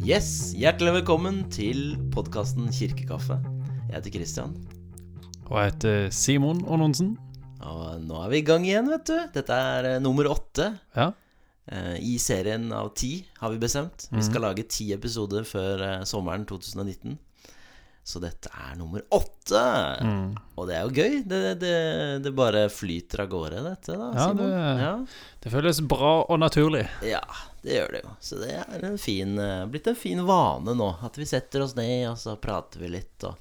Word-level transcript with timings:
Yes, 0.00 0.52
Hjertelig 0.56 0.92
velkommen 1.00 1.42
til 1.52 1.94
podkasten 2.14 2.68
Kirkekaffe. 2.72 3.36
Jeg 3.90 3.96
heter 3.98 4.14
Kristian. 4.14 4.54
Og 5.50 5.56
jeg 5.58 5.72
heter 5.72 6.10
Simon 6.14 6.62
Aanonsen. 6.70 7.14
Og 7.60 8.00
nå 8.06 8.20
er 8.24 8.30
vi 8.32 8.40
i 8.40 8.46
gang 8.46 8.64
igjen, 8.66 8.88
vet 8.90 9.04
du. 9.10 9.16
Dette 9.34 9.56
er 9.56 9.88
eh, 9.94 9.98
nummer 10.02 10.30
åtte 10.32 10.70
Ja. 10.96 11.10
eh, 11.68 11.96
i 12.00 12.16
serien 12.18 12.70
av 12.72 12.92
ti, 12.96 13.26
har 13.42 13.52
vi 13.52 13.60
bestemt. 13.60 14.06
Vi 14.12 14.22
skal 14.24 14.46
lage 14.46 14.64
ti 14.68 14.90
episoder 14.96 15.44
før 15.44 15.82
eh, 15.84 16.04
sommeren 16.08 16.46
2019. 16.48 17.18
Så 18.02 18.18
dette 18.22 18.48
er 18.50 18.76
nummer 18.78 19.02
åtte! 19.12 19.60
Og 20.58 20.66
det 20.66 20.74
er 20.76 20.86
jo 20.86 20.94
gøy. 20.96 21.18
Det, 21.28 21.40
det, 21.60 21.74
det 22.24 22.32
bare 22.34 22.64
flyter 22.72 23.22
av 23.22 23.28
gårde, 23.30 23.60
dette, 23.66 23.94
da, 24.00 24.08
Ja, 24.16 24.26
det- 24.34 24.48
Ja. 24.80 24.94
Det 25.40 25.52
føles 25.52 25.80
bra 25.86 26.24
og 26.28 26.38
naturlig. 26.40 26.86
Ja, 27.06 27.20
det 27.62 27.76
gjør 27.76 27.92
det 27.92 28.00
jo. 28.04 28.10
Så 28.20 28.40
det 28.40 28.50
er 28.56 28.84
en 28.90 28.98
fin, 28.98 29.38
eh, 29.38 29.66
blitt 29.66 29.86
en 29.86 29.94
fin 29.96 30.24
vane 30.26 30.74
nå. 30.76 30.88
At 31.04 31.16
vi 31.16 31.24
setter 31.28 31.62
oss 31.62 31.76
ned, 31.76 32.08
og 32.10 32.16
så 32.18 32.34
prater 32.40 32.80
vi 32.80 32.88
litt 32.96 33.24
og, 33.24 33.36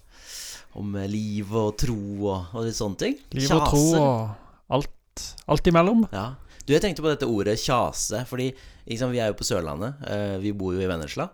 om 0.79 0.93
eh, 0.95 1.07
liv 1.07 1.49
og 1.55 1.77
tro 1.81 1.97
og, 2.29 2.53
og 2.53 2.63
litt 2.67 2.75
sånne 2.77 2.97
ting. 3.01 3.17
Liv 3.33 3.49
og 3.51 3.65
tro 3.71 3.83
og 3.99 4.29
alt, 4.77 5.25
alt 5.47 5.67
imellom. 5.71 6.05
Ja. 6.13 6.35
Du, 6.65 6.73
jeg 6.75 6.81
tenkte 6.83 7.01
på 7.01 7.09
dette 7.09 7.25
ordet 7.27 7.57
kjase, 7.57 8.25
fordi 8.29 8.51
liksom, 8.87 9.09
vi 9.11 9.19
er 9.23 9.31
jo 9.31 9.39
på 9.39 9.47
Sørlandet. 9.47 9.95
eh, 10.07 10.37
vi 10.43 10.51
bor 10.53 10.75
jo 10.75 10.79
i 10.83 10.87
Vennesla. 10.91 11.29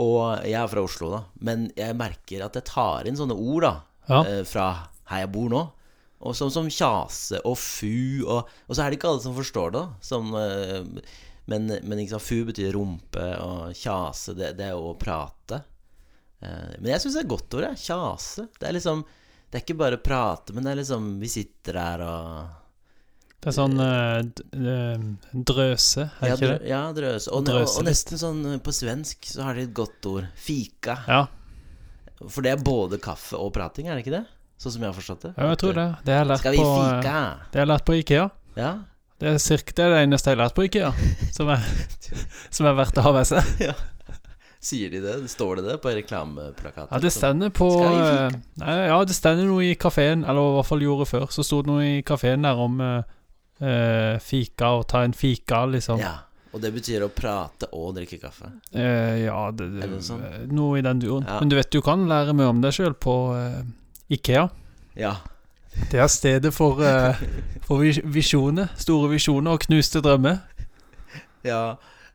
Og 0.00 0.46
jeg 0.48 0.56
er 0.56 0.70
fra 0.72 0.82
Oslo, 0.86 1.10
da. 1.12 1.20
Men 1.44 1.66
jeg 1.76 1.96
merker 1.98 2.46
at 2.46 2.56
jeg 2.56 2.64
tar 2.70 3.08
inn 3.08 3.18
sånne 3.18 3.36
ord, 3.36 3.66
da. 3.66 3.74
Ja. 4.08 4.20
eh, 4.26 4.42
fra 4.48 4.66
her 5.12 5.24
jeg 5.26 5.32
bor 5.34 5.50
nå. 5.52 5.62
Og 6.22 6.36
som, 6.38 6.50
som 6.54 6.68
kjase 6.70 7.40
og 7.48 7.56
fu, 7.58 8.22
og, 8.22 8.46
og 8.68 8.76
så 8.76 8.84
er 8.84 8.90
det 8.92 8.98
ikke 9.00 9.10
alle 9.10 9.24
som 9.24 9.34
forstår 9.36 9.74
det. 9.74 9.82
da, 9.82 10.06
Som, 10.06 10.30
eh, 10.38 11.02
men, 11.50 11.66
men 11.82 12.02
sant, 12.06 12.22
fu 12.22 12.44
betyr 12.48 12.72
rumpe, 12.76 13.26
og 13.42 13.74
kjase, 13.76 14.36
det, 14.38 14.52
det 14.60 14.68
er 14.68 14.76
jo 14.76 14.92
å 14.92 14.98
prate. 15.00 15.58
Eh, 16.40 16.78
men 16.78 16.92
jeg 16.94 17.02
syns 17.04 17.18
det 17.18 17.24
er 17.26 17.32
godt 17.34 17.58
ord, 17.58 17.68
jeg. 17.68 17.82
Kjase. 17.88 18.46
Det 18.58 18.68
er 18.70 18.78
liksom 18.78 19.04
Det 19.52 19.58
er 19.58 19.64
ikke 19.66 19.80
bare 19.82 20.00
prate, 20.00 20.54
men 20.56 20.64
det 20.64 20.72
er 20.72 20.78
liksom 20.80 21.08
Vi 21.20 21.28
sitter 21.28 21.76
der 21.76 22.04
og 22.06 22.58
Det 23.42 23.50
er 23.50 23.54
sånn 23.56 23.80
eh, 23.82 24.20
eh, 24.54 25.06
drøse, 25.34 26.04
er 26.22 26.28
ja, 26.30 26.34
ikke 26.36 26.50
det? 26.52 26.58
Ja, 26.70 26.82
drøse. 26.94 27.30
Og, 27.34 27.42
Drøse 27.48 27.80
og 27.80 27.88
nesten 27.88 28.20
sånn 28.20 28.44
eh, 28.52 28.60
på 28.62 28.70
svensk 28.74 29.26
så 29.26 29.48
har 29.48 29.58
de 29.58 29.64
et 29.66 29.72
godt 29.74 30.06
ord. 30.06 30.28
Fika. 30.38 30.94
Ja, 31.10 31.24
For 32.22 32.46
det 32.46 32.52
er 32.52 32.62
både 32.62 33.00
kaffe 33.02 33.40
og 33.40 33.50
prating, 33.56 33.88
er 33.88 33.98
det 33.98 34.04
ikke 34.04 34.14
det? 34.14 34.22
Sånn 34.62 34.76
som 34.76 34.84
jeg 34.84 34.92
har 34.92 34.94
forstått 34.94 35.24
det. 35.26 35.32
ja 35.34 35.48
jeg 35.50 35.58
tror 35.58 35.74
det. 35.74 35.86
Det 36.06 36.14
har 36.14 36.20
jeg 36.22 36.28
lært 36.30 36.42
Skal 36.44 36.54
vi 36.54 36.62
på, 36.62 36.74
fika? 36.78 37.14
det 37.50 37.58
har 37.58 37.64
jeg 37.64 37.70
lært 37.72 37.86
på 37.88 37.96
Ikea. 37.98 38.26
Ja. 38.60 38.70
Det 39.22 39.32
er, 39.32 39.40
cirka, 39.42 39.74
det 39.74 39.82
er 39.88 39.90
det 39.96 40.02
eneste 40.06 40.30
jeg 40.30 40.38
har 40.38 40.42
lært 40.44 40.54
på 40.54 40.66
Ikea, 40.68 40.90
som 41.36 41.50
er, 41.50 41.64
som 42.46 42.68
er 42.70 42.76
verdt 42.78 43.00
å 43.02 43.04
ha 43.08 43.12
med 43.16 43.26
seg. 43.26 43.64
Sier 44.70 44.92
de 44.92 45.00
det? 45.02 45.16
Står 45.32 45.58
det 45.58 45.64
det 45.66 45.80
på 45.82 45.90
reklameplakaten? 45.90 46.92
Ja, 46.94 47.00
det 47.02 47.10
stender 47.10 47.50
på 47.50 47.66
Skal 47.74 47.96
vi 47.98 48.38
nei, 48.62 48.76
Ja, 48.86 49.00
det 49.02 49.16
stender 49.18 49.50
noe 49.50 49.66
i 49.66 49.74
kafeen, 49.74 50.22
eller 50.22 50.52
i 50.52 50.54
hvert 50.60 50.70
fall 50.70 50.86
gjorde 50.86 51.08
før. 51.10 51.26
Så 51.34 51.42
sto 51.42 51.58
det 51.66 51.72
noe 51.72 51.88
i 51.88 51.96
kafeen 52.06 52.46
der 52.46 52.62
om 52.62 52.78
eh, 53.62 54.18
fika, 54.22 54.74
og 54.78 54.86
ta 54.90 55.04
en 55.06 55.14
fika, 55.16 55.64
liksom. 55.70 56.02
Ja. 56.02 56.18
Og 56.52 56.60
det 56.60 56.72
betyr 56.74 57.06
å 57.06 57.08
prate 57.08 57.70
og 57.72 57.94
drikke 57.96 58.18
kaffe. 58.20 58.50
Eh, 58.76 59.22
ja, 59.24 59.38
det, 59.56 59.70
det, 59.72 59.86
det 59.88 60.00
sånn? 60.04 60.24
noe 60.52 60.82
i 60.82 60.84
den 60.84 61.00
duoen. 61.00 61.24
Ja. 61.24 61.38
Men 61.40 61.52
du 61.52 61.56
vet, 61.56 61.70
du 61.72 61.80
kan 61.84 62.04
lære 62.10 62.34
mye 62.36 62.50
om 62.52 62.60
deg 62.60 62.76
sjøl 62.76 62.92
på 62.92 63.14
uh, 63.32 63.62
Ikea. 64.12 64.50
Ja. 65.00 65.14
Det 65.88 66.02
er 66.04 66.10
stedet 66.12 66.52
for, 66.52 66.82
uh, 66.84 67.16
for 67.66 67.80
visjoner. 68.12 68.68
Store 68.76 69.08
visjoner 69.14 69.56
og 69.56 69.64
knuste 69.64 70.04
drømmer. 70.04 70.42
ja. 71.48 71.62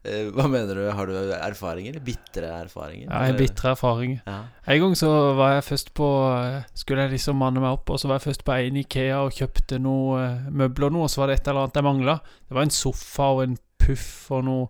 Eh, 0.07 0.29
Hva 0.31 0.47
mener 0.49 0.75
du? 0.79 0.83
Har 0.95 1.05
du 1.09 1.13
erfaringer? 1.35 1.99
Bitre 2.03 2.47
erfaringer? 2.63 3.09
Ja, 3.11 3.33
bitre 3.37 3.71
erfaring. 3.75 4.17
Ja. 4.25 4.37
En 4.67 4.81
gang 4.81 4.95
så 4.95 5.11
var 5.37 5.53
jeg 5.57 5.63
først 5.67 5.93
på 5.97 6.07
eh, 6.31 6.63
Skulle 6.73 7.05
jeg 7.05 7.11
liksom 7.17 7.37
manne 7.41 7.59
meg 7.63 7.75
opp, 7.77 7.89
og 7.89 7.99
så 7.99 8.07
var 8.09 8.19
jeg 8.21 8.29
først 8.29 8.43
på 8.47 8.55
en 8.57 8.77
Ikea 8.83 9.21
og 9.25 9.31
kjøpte 9.37 9.79
noe 9.83 10.19
eh, 10.23 10.49
møbler 10.51 10.87
og 10.89 10.93
noe, 10.97 11.03
og 11.07 11.13
så 11.13 11.21
var 11.23 11.27
det 11.33 11.39
et 11.41 11.47
eller 11.51 11.65
annet 11.67 11.79
jeg 11.81 11.87
mangla. 11.91 12.17
Det 12.47 12.55
var 12.59 12.67
en 12.67 12.75
sofa 12.81 13.31
og 13.35 13.43
en 13.45 13.57
puff 13.83 14.31
og 14.31 14.43
noe 14.47 14.67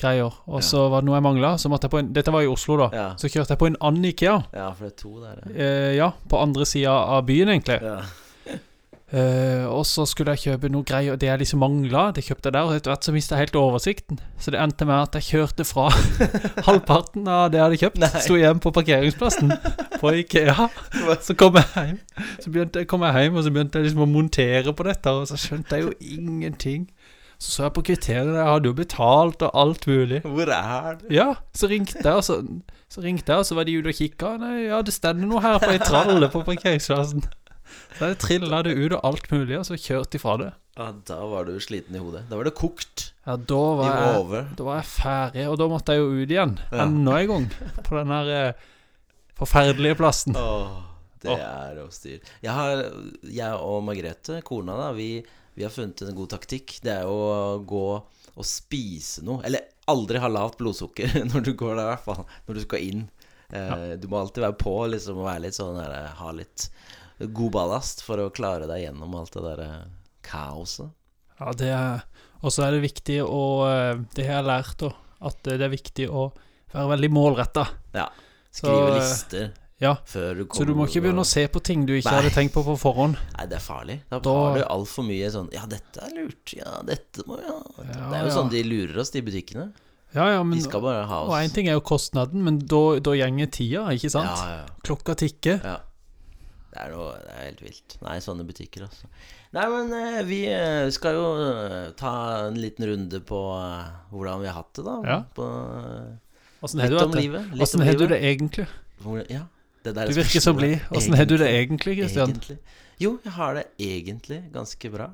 greier. 0.00 0.32
Og 0.48 0.60
Ja. 0.62 0.64
så 0.64 0.86
var 0.88 1.02
det 1.02 1.10
noe 1.10 1.18
jeg 1.18 1.26
mangla, 1.28 1.50
så 1.60 1.68
måtte 1.68 1.84
jeg 1.88 1.92
på 1.92 1.98
en 2.00 2.12
Dette 2.16 2.32
var 2.32 2.40
i 2.46 2.48
Oslo, 2.48 2.76
da. 2.80 2.88
Ja. 2.96 3.08
Så 3.20 3.28
kjørte 3.28 3.52
jeg 3.52 3.58
på 3.60 3.66
en 3.68 3.76
annen 3.84 4.04
Ikea. 4.14 4.38
ja, 4.54 4.70
for 4.72 4.86
det 4.88 4.92
er 4.94 4.98
to 5.02 5.12
der. 5.20 5.42
ja. 5.44 5.52
Eh, 5.66 5.92
ja, 5.98 6.10
på 6.28 6.40
andre 6.40 6.64
sida 6.64 6.94
av 7.18 7.26
byen, 7.28 7.48
egentlig. 7.52 7.82
Ja. 7.84 8.00
Eh, 9.10 9.64
og 9.66 9.82
så 9.90 10.04
skulle 10.06 10.36
jeg 10.36 10.52
kjøpe 10.52 10.68
noe 10.70 10.86
greier, 10.86 11.16
og 11.16 11.20
det 11.20 11.26
jeg 11.26 11.40
liksom 11.42 11.62
mangla, 11.64 12.04
det 12.14 12.22
kjøpte 12.28 12.46
jeg 12.46 12.54
der. 12.54 12.68
Og 12.68 12.76
etter 12.78 12.92
hvert 12.92 13.06
så 13.08 13.14
mista 13.14 13.36
jeg 13.36 13.48
helt 13.48 13.58
oversikten. 13.58 14.20
Så 14.38 14.54
det 14.54 14.60
endte 14.62 14.86
med 14.86 14.96
at 15.00 15.18
jeg 15.18 15.26
kjørte 15.32 15.66
fra 15.66 15.88
halvparten 16.68 17.26
av 17.26 17.50
det 17.50 17.58
jeg 17.58 17.66
hadde 17.66 17.80
kjøpt. 17.82 18.00
Nei. 18.04 18.10
Sto 18.26 18.38
igjen 18.38 18.62
på 18.62 18.74
parkeringsplassen 18.76 19.54
på 19.98 20.14
Ikea. 20.22 20.68
Så 21.26 21.34
kom 21.38 21.58
jeg 21.58 21.66
hjem, 21.74 21.98
så 22.40 22.50
begynte, 22.52 22.82
kom 22.88 23.02
jeg 23.04 23.24
hjem 23.24 23.38
og 23.38 23.44
så 23.44 23.50
begynte 23.52 23.80
jeg 23.80 23.86
liksom 23.88 24.04
å 24.04 24.08
montere 24.08 24.72
på 24.76 24.84
dette, 24.86 25.12
og 25.12 25.26
så 25.28 25.36
skjønte 25.38 25.76
jeg 25.76 25.84
jo 25.84 25.92
ingenting. 26.16 26.86
Så 27.40 27.54
så 27.54 27.62
jeg 27.66 27.74
på 27.76 27.84
kriteriene, 27.88 28.36
jeg 28.36 28.48
hadde 28.48 28.68
jo 28.68 28.76
betalt 28.76 29.44
og 29.46 29.54
alt 29.56 29.86
mulig. 29.88 30.20
Hvor 30.24 30.52
er 30.54 30.98
det? 31.00 31.10
Ja, 31.14 31.28
så 31.56 31.70
ringte 31.70 32.00
jeg, 32.04 32.12
og 32.12 32.24
så, 32.24 32.40
så 32.92 33.04
ringte 33.04 33.32
jeg, 33.32 33.42
og 33.42 33.48
så 33.48 33.56
var 33.56 33.68
de 33.68 33.76
ute 33.78 33.92
og 33.92 33.96
kikka. 33.96 34.34
Nei, 34.40 34.54
ja, 34.68 34.80
det 34.84 34.94
stender 34.96 35.28
noe 35.30 35.42
her 35.44 35.60
på 35.62 35.70
ei 35.72 35.80
tralle 35.80 36.28
på 36.32 36.44
parkeringsplassen. 36.46 37.24
Så 37.98 38.10
jeg 38.10 38.18
trilla 38.22 38.62
det 38.66 38.74
ut 38.78 38.96
og 38.96 39.04
alt 39.06 39.30
mulig, 39.32 39.58
og 39.58 39.66
så 39.68 39.78
kjørte 39.78 40.16
de 40.16 40.22
fra 40.22 40.36
det. 40.40 40.50
Ja, 40.78 40.90
da 41.06 41.16
var 41.28 41.48
du 41.48 41.56
sliten 41.60 41.96
i 41.98 42.00
hodet. 42.00 42.22
Da 42.30 42.38
var 42.38 42.46
det 42.46 42.54
kokt. 42.56 43.10
Ja, 43.26 43.34
da 43.36 43.62
var, 43.76 43.90
jeg, 43.90 44.44
da 44.56 44.66
var 44.68 44.78
jeg 44.78 44.88
ferdig, 44.88 45.48
og 45.50 45.58
da 45.60 45.66
måtte 45.68 45.96
jeg 45.96 46.00
jo 46.00 46.12
ut 46.14 46.30
igjen. 46.32 46.54
Ja. 46.70 46.84
Enda 46.86 47.16
en 47.18 47.32
gang. 47.32 47.48
På 47.84 47.98
den 47.98 48.14
her 48.14 48.30
eh, 48.36 48.62
forferdelige 49.40 49.98
plassen. 49.98 50.38
Åh, 50.40 50.78
det 51.20 51.34
Åh. 51.34 51.42
er 51.42 51.82
styre. 51.92 52.32
Jeg, 52.40 52.54
har, 52.56 52.84
jeg 53.28 53.60
og 53.66 53.82
Margrethe, 53.84 54.40
kona, 54.46 54.78
da, 54.80 54.88
vi, 54.96 55.10
vi 55.58 55.66
har 55.66 55.74
funnet 55.74 56.00
en 56.06 56.16
god 56.16 56.32
taktikk. 56.36 56.78
Det 56.86 56.94
er 56.94 57.04
jo 57.08 57.18
å 57.28 57.60
gå 57.68 57.84
og 58.00 58.46
spise 58.46 59.26
noe. 59.26 59.42
Eller 59.44 59.66
aldri 59.90 60.22
ha 60.22 60.30
lavt 60.30 60.60
blodsukker 60.62 61.18
når 61.32 61.44
du 61.50 61.52
går 61.58 61.74
der, 61.74 61.84
i 61.84 61.90
hvert 61.92 62.06
fall. 62.06 62.24
Når 62.46 62.56
du 62.56 62.64
skal 62.64 62.86
inn. 62.86 63.08
Ja. 63.50 63.96
Du 63.98 64.06
må 64.06 64.20
alltid 64.20 64.44
være 64.46 64.58
på 64.62 64.74
liksom, 64.92 65.18
og 65.18 65.26
være 65.26 65.48
litt 65.48 65.56
sånn 65.58 65.76
der, 65.80 66.12
ha 66.20 66.32
litt 66.32 66.68
god 67.26 67.52
ballast 67.52 68.02
for 68.02 68.16
å 68.18 68.30
klare 68.32 68.66
deg 68.66 68.84
gjennom 68.86 69.14
alt 69.14 69.32
det 69.32 69.42
der 69.42 69.60
eh, 69.66 69.84
kaoset. 70.22 70.90
Ja, 71.40 71.52
det 71.56 71.68
er 71.72 72.02
Og 72.42 72.52
så 72.52 72.64
er 72.66 72.72
det 72.76 72.82
viktig 72.84 73.18
å 73.24 73.40
eh, 73.68 73.96
Det 74.14 74.26
har 74.26 74.40
jeg 74.42 74.48
lært, 74.48 74.76
da. 74.78 74.90
At 75.28 75.42
det 75.44 75.60
er 75.60 75.68
viktig 75.72 76.08
å 76.08 76.30
være 76.72 76.88
veldig 76.96 77.10
målretta. 77.12 77.66
Ja. 77.94 78.06
Skrive 78.52 78.76
Så, 78.76 78.86
eh, 78.86 78.94
lister 79.00 79.50
Ja. 79.80 79.94
før 80.04 80.34
du 80.36 80.44
kommer 80.44 80.60
Så 80.60 80.66
du 80.66 80.74
må 80.74 80.86
ikke 80.86 81.02
begynne 81.04 81.24
å 81.24 81.26
se 81.28 81.46
på 81.48 81.62
ting 81.64 81.86
du 81.86 81.94
ikke 81.96 82.10
Nei. 82.10 82.20
hadde 82.22 82.34
tenkt 82.34 82.52
på 82.54 82.62
på 82.64 82.76
forhånd. 82.78 83.16
Nei, 83.36 83.46
det 83.46 83.56
er 83.56 83.64
farlig. 83.64 84.00
Da, 84.10 84.18
Da- 84.20 84.34
har 84.50 84.58
du 84.58 84.64
altfor 84.64 85.04
mye 85.04 85.30
sånn 85.32 85.52
Ja, 85.52 85.64
dette 85.66 86.02
er 86.04 86.10
lurt. 86.16 86.52
Ja, 86.56 86.82
dette 86.82 87.24
må 87.26 87.36
vi 87.40 87.46
ha. 87.48 87.60
det 87.84 87.96
er 87.96 88.24
jo 88.24 88.28
ja. 88.28 88.34
sånn 88.36 88.50
de 88.50 88.62
lurer 88.62 88.98
oss, 89.00 89.10
de 89.10 89.22
butikkene. 89.22 89.72
Ja, 90.14 90.26
ja, 90.32 90.42
men 90.42 90.58
De 90.58 90.64
skal 90.64 90.80
bare 90.82 91.06
ha 91.06 91.20
Og 91.22 91.30
oss. 91.30 91.38
én 91.38 91.52
ting 91.54 91.68
er 91.68 91.72
jo 91.78 91.80
kostnaden, 91.80 92.42
men 92.42 92.58
da, 92.58 92.98
da 92.98 93.10
gjenger 93.12 93.46
tida, 93.50 93.86
ikke 93.94 94.10
sant? 94.10 94.26
Ja, 94.26 94.48
ja, 94.56 94.66
Klokka 94.82 95.14
tikker. 95.14 95.62
ja. 95.62 95.76
Det 96.70 96.78
er, 96.78 96.92
noe, 96.94 97.14
det 97.18 97.34
er 97.34 97.46
helt 97.48 97.62
vilt. 97.64 97.94
Nei, 98.04 98.16
sånne 98.22 98.44
butikker, 98.46 98.84
altså. 98.86 99.08
Nei, 99.56 99.64
men 99.72 99.94
eh, 99.96 100.18
vi 100.28 100.40
eh, 100.46 100.86
skal 100.94 101.16
jo 101.18 101.24
eh, 101.42 101.88
ta 101.98 102.12
en 102.46 102.58
liten 102.62 102.86
runde 102.86 103.18
på 103.26 103.40
hvordan 104.12 104.44
vi 104.44 104.46
har 104.46 104.60
hatt 104.60 104.70
det, 104.78 104.84
da. 104.86 104.98
Ja. 105.08 105.16
På, 105.34 105.48
Åssen 106.62 106.82
har 106.84 106.92
du 106.92 107.00
hatt 107.00 107.16
det? 107.16 107.42
Åssen 107.58 107.82
har 107.82 107.98
du 107.98 108.06
det 108.06 108.20
egentlig? 108.22 108.68
Ja, 109.32 109.46
det 109.82 109.94
Du 109.96 110.12
virker 110.12 110.38
så 110.38 110.52
spørsmålet. 110.52 110.60
blid. 110.60 110.98
Åssen 110.98 111.16
har 111.18 111.24
du 111.24 111.36
det 111.40 111.48
Egentlig. 111.48 111.96
Kristian? 112.02 112.34
Jo, 113.00 113.14
jeg 113.24 113.32
har 113.32 113.54
det 113.56 113.64
egentlig 113.80 114.42
ganske 114.52 114.90
bra. 114.92 115.06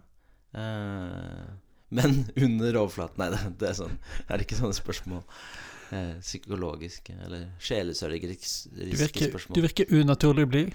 Uh, 0.57 1.47
men 1.89 2.27
under 2.45 2.77
overflaten 2.81 3.21
Nei, 3.21 3.29
det, 3.31 3.41
det 3.61 3.67
er 3.69 3.75
sånn 3.77 3.93
Er 4.25 4.39
det 4.39 4.47
ikke 4.47 4.57
sånne 4.57 4.75
spørsmål? 4.75 5.21
Uh, 5.91 6.17
psykologiske 6.25 7.15
eller 7.27 7.45
sjelesørgeriske 7.63 8.73
Du 8.73 8.97
spørsmål? 8.97 9.55
du 9.55 9.61
virker 9.63 9.93
unaturlig 9.95 10.47
blid. 10.51 10.73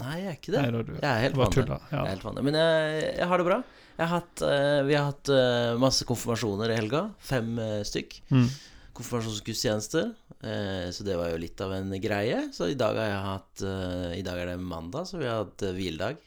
Nei, 0.00 0.14
jeg 0.18 0.26
er 0.32 0.36
ikke 0.40 0.52
det. 0.54 0.60
Nei, 0.64 0.82
du, 0.82 0.92
jeg 0.96 1.06
er 1.06 1.22
helt 1.22 1.36
vanlig. 1.38 1.64
Jeg 1.64 1.78
er 1.78 1.94
Ja. 1.94 2.04
helt 2.10 2.24
vanlig. 2.26 2.42
Men 2.48 2.56
jeg, 2.58 3.02
jeg 3.20 3.28
har 3.30 3.38
det 3.38 3.46
bra. 3.46 3.58
Har 3.94 4.10
hatt, 4.10 4.42
uh, 4.42 4.80
vi 4.88 4.96
har 4.98 5.04
hatt 5.12 5.30
uh, 5.30 5.76
masse 5.78 6.06
konfirmasjoner 6.08 6.72
i 6.74 6.78
helga. 6.80 7.02
Fem 7.22 7.52
uh, 7.62 7.80
stykk. 7.86 8.16
Mm. 8.34 8.48
Konfirmasjonsgudstjenester. 8.98 10.12
Så 10.92 11.04
det 11.06 11.14
var 11.16 11.30
jo 11.32 11.38
litt 11.40 11.60
av 11.64 11.72
en 11.72 11.88
greie. 12.02 12.42
Så 12.52 12.66
i 12.68 12.76
dag 12.76 12.98
har 13.00 13.06
jeg 13.08 13.22
hatt 13.24 13.62
I 14.18 14.20
dag 14.26 14.40
er 14.42 14.50
det 14.50 14.56
mandag, 14.60 15.06
så 15.08 15.16
vi 15.16 15.24
har 15.24 15.38
hatt 15.40 15.64
hviledag. 15.72 16.18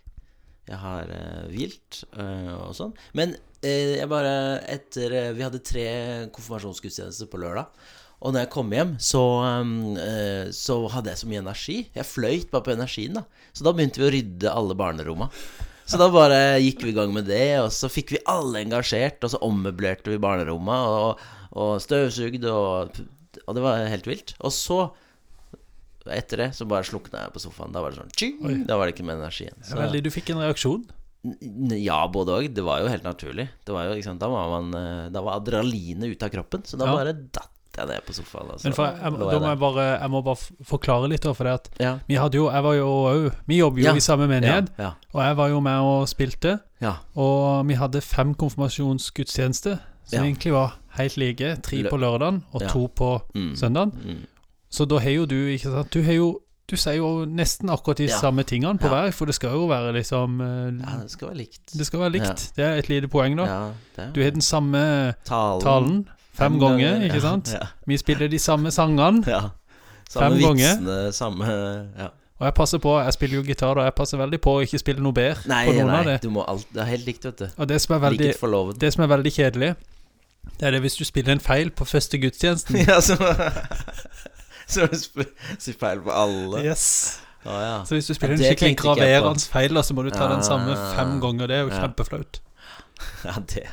Jeg 0.68 0.80
har 0.82 1.12
hvilt 1.54 2.00
og 2.18 2.74
sånn. 2.76 2.96
Men 3.16 3.36
jeg 3.62 4.10
bare 4.10 4.34
etter 4.74 5.14
Vi 5.38 5.46
hadde 5.46 5.62
tre 5.62 5.86
konfirmasjonsgudstjenester 6.34 7.30
på 7.30 7.40
lørdag. 7.46 7.70
Og 8.26 8.34
når 8.34 8.46
jeg 8.46 8.50
kom 8.56 8.72
hjem, 8.74 8.96
så, 8.98 9.22
eh, 10.02 10.48
så 10.56 10.76
hadde 10.90 11.12
jeg 11.14 11.20
så 11.22 11.28
mye 11.30 11.42
energi. 11.44 11.78
Jeg 11.94 12.08
fløyt 12.10 12.50
bare 12.52 12.66
på 12.66 12.74
energien, 12.74 13.14
da. 13.20 13.24
Så 13.54 13.64
da 13.68 13.74
begynte 13.78 14.02
vi 14.02 14.08
å 14.08 14.14
rydde 14.16 14.54
alle 14.54 14.74
barneromma. 14.78 15.30
Så 15.88 16.00
da 16.02 16.10
bare 16.12 16.58
gikk 16.60 16.82
vi 16.84 16.90
i 16.92 16.96
gang 16.98 17.14
med 17.14 17.30
det, 17.30 17.60
og 17.62 17.70
så 17.72 17.88
fikk 17.88 18.16
vi 18.16 18.24
alle 18.28 18.60
engasjert, 18.66 19.22
og 19.24 19.32
så 19.32 19.40
ommøblerte 19.46 20.12
vi 20.12 20.18
barneromma, 20.20 20.80
og, 20.92 21.22
og 21.56 21.78
støvsugde 21.84 22.52
og 22.52 22.98
Og 23.48 23.54
det 23.56 23.62
var 23.64 23.86
helt 23.88 24.08
vilt. 24.10 24.34
Og 24.44 24.52
så, 24.52 24.80
etter 26.10 26.42
det, 26.42 26.48
så 26.58 26.66
bare 26.68 26.84
slukna 26.88 27.22
jeg 27.28 27.34
på 27.36 27.40
sofaen. 27.44 27.72
Da 27.72 27.84
var 27.84 27.94
det 27.94 28.02
sånn 28.02 28.16
tjing, 28.18 28.66
Da 28.68 28.76
var 28.80 28.90
det 28.90 28.96
ikke 28.96 29.06
mer 29.08 29.20
energi 29.22 29.46
igjen. 29.46 29.62
Er 29.70 29.84
veldig, 29.86 30.02
du 30.04 30.10
fikk 30.12 30.32
en 30.34 30.42
reaksjon. 30.42 30.88
Ja, 31.78 32.02
både 32.12 32.34
òg. 32.34 32.50
Det 32.56 32.64
var 32.66 32.82
jo 32.82 32.90
helt 32.92 33.06
naturlig. 33.06 33.48
Det 33.64 33.76
var 33.76 33.88
jo? 33.92 34.16
Da 34.18 34.28
var, 34.32 34.50
man, 34.58 34.74
eh, 34.74 35.10
da 35.14 35.22
var 35.22 35.38
adrenalinet 35.40 36.12
ute 36.18 36.28
av 36.28 36.34
kroppen, 36.34 36.66
så 36.68 36.78
da 36.82 36.90
Ja. 36.90 36.96
bare 36.98 37.14
datt 37.14 37.54
jeg 37.78 37.88
ned 37.88 38.02
på 38.08 38.14
sofaen. 38.14 38.52
Altså. 38.52 38.68
Men 38.68 38.74
for, 38.74 38.86
jeg, 38.86 38.96
jeg, 39.04 39.12
da 39.32 39.40
må 39.40 39.48
jeg 39.50 39.60
bare 39.60 39.86
Jeg 40.02 40.10
må 40.10 40.22
bare 40.24 40.36
forklare 40.64 41.10
litt, 41.10 41.24
for 41.36 41.44
det 41.44 41.54
at 41.54 41.70
Ja. 41.80 41.98
vi 42.08 42.16
hadde 42.16 42.36
jo 42.36 42.50
Jeg 42.52 42.64
var 42.64 42.74
jo 42.74 43.32
Vi 43.48 43.58
jobber 43.60 43.80
jo 43.82 43.86
Ja. 43.86 43.96
i 43.96 44.00
samme 44.00 44.28
menighet, 44.28 44.70
Ja, 44.80 44.92
og 45.14 45.22
jeg 45.24 45.38
var 45.38 45.48
jo 45.50 45.60
med 45.60 45.80
og 45.80 46.08
spilte. 46.08 46.60
ja. 46.82 46.94
Og 47.16 47.68
vi 47.68 47.74
hadde 47.74 48.02
fem 48.02 48.34
konfirmasjonsgudstjenester, 48.36 49.78
som 50.06 50.20
Ja. 50.20 50.24
egentlig 50.32 50.54
var 50.54 50.78
helt 50.98 51.18
like. 51.18 51.56
Tre 51.64 51.84
på 51.90 51.98
lørdagen 51.98 52.44
og 52.54 52.62
Ja. 52.62 52.68
to 52.68 52.88
på 52.96 53.22
Mm. 53.36 53.56
søndagen. 53.56 53.92
Mm. 54.06 54.26
Så 54.72 54.86
da 54.88 54.98
har 55.00 55.10
jo 55.12 55.26
du 55.26 55.36
ikke 55.36 55.72
sant 55.72 55.92
Du 55.92 56.02
har 56.04 56.14
jo 56.14 56.40
Du 56.70 56.76
sier 56.76 56.98
jo 56.98 57.26
nesten 57.26 57.70
akkurat 57.70 57.96
de 57.98 58.04
Ja. 58.08 58.18
samme 58.20 58.44
tingene 58.44 58.78
på 58.78 58.88
Ja. 58.88 58.90
hver, 59.06 59.12
for 59.14 59.26
det 59.26 59.36
skal 59.36 59.52
jo 59.52 59.68
være 59.68 59.94
liksom 59.94 60.42
eh, 60.42 60.84
ja, 60.84 61.02
det 61.02 61.12
skal 61.12 61.28
være 61.30 61.38
likt. 61.38 61.78
Det 61.78 61.86
skal 61.86 62.00
være 62.02 62.12
likt. 62.12 62.52
Det 62.58 62.66
er 62.66 62.74
et 62.78 62.90
lite 62.90 63.08
poeng, 63.08 63.38
da. 63.38 63.46
Ja, 63.46 63.72
det 63.96 64.14
Du 64.14 64.22
har 64.22 64.32
den 64.32 64.42
samme 64.42 65.14
Talen. 65.26 65.62
talen 65.62 66.08
fem 66.38 66.60
ganger, 66.62 67.02
ikke 67.10 67.22
sant? 67.24 67.52
Ja. 67.54 67.68
Vi 67.88 67.98
spiller 67.98 68.28
de 68.32 68.40
samme 68.40 68.72
sangene. 68.72 69.24
ja. 69.28 69.42
Samme 70.10 70.38
Fem 70.40 70.56
vitsene, 70.56 70.98
samme 71.12 71.46
ja. 72.00 72.06
Og 72.40 72.46
jeg 72.46 72.54
passer 72.54 72.80
på, 72.80 72.92
jeg 73.02 73.14
spiller 73.14 73.36
jo 73.40 73.44
gitar, 73.44 73.76
og 73.82 73.84
Jeg 73.84 73.94
passer 73.98 74.18
veldig 74.22 74.38
på 74.46 74.52
å 74.56 74.62
ikke 74.64 74.78
spille 74.80 75.02
noe 75.04 75.12
bedre 75.18 75.42
Nei, 75.50 75.66
på 75.68 75.74
noen 75.74 75.90
av 75.90 76.06
nei, 76.06 76.14
det. 76.14 76.22
du 76.22 76.30
må 76.32 76.44
alt 76.48 76.68
Det 76.72 76.80
er 76.84 76.88
helt 76.94 77.06
likt, 77.10 77.26
vet 77.26 77.38
du. 77.42 77.48
Og 77.58 77.68
det 77.68 77.80
som 77.82 77.96
er 77.98 78.00
veldig, 78.06 78.30
det 78.80 78.92
som 78.94 79.04
er 79.04 79.10
veldig 79.12 79.34
kjedelig, 79.36 79.72
det 80.60 80.68
er 80.70 80.72
det 80.78 80.82
hvis 80.86 80.96
du 80.96 81.04
spiller 81.04 81.34
en 81.36 81.42
feil 81.44 81.72
på 81.76 81.84
første 81.90 82.18
gudstjenesten. 82.24 82.78
ja, 82.88 83.02
så 83.02 83.18
Så 84.68 84.88
du 84.92 84.96
sp- 85.00 85.28
sier 85.64 85.76
feil 85.80 86.00
på 86.04 86.12
alle. 86.12 86.62
Yes. 86.66 86.86
Ah, 87.48 87.60
ja. 87.64 87.76
Så 87.88 87.96
hvis 87.98 88.08
du 88.10 88.14
spiller 88.18 88.36
en 88.36 88.44
skikkelig 88.44 88.78
graverende 88.80 89.44
feil, 89.52 89.76
da, 89.76 89.84
så 89.88 89.96
må 89.96 90.04
du 90.08 90.12
ta 90.12 90.28
den 90.32 90.44
samme 90.44 90.72
Ah. 90.76 90.94
fem 90.98 91.18
ganger. 91.24 91.48
Det 91.52 91.56
er 91.58 91.68
jo 91.68 91.70
kjempeflaut. 91.76 92.40
ja 93.24 93.36
det, 93.54 93.64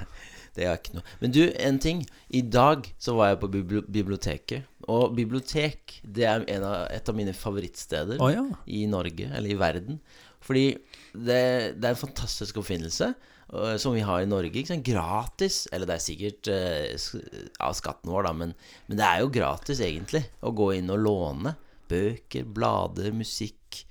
det 0.54 0.66
er 0.68 0.78
ikke 0.78 0.98
noe. 0.98 1.04
Men 1.20 1.34
du, 1.34 1.42
en 1.58 1.80
ting. 1.82 2.04
I 2.30 2.44
dag 2.46 2.86
så 3.02 3.16
var 3.18 3.32
jeg 3.32 3.40
på 3.42 3.50
biblioteket. 3.90 4.70
Og 4.90 5.14
bibliotek 5.16 5.98
det 6.04 6.26
er 6.28 6.44
en 6.52 6.66
av, 6.68 6.86
et 6.92 7.08
av 7.08 7.16
mine 7.16 7.34
favorittsteder 7.36 8.20
oh, 8.22 8.30
ja. 8.32 8.44
i 8.66 8.84
Norge, 8.90 9.30
eller 9.30 9.54
i 9.54 9.58
verden. 9.58 9.98
Fordi 10.44 10.66
det, 11.14 11.40
det 11.80 11.88
er 11.88 11.94
en 11.94 12.02
fantastisk 12.02 12.60
oppfinnelse 12.60 13.10
uh, 13.14 13.74
som 13.80 13.96
vi 13.96 14.04
har 14.04 14.22
i 14.22 14.28
Norge. 14.28 14.52
Ikke 14.52 14.74
sant? 14.74 14.86
Gratis. 14.86 15.64
Eller 15.72 15.90
det 15.90 15.98
er 15.98 16.06
sikkert 16.06 16.52
uh, 16.52 17.50
av 17.64 17.74
skatten 17.80 18.12
vår, 18.12 18.28
da, 18.28 18.34
men, 18.44 18.54
men 18.86 19.00
det 19.00 19.08
er 19.08 19.24
jo 19.24 19.32
gratis, 19.34 19.82
egentlig, 19.82 20.26
å 20.44 20.52
gå 20.54 20.74
inn 20.78 20.92
og 20.92 21.02
låne 21.02 21.56
bøker, 21.90 22.46
blader, 22.48 23.12
musikk. 23.16 23.84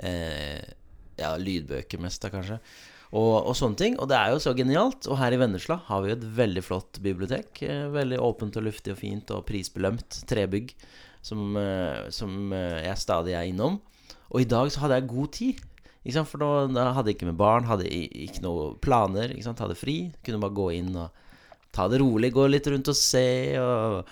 Eh, 0.00 0.62
ja, 1.20 1.34
lydbøker 1.36 2.00
mest, 2.00 2.22
da, 2.22 2.30
kanskje. 2.32 2.60
Og, 3.10 3.32
og 3.50 3.54
sånne 3.58 3.78
ting. 3.78 3.96
Og 3.98 4.08
det 4.10 4.18
er 4.18 4.34
jo 4.34 4.42
så 4.42 4.54
genialt. 4.56 5.08
Og 5.10 5.18
her 5.18 5.34
i 5.34 5.40
Vennesla 5.40 5.80
har 5.88 6.02
vi 6.02 6.12
jo 6.12 6.18
et 6.18 6.26
veldig 6.38 6.62
flott 6.62 7.00
bibliotek. 7.02 7.62
Eh, 7.66 7.88
veldig 7.94 8.20
åpent 8.22 8.58
og 8.60 8.68
luftig 8.68 8.94
og 8.94 9.00
fint 9.00 9.32
og 9.34 9.46
prisbelømt 9.48 10.22
trebygg 10.30 10.74
som, 11.26 11.56
eh, 11.58 12.06
som 12.14 12.54
eh, 12.54 12.84
jeg 12.86 13.02
stadig 13.02 13.34
er 13.34 13.50
innom. 13.50 13.80
Og 14.30 14.44
i 14.44 14.48
dag 14.48 14.70
så 14.70 14.84
hadde 14.84 15.00
jeg 15.00 15.10
god 15.10 15.34
tid. 15.34 15.66
For 16.24 16.40
da, 16.40 16.50
da 16.72 16.86
hadde 16.96 17.10
jeg 17.10 17.18
ikke 17.18 17.28
med 17.28 17.40
barn, 17.40 17.66
hadde 17.68 17.90
ikke 17.90 18.44
noen 18.46 18.78
planer. 18.82 19.34
Ikke 19.34 19.50
sant? 19.50 19.62
Hadde 19.62 19.78
fri. 19.78 19.98
Kunne 20.24 20.42
bare 20.42 20.56
gå 20.56 20.70
inn 20.78 20.94
og 20.94 21.10
ta 21.74 21.86
det 21.90 22.00
rolig, 22.02 22.32
gå 22.34 22.46
litt 22.50 22.66
rundt 22.70 22.88
og 22.90 22.98
se 22.98 23.26
og 23.60 24.08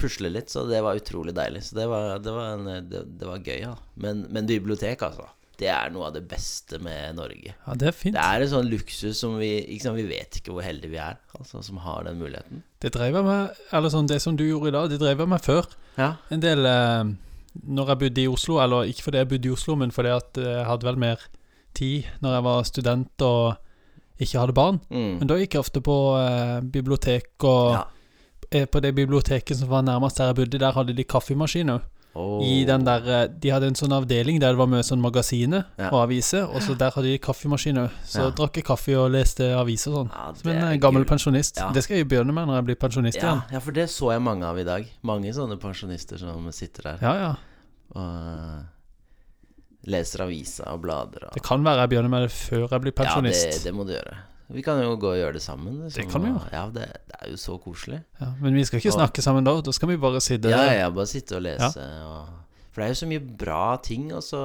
pusle 0.00 0.30
litt. 0.32 0.52
Så 0.52 0.68
det 0.68 0.84
var 0.84 1.00
utrolig 1.00 1.34
deilig. 1.36 1.64
Så 1.66 1.80
det 1.80 1.88
var, 1.88 2.18
det 2.22 2.36
var, 2.36 2.58
en, 2.58 2.88
det, 2.88 3.06
det 3.16 3.28
var 3.28 3.40
gøy, 3.40 3.62
ja. 3.64 3.78
Men, 3.96 4.26
men 4.28 4.48
bibliotek, 4.48 5.08
altså. 5.08 5.32
Det 5.62 5.68
er 5.70 5.90
noe 5.94 6.08
av 6.10 6.14
det 6.16 6.24
beste 6.28 6.80
med 6.82 7.14
Norge. 7.18 7.54
ja, 7.54 7.74
det 7.78 7.88
er 7.92 7.94
fint. 7.96 8.16
Det 8.16 8.22
er 8.24 8.42
en 8.44 8.50
sånn 8.50 8.70
luksus 8.72 9.18
som 9.22 9.36
vi 9.38 9.52
ikke 9.62 9.84
sant, 9.86 9.96
Vi 10.00 10.06
vet 10.10 10.38
ikke 10.40 10.52
hvor 10.56 10.64
heldige 10.66 10.90
vi 10.90 10.98
er, 10.98 11.16
altså, 11.38 11.62
som 11.62 11.78
har 11.84 12.04
den 12.08 12.18
muligheten. 12.18 12.62
Det 12.82 12.90
drev 12.96 13.14
jeg 13.20 13.24
med 13.24 13.60
Eller 13.72 13.92
sånn, 13.94 14.08
det 14.10 14.18
som 14.24 14.36
du 14.36 14.42
gjorde 14.48 14.72
i 14.72 14.74
dag, 14.74 14.90
det 14.90 14.98
drev 15.00 15.22
jeg 15.22 15.28
med 15.30 15.44
før. 15.44 15.68
Ja. 15.98 16.14
En 16.34 16.42
del 16.42 16.66
eh, 16.66 17.04
Når 17.68 17.92
jeg 17.92 17.98
bodde 18.02 18.22
i 18.24 18.28
Oslo, 18.32 18.58
eller 18.64 18.88
ikke 18.90 19.06
fordi 19.06 19.18
jeg 19.22 19.28
bodde 19.28 19.48
i 19.48 19.52
Oslo, 19.54 19.74
men 19.76 19.90
fordi 19.94 20.08
at 20.16 20.38
eh, 20.42 20.50
jeg 20.58 20.66
hadde 20.66 20.88
vel 20.88 20.98
mer 20.98 21.24
tid 21.78 22.04
når 22.24 22.34
jeg 22.36 22.44
var 22.48 22.62
student 22.68 23.22
og 23.28 23.54
ikke 24.22 24.38
hadde 24.42 24.54
barn. 24.56 24.80
Mm. 24.90 25.18
Men 25.20 25.28
da 25.30 25.36
gikk 25.40 25.54
jeg 25.56 25.62
ofte 25.64 25.80
på 25.84 25.96
eh, 26.18 26.60
bibliotek, 26.74 27.30
og 27.44 27.76
Ja. 28.52 28.66
på 28.66 28.80
det 28.84 28.94
biblioteket 28.94 29.56
som 29.56 29.68
var 29.70 29.82
nærmest 29.82 30.18
der 30.18 30.26
jeg 30.32 30.36
bodde, 30.36 30.58
der 30.60 30.72
hadde 30.76 30.92
de 30.96 31.04
kaffemaskiner. 31.04 31.80
Åh. 32.14 32.42
I 32.44 32.64
den 32.68 32.84
der 32.84 33.06
eh, 33.08 33.28
De 33.40 33.48
hadde 33.48 33.68
en 33.70 33.74
sånn 33.78 33.92
avdeling 33.96 34.36
der 34.38 34.52
det 34.52 34.58
var 34.60 34.66
mye 34.68 34.82
sånn 34.84 35.00
magasiner 35.00 35.64
Ja. 35.78 35.88
og 35.90 36.02
aviser, 36.10 36.44
og 36.44 36.60
så 36.60 36.76
der 36.76 36.90
hadde 36.92 37.08
de 37.08 37.18
kaffemaskiner. 37.18 37.88
Så 38.04 38.26
Ja. 38.26 38.30
drakk 38.36 38.56
jeg 38.60 38.64
kaffe 38.68 38.92
og 39.00 39.10
leste 39.14 39.48
aviser 39.56 39.92
og 39.94 39.96
sånn. 40.06 40.10
Ja, 40.12 40.32
Som 40.34 40.50
en 40.50 40.60
det 40.60 40.72
eh, 40.74 40.78
gammel 40.78 41.04
pensjonist. 41.08 41.56
Ja. 41.56 41.70
Det 41.72 41.82
skal 41.84 41.96
jeg 41.96 42.08
begynne 42.08 42.34
med 42.34 42.46
når 42.48 42.56
jeg 42.60 42.64
blir 42.66 42.76
pensjonist 42.76 43.16
Ja, 43.16 43.22
igjen. 43.40 43.42
ja, 43.52 43.58
for 43.60 43.72
det 43.72 43.88
så 43.88 44.12
jeg 44.12 44.20
mange 44.22 44.44
av 44.44 44.58
i 44.58 44.64
dag. 44.64 44.86
Mange 45.02 45.32
sånne 45.32 45.56
pensjonister 45.58 46.18
som 46.18 46.52
sitter 46.52 46.82
der 46.82 46.98
Ja, 47.00 47.14
ja. 47.14 47.34
og 47.94 48.02
øh, 48.04 48.62
leser 49.86 50.22
aviser 50.26 50.68
og 50.70 50.82
blader. 50.82 51.28
Og, 51.28 51.32
Det 51.34 51.42
kan 51.42 51.64
være 51.64 51.80
jeg 51.80 51.90
begynner 51.90 52.10
med 52.10 52.22
det 52.28 52.30
før 52.30 52.68
jeg 52.70 52.80
blir 52.84 52.92
ja, 52.92 53.02
pensjonist. 53.04 53.48
det, 53.52 53.64
det 53.64 53.74
må 53.74 53.84
du 53.86 53.92
gjøre. 53.94 54.16
Vi 54.52 54.62
kan 54.62 54.78
jo 54.82 54.94
gå 55.00 55.10
og 55.14 55.18
gjøre 55.18 55.32
det 55.38 55.42
sammen. 55.42 55.80
liksom, 55.84 56.02
Det 56.02 56.12
kan 56.12 56.22
vi 56.22 56.28
jo. 56.32 56.40
Ja, 56.52 56.66
det, 56.74 56.86
det 57.08 57.16
er 57.20 57.30
jo 57.32 57.36
så 57.40 57.56
koselig. 57.62 58.02
Ja, 58.20 58.28
men 58.40 58.54
vi 58.54 58.64
skal 58.68 58.78
ikke 58.80 58.92
Og- 58.92 58.98
snakke 59.00 59.22
sammen 59.24 59.44
da. 59.44 59.54
Da 59.60 59.72
skal 59.72 59.88
vi 59.88 59.96
bare 59.96 60.20
sitte 60.20 60.50
Ja, 60.52 60.62
ja, 60.72 60.90
bare 60.90 61.06
sitte 61.06 61.36
og 61.36 61.42
lese. 61.42 61.82
Og, 62.06 62.28
for 62.72 62.80
det 62.82 62.86
er 62.86 62.92
jo 62.94 63.00
så 63.02 63.08
mye 63.08 63.24
bra 63.44 63.76
ting, 63.82 64.12
og 64.12 64.22
så 64.22 64.42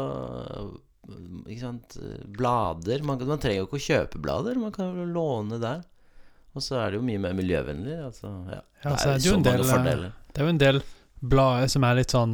Ikke 1.47 1.61
sant. 1.61 1.97
Blader. 2.37 3.03
Man, 3.03 3.21
man 3.27 3.39
trenger 3.39 3.61
jo 3.61 3.67
ikke 3.69 3.79
å 3.79 3.85
kjøpe 3.85 4.19
blader, 4.21 4.57
man 4.59 4.73
kan 4.75 4.91
jo 4.97 5.05
låne 5.07 5.59
der. 5.61 5.83
Og 6.57 6.61
så 6.65 6.75
er 6.81 6.91
det 6.91 6.99
jo 6.99 7.05
mye 7.07 7.21
mer 7.21 7.35
miljøvennlig. 7.37 7.95
Altså, 8.03 8.27
ja. 8.51 8.59
Ja, 8.83 8.89
det 8.91 8.99
så 8.99 9.07
er 9.07 9.13
er 9.13 9.17
det 9.21 9.25
jo 9.25 9.31
så 9.31 9.37
en 9.37 9.43
mange 9.43 9.53
del, 9.53 9.61
eh, 9.61 9.71
fordeler. 9.71 10.11
Det 10.33 10.41
er 10.41 10.43
jo 10.43 10.49
en 10.49 10.57
del 10.63 10.81
blader 11.21 11.67
som 11.71 11.83
er 11.87 11.95
litt 12.01 12.11
sånn 12.11 12.33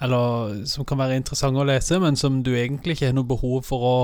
Eller 0.00 0.64
som 0.68 0.84
kan 0.84 0.98
være 1.00 1.16
interessante 1.16 1.62
å 1.62 1.64
lese, 1.66 1.96
men 2.02 2.16
som 2.20 2.42
du 2.44 2.50
egentlig 2.52 2.96
ikke 2.98 3.06
har 3.08 3.16
noe 3.16 3.24
behov 3.28 3.62
for 3.64 3.80
å 3.88 3.96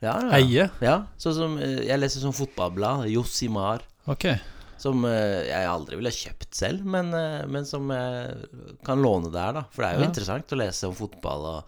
Ja, 0.00 0.14
ja. 0.22 0.30
eie. 0.38 0.70
Ja, 0.80 0.96
sånn 1.20 1.34
som 1.36 1.58
eh, 1.60 1.82
Jeg 1.86 2.00
leser 2.00 2.24
sånn 2.24 2.36
fotballblad, 2.36 3.08
Josimar, 3.12 3.82
Okay. 4.08 4.38
som 4.80 5.04
eh, 5.04 5.44
jeg 5.50 5.68
aldri 5.68 5.96
ville 6.00 6.10
kjøpt 6.12 6.54
selv, 6.56 6.84
men, 6.84 7.12
eh, 7.14 7.44
men 7.46 7.64
som 7.68 7.88
jeg 7.92 8.48
kan 8.84 9.00
låne 9.04 9.30
der, 9.32 9.52
da. 9.60 9.64
For 9.70 9.82
det 9.84 9.90
er 9.90 9.94
jo 9.98 10.00
Ja. 10.04 10.08
interessant 10.08 10.52
å 10.52 10.60
lese 10.60 10.88
om 10.88 10.94
fotball 10.96 11.46
og, 11.52 11.64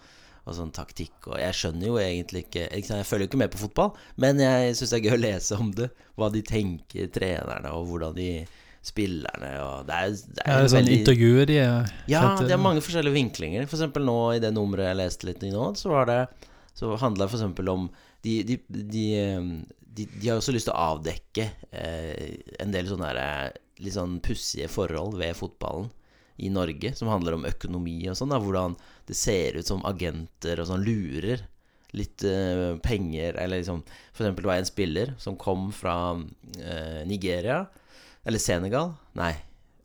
og 0.46 0.54
sånn 0.54 0.72
taktikk, 0.72 1.26
og 1.28 1.38
jeg 1.40 1.52
skjønner 1.52 1.86
jo 1.86 1.96
egentlig 2.00 2.46
ikke, 2.46 2.68
ikke 2.72 2.96
Jeg 3.00 3.06
følger 3.08 3.26
jo 3.26 3.30
ikke 3.32 3.38
med 3.44 3.50
på 3.52 3.58
fotball, 3.66 3.92
men 4.16 4.38
jeg 4.38 4.76
syns 4.76 4.90
det 4.90 5.00
er 5.04 5.10
gøy 5.10 5.16
å 5.18 5.24
lese 5.24 5.56
om 5.60 5.70
det. 5.72 5.90
Hva 6.16 6.30
de 6.32 6.40
tenker, 6.42 7.08
trenerne, 7.12 7.72
og 7.76 7.88
hvordan 7.88 8.14
de 8.16 8.46
spillerne 8.86 9.52
og 9.64 9.86
Det 9.88 9.96
er, 9.96 10.12
det 10.14 10.44
Ja, 10.44 10.52
er 10.52 10.64
er 10.64 10.68
sånn 10.70 10.78
veldig 10.80 10.98
intervjuer 11.00 11.48
de 11.50 11.56
har 11.62 11.88
ja, 12.10 12.20
det 12.40 12.54
er 12.54 12.62
mange 12.62 12.82
forskjellige 12.84 13.16
vinklinger. 13.16 13.66
For 13.66 13.78
eksempel 13.78 14.06
nå 14.06 14.18
i 14.36 14.42
det 14.42 14.52
nummeret 14.54 14.90
jeg 14.92 15.00
leste 15.00 15.28
litt 15.30 15.42
i 15.46 15.52
nå, 15.54 15.72
så 15.78 15.90
var 15.92 16.10
det 16.10 16.20
Så 16.76 16.92
handla 17.00 17.24
det 17.24 17.32
for 17.32 17.40
eksempel 17.40 17.72
om 17.72 17.88
de, 18.22 18.40
de, 18.46 18.56
de, 18.68 19.04
eh, 19.20 19.50
de, 19.96 20.08
de 20.16 20.28
har 20.28 20.40
også 20.40 20.54
lyst 20.54 20.68
til 20.68 20.74
å 20.74 20.88
avdekke 20.94 21.46
eh, 21.70 22.40
en 22.60 22.72
del 22.74 22.88
sånne 22.90 23.10
her, 23.12 23.20
eh, 23.22 23.60
litt 23.84 23.94
sånn 23.96 24.18
pussige 24.24 24.68
forhold 24.72 25.16
ved 25.20 25.36
fotballen 25.38 25.90
i 26.36 26.50
Norge, 26.52 26.92
som 26.96 27.08
handler 27.08 27.38
om 27.38 27.46
økonomi 27.48 28.00
og 28.10 28.16
sånn. 28.18 28.34
Hvordan 28.34 28.74
det 29.08 29.16
ser 29.16 29.56
ut 29.56 29.68
som 29.68 29.84
agenter 29.88 30.60
og 30.60 30.68
sånn 30.68 30.84
lurer 30.84 31.46
litt 31.96 32.24
eh, 32.26 32.76
penger 32.82 33.38
Eller 33.40 33.62
liksom 33.62 33.82
For 34.12 34.24
eksempel 34.24 34.44
det 34.44 34.50
var 34.50 34.60
en 34.60 34.68
spiller 34.68 35.14
som 35.22 35.38
kom 35.40 35.70
fra 35.72 35.96
eh, 36.58 37.02
Nigeria, 37.08 37.62
eller 38.26 38.42
Senegal. 38.42 38.94
Nei, 39.18 39.32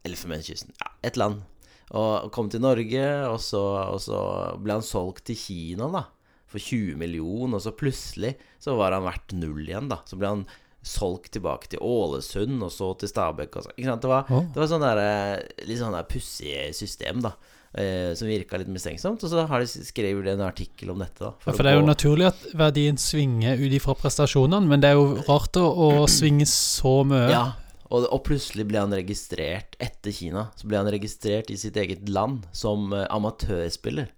Elfenbenskysten. 0.07 0.74
Ja, 0.81 0.91
et 1.05 1.19
land. 1.19 1.43
Og 1.91 2.31
kom 2.33 2.50
til 2.50 2.63
Norge, 2.63 3.03
og 3.27 3.38
så, 3.43 3.62
og 3.91 4.00
så 4.01 4.17
ble 4.63 4.79
han 4.79 4.86
solgt 4.86 5.27
til 5.29 5.38
Kina, 5.38 5.89
da. 5.91 6.05
For 6.51 6.60
20 6.60 6.98
millioner, 7.00 7.60
og 7.60 7.63
så 7.63 7.71
plutselig 7.75 8.33
så 8.60 8.75
var 8.79 8.95
han 8.95 9.05
verdt 9.05 9.36
null 9.38 9.63
igjen, 9.63 9.91
da. 9.91 10.01
Så 10.07 10.19
ble 10.19 10.33
han 10.33 10.43
solgt 10.81 11.36
tilbake 11.36 11.69
til 11.71 11.83
Ålesund, 11.86 12.57
og 12.65 12.71
så 12.74 12.91
til 12.98 13.12
Stabekk 13.12 13.60
og 13.60 13.67
sånn. 13.67 13.77
Ikke 13.77 13.91
sant? 13.91 14.03
Det 14.05 14.12
var, 14.12 14.29
det 14.31 14.62
var 14.63 14.69
sånn 14.71 14.86
der, 14.86 15.01
eh, 15.05 15.65
litt 15.69 15.81
sånn 15.83 15.95
der 15.95 16.07
pussig 16.10 16.55
system, 16.75 17.21
da. 17.27 17.36
Eh, 17.71 18.12
som 18.19 18.27
virka 18.27 18.57
litt 18.60 18.71
mistenksomt. 18.71 19.21
Og 19.24 19.31
så 19.31 19.45
har 19.48 19.63
de 19.63 19.86
skrevet 19.86 20.27
en 20.33 20.43
artikkel 20.43 20.91
om 20.91 21.00
dette, 21.00 21.21
da. 21.21 21.36
Ja, 21.45 21.53
for 21.53 21.63
det 21.63 21.71
er 21.71 21.79
jo 21.79 21.88
naturlig 21.88 22.27
at 22.31 22.48
verdien 22.57 23.00
svinger 23.00 23.62
ut 23.62 23.75
ifra 23.77 23.95
prestasjonene, 24.00 24.67
men 24.67 24.83
det 24.83 24.91
er 24.91 25.00
jo 25.00 25.21
rart 25.29 25.60
å, 25.62 25.67
å 25.69 25.89
svinge 26.12 26.48
så 26.50 27.01
mye. 27.07 27.29
Ja, 27.31 27.45
og, 27.91 28.07
og 28.07 28.24
plutselig 28.27 28.65
ble 28.69 28.79
han 28.79 28.95
registrert 28.95 29.75
etter 29.83 30.15
Kina. 30.15 30.48
Så 30.55 30.69
ble 30.69 30.79
han 30.79 30.89
registrert 30.93 31.51
i 31.51 31.60
sitt 31.60 31.77
eget 31.79 32.07
land 32.10 32.45
som 32.55 32.89
uh, 32.95 33.03
amatørspiller. 33.12 34.12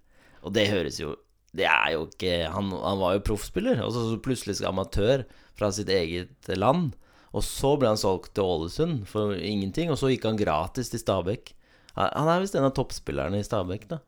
Og 0.46 0.54
det 0.54 0.68
høres 0.70 1.00
jo 1.00 1.16
Det 1.54 1.64
er 1.64 1.94
jo 1.94 2.04
ikke 2.08 2.50
Han, 2.52 2.72
han 2.74 3.00
var 3.00 3.14
jo 3.14 3.24
proffspiller, 3.30 3.80
og 3.84 3.92
så, 3.94 4.04
så 4.10 4.20
plutselig 4.22 4.58
skal 4.58 4.72
amatør 4.72 5.24
fra 5.58 5.70
sitt 5.74 5.90
eget 5.90 6.48
land. 6.58 6.94
Og 7.34 7.42
så 7.42 7.74
ble 7.78 7.90
han 7.90 7.98
solgt 7.98 8.34
til 8.34 8.46
Ålesund 8.46 9.04
for 9.10 9.34
ingenting, 9.34 9.90
og 9.90 9.98
så 9.98 10.10
gikk 10.12 10.26
han 10.28 10.38
gratis 10.38 10.90
til 10.90 11.02
Stabæk. 11.02 11.54
Han 11.94 12.30
er 12.30 12.42
visst 12.42 12.58
en 12.58 12.66
av 12.66 12.74
toppspillerne 12.74 13.38
i 13.38 13.46
Stabæk, 13.46 13.88
da. 13.90 14.00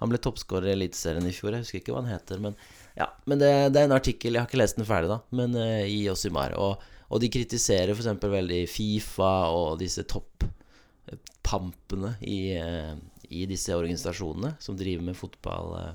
Han 0.00 0.08
ble 0.08 0.20
toppskårer 0.20 0.70
i 0.70 0.76
Eliteserien 0.78 1.26
i 1.28 1.32
fjor. 1.36 1.52
Jeg 1.52 1.66
husker 1.66 1.80
ikke 1.80 1.92
hva 1.92 2.00
han 2.00 2.14
heter. 2.14 2.40
Men, 2.40 2.56
ja, 2.96 3.10
men 3.28 3.40
det, 3.40 3.50
det 3.74 3.82
er 3.82 3.88
en 3.88 3.96
artikkel, 3.96 4.32
jeg 4.32 4.40
har 4.40 4.48
ikke 4.48 4.60
lest 4.62 4.78
den 4.78 4.88
ferdig, 4.88 5.10
da, 5.12 5.20
men 5.36 5.56
uh, 5.56 5.84
i 5.84 5.98
Josimar. 6.06 6.56
Og, 6.56 6.80
og 7.10 7.20
de 7.20 7.28
kritiserer 7.32 7.90
f.eks. 7.94 8.06
veldig 8.22 8.68
Fifa 8.70 9.30
og 9.50 9.78
disse 9.80 10.04
toppampene 10.06 12.12
i, 12.22 12.52
eh, 12.56 12.94
i 13.30 13.46
disse 13.50 13.74
organisasjonene 13.74 14.54
som 14.62 14.76
driver 14.78 15.02
med 15.10 15.16
fotball. 15.18 15.74
eh, 15.80 15.94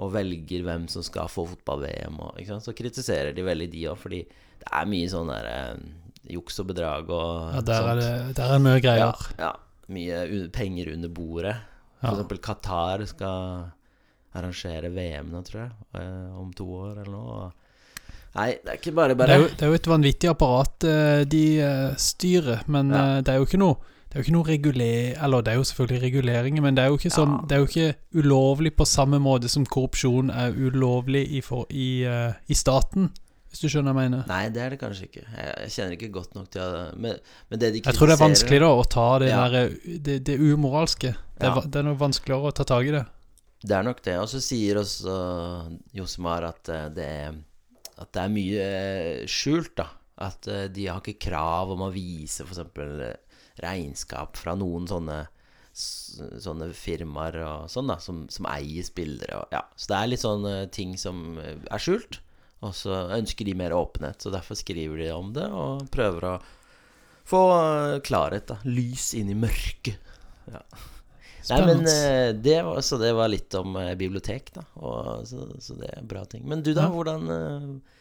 og 0.00 0.12
velger 0.14 0.62
hvem 0.64 0.86
som 0.88 1.02
skal 1.04 1.26
få 1.28 1.42
fotball-VM. 1.50 2.14
Så 2.64 2.72
kritiserer 2.72 3.34
de 3.36 3.42
veldig 3.44 3.66
de 3.70 3.82
òg, 3.90 3.98
fordi 4.00 4.22
det 4.24 4.68
er 4.72 4.86
mye 4.88 5.08
sånn 5.12 5.28
der 5.28 5.44
eh, 5.50 5.76
juks 6.32 6.56
og 6.62 6.66
bedrag 6.70 7.10
og 7.10 7.52
Ja, 7.54 7.60
der 7.60 7.74
sånt. 7.82 7.90
er 7.90 7.96
det 8.28 8.36
der 8.38 8.52
er 8.54 8.58
mye 8.64 8.80
greier. 8.80 9.12
Ja, 9.36 9.50
ja. 9.50 9.52
Mye 9.92 10.48
penger 10.54 10.92
under 10.94 11.08
bordet. 11.08 11.56
For 12.00 12.06
Ja. 12.08 12.12
eksempel 12.14 12.38
Qatar 12.40 13.04
skal 13.06 13.70
arrangere 14.34 14.88
VM 14.94 15.30
nå, 15.34 15.42
tror 15.44 15.60
jeg, 15.66 15.72
eh, 16.00 16.38
om 16.38 16.52
to 16.54 16.64
år 16.64 16.92
eller 17.02 17.12
noe. 17.12 17.52
Nei, 18.36 18.50
det 18.62 18.70
er 18.70 18.76
ikke 18.78 18.92
bare 18.94 19.14
Det 19.18 19.28
er, 19.28 19.38
jo, 19.42 19.48
det 19.48 19.62
er 19.66 19.72
jo 19.72 19.78
et 19.80 19.88
vanvittig 19.90 20.28
apparat 20.30 20.84
eh, 20.86 21.22
de 21.26 21.44
eh, 21.60 21.94
styrer, 21.98 22.60
men 22.70 22.90
Ja. 22.94 23.16
eh, 23.16 23.22
det 23.26 23.32
er 23.34 23.40
jo 23.40 23.46
ikke 23.48 23.58
noe 23.62 23.76
det 24.10 24.16
er 24.16 24.22
jo 24.22 24.24
ikke 24.26 24.34
noe 24.34 24.46
reguler... 24.48 25.16
Eller 25.22 25.42
det 25.46 25.52
er 25.52 25.58
jo 25.60 25.64
selvfølgelig 25.68 26.00
reguleringer, 26.02 26.62
men 26.64 26.74
det 26.74 26.82
er 26.82 26.88
jo 26.90 26.96
ikke 26.98 27.12
sånn 27.14 27.30
Ja. 27.36 27.42
Det 27.46 27.54
er 27.54 27.60
jo 27.60 27.66
ikke 27.70 28.22
ulovlig 28.24 28.72
på 28.74 28.86
samme 28.90 29.20
måte 29.22 29.46
som 29.48 29.62
korrupsjon 29.66 30.32
er 30.34 30.50
ulovlig 30.58 31.28
i, 31.30 31.40
for, 31.46 31.66
i, 31.70 32.02
uh, 32.10 32.32
i 32.50 32.54
staten, 32.58 33.12
hvis 33.52 33.62
du 33.62 33.68
skjønner 33.70 33.94
hva 33.94 34.02
jeg 34.02 34.10
mener. 34.10 34.24
Nei, 34.26 34.48
det 34.50 34.64
er 34.64 34.74
det 34.74 34.80
kanskje 34.80 35.06
ikke. 35.06 35.22
Jeg, 35.30 35.52
jeg 35.62 35.70
kjenner 35.76 35.94
ikke 35.94 36.10
godt 36.16 36.34
nok 36.34 36.48
til 36.50 36.60
å 36.64 36.82
Men, 36.98 37.20
men 37.50 37.62
det 37.62 37.70
de 37.76 37.82
Jeg 37.84 37.94
tror 38.00 38.10
det 38.10 38.16
er 38.16 38.22
vanskelig 38.24 38.60
da 38.64 38.70
å 38.74 38.84
ta 38.96 39.06
det 39.22 39.28
Ja. 39.30 39.44
der 39.54 39.70
Det, 40.08 40.16
det 40.26 40.38
umoralske. 40.42 41.14
Det 41.38 41.46
er, 41.46 41.54
Ja. 41.54 41.62
det 41.70 41.76
er 41.78 41.86
noe 41.86 41.98
vanskeligere 42.02 42.50
å 42.50 42.54
ta 42.54 42.64
tak 42.66 42.90
i 42.90 42.90
det. 42.98 43.04
Det 43.62 43.76
er 43.78 43.82
nok 43.86 44.02
det. 44.02 44.18
Og 44.18 44.26
så 44.34 44.40
sier 44.42 44.82
også 44.82 45.14
Josmar 45.94 46.48
at 46.50 46.68
eh, 46.68 46.88
det 46.98 47.06
er, 47.06 47.38
at 48.00 48.12
det 48.16 48.22
er 48.22 48.32
mye 48.32 48.68
eh, 48.68 49.26
skjult, 49.30 49.74
da. 49.80 49.88
At 50.20 50.48
eh, 50.50 50.68
de 50.72 50.86
har 50.88 51.00
ikke 51.02 51.28
krav 51.30 51.72
om 51.74 51.84
å 51.86 51.92
vise 51.94 52.44
f.eks. 52.46 52.62
regnskap 53.60 54.40
fra 54.40 54.56
noen 54.58 54.88
sånne 54.90 55.26
Sånne 55.80 56.66
firmaer 56.74 57.36
og 57.46 57.68
sånn, 57.70 57.86
da, 57.92 57.94
som, 58.02 58.24
som 58.34 58.48
eier 58.50 58.82
spillere 58.84 59.36
og 59.38 59.52
Ja. 59.54 59.60
Så 59.78 59.92
det 59.92 59.96
er 59.96 60.08
litt 60.10 60.22
sånne 60.24 60.54
ting 60.74 60.96
som 60.98 61.38
eh, 61.38 61.60
er 61.70 61.80
skjult. 61.80 62.18
Og 62.66 62.74
så 62.76 62.96
ønsker 63.14 63.46
de 63.46 63.54
mer 63.56 63.72
åpenhet, 63.72 64.18
så 64.20 64.32
derfor 64.34 64.58
skriver 64.58 64.98
de 65.00 65.06
om 65.14 65.30
det 65.32 65.46
og 65.46 65.86
prøver 65.94 66.26
å 66.26 66.34
få 67.30 67.42
eh, 67.54 68.00
klarhet, 68.04 68.50
da. 68.50 68.58
Lys 68.66 69.12
inn 69.16 69.30
i 69.32 69.38
mørket. 69.38 70.10
Ja. 70.50 70.64
Nei, 71.48 71.60
men 71.66 71.86
eh, 71.88 72.30
det 72.36 72.58
var, 72.66 72.82
Så 72.84 72.98
det 73.00 73.14
var 73.16 73.30
litt 73.32 73.54
om 73.56 73.78
eh, 73.80 73.94
bibliotek, 73.98 74.52
da. 74.54 74.66
Og, 74.76 75.24
så, 75.26 75.46
så 75.62 75.76
det 75.80 75.88
er 75.96 76.04
bra 76.06 76.26
ting. 76.28 76.44
Men 76.48 76.60
du, 76.66 76.74
da? 76.76 76.88
Ja. 76.88 76.94
Hvordan 76.94 77.30
eh, 77.34 78.00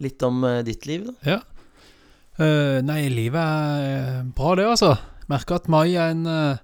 Litt 0.00 0.22
om 0.24 0.40
ditt 0.64 0.86
liv, 0.88 1.10
da? 1.10 1.34
Ja. 1.34 1.40
Uh, 2.40 2.80
nei, 2.86 3.02
livet 3.12 3.36
er 3.36 4.22
bra, 4.32 4.54
det, 4.56 4.64
altså. 4.64 4.94
Merker 5.28 5.58
at 5.58 5.68
mai 5.68 5.92
er 5.92 6.14
en 6.14 6.22
uh, 6.24 6.62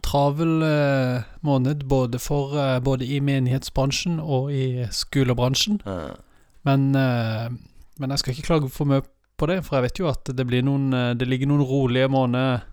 travel 0.00 0.62
uh, 0.64 1.26
måned 1.44 1.84
både, 1.90 2.16
for, 2.22 2.56
både 2.80 3.04
i 3.04 3.18
menighetsbransjen 3.20 4.16
og 4.20 4.48
i 4.54 4.86
skolebransjen. 4.94 5.82
Eh, 5.84 6.16
Men, 6.64 6.90
men 6.92 8.10
jeg 8.12 8.20
skal 8.20 8.34
ikke 8.34 8.46
klage 8.46 8.68
for 8.72 8.88
mye 8.88 9.04
på 9.40 9.46
det, 9.48 9.62
for 9.64 9.78
jeg 9.78 9.86
vet 9.86 10.00
jo 10.02 10.08
at 10.10 10.28
det, 10.36 10.44
blir 10.44 10.64
noen, 10.64 10.90
det 11.16 11.24
ligger 11.28 11.48
noen 11.48 11.64
rolige 11.64 12.08
måneder 12.12 12.66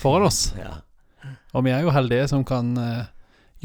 foran 0.00 0.26
oss. 0.26 0.40
ja. 0.58 0.80
Og 1.52 1.66
vi 1.66 1.74
er 1.74 1.84
jo 1.84 1.92
heldige 1.94 2.28
som 2.30 2.44
kan 2.48 2.72
eh, 2.80 3.04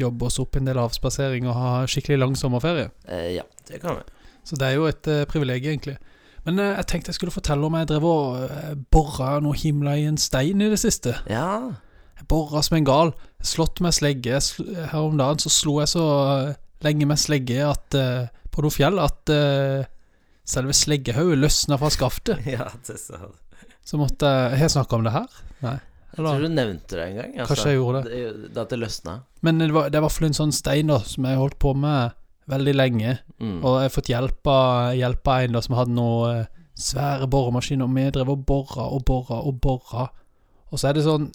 jobbe 0.00 0.28
oss 0.28 0.38
opp 0.42 0.58
en 0.58 0.68
del 0.68 0.78
avspasering 0.80 1.48
og 1.48 1.56
ha 1.58 1.72
skikkelig 1.90 2.20
lang 2.20 2.36
sommerferie. 2.38 2.92
Eh, 3.08 3.32
ja, 3.38 3.46
det 3.70 3.82
kan 3.82 3.98
vi. 3.98 4.06
Så 4.48 4.56
det 4.56 4.70
er 4.70 4.78
jo 4.78 4.86
et 4.88 5.08
uh, 5.10 5.26
privilegium, 5.28 5.74
egentlig. 5.76 5.98
Men 6.46 6.62
eh, 6.62 6.76
jeg 6.78 6.88
tenkte 6.88 7.12
jeg 7.12 7.18
skulle 7.18 7.34
fortelle 7.34 7.66
om 7.66 7.76
jeg 7.76 7.90
drev 7.90 8.06
og 8.08 8.78
bora 8.94 9.34
noe 9.44 9.58
himla 9.58 9.98
i 9.98 10.06
en 10.08 10.20
stein 10.20 10.62
i 10.64 10.70
det 10.72 10.80
siste. 10.80 11.18
Ja. 11.28 11.50
Jeg 12.18 12.26
bora 12.30 12.62
som 12.66 12.78
en 12.78 12.86
gal. 12.86 13.12
Slått 13.46 13.82
med 13.84 13.94
slegge. 13.94 14.40
Her 14.40 14.98
om 14.98 15.18
dagen 15.20 15.42
så 15.42 15.52
slo 15.52 15.78
jeg 15.82 15.92
så 15.92 16.06
eh, 16.32 16.56
lenge 16.86 17.06
med 17.06 17.20
slegge 17.20 17.60
at, 17.62 17.94
eh, 17.94 18.30
på 18.50 18.64
noe 18.64 18.74
fjell 18.74 18.98
at 19.02 19.32
eh, 19.34 19.86
selve 20.48 20.74
sleggehodet 20.74 21.38
løsna 21.38 21.78
fra 21.78 21.92
skaftet. 21.94 22.42
ja, 22.56 22.66
det 22.86 22.98
sa 23.02 23.20
du. 23.22 23.36
Så 23.88 23.96
måtte 23.96 24.28
jeg 24.28 24.58
Har 24.58 24.66
jeg 24.66 24.74
snakka 24.74 24.98
om 24.98 25.06
det 25.06 25.14
her? 25.14 25.38
Nei. 25.64 25.78
Jeg 26.08 26.24
tror 26.24 26.40
du 26.42 26.48
nevnte 26.48 26.96
det 26.96 27.04
en 27.04 27.18
gang. 27.18 27.32
altså. 27.34 27.48
Kanskje 27.52 27.72
jeg 27.72 27.78
gjorde 27.78 28.00
det. 28.04 28.20
det. 28.48 28.62
At 28.62 28.70
det 28.72 28.78
løsna. 28.80 29.18
men 29.44 29.58
det 29.60 29.68
var, 29.74 29.90
det 29.90 30.00
var 30.00 30.06
i 30.06 30.06
hvert 30.06 30.16
fall 30.16 30.28
en 30.28 30.38
sånn 30.38 30.54
stein 30.56 30.90
da 30.90 30.98
som 31.04 31.26
jeg 31.28 31.36
har 31.36 31.42
holdt 31.42 31.58
på 31.62 31.74
med 31.76 32.16
veldig 32.48 32.74
lenge. 32.74 33.18
Mm. 33.38 33.58
Og 33.60 33.76
jeg 33.76 33.88
har 33.88 33.94
fått 33.94 34.12
hjelp 34.12 34.50
av, 34.52 34.94
hjelp 34.96 35.28
av 35.28 35.44
en 35.44 35.58
da 35.58 35.62
som 35.64 35.76
hadde 35.78 35.96
noe 35.96 36.32
eh, 36.32 36.48
svære 36.78 37.28
boremaskiner. 37.30 37.86
Og 37.86 37.96
vi 37.98 38.08
drev 38.14 38.32
og 38.32 38.44
bora 38.48 38.88
og 38.88 39.04
bora 39.08 39.42
og 39.44 39.60
bora. 39.62 40.08
Og 40.72 40.80
så 40.80 40.90
er 40.90 40.98
det 40.98 41.06
sånn 41.06 41.30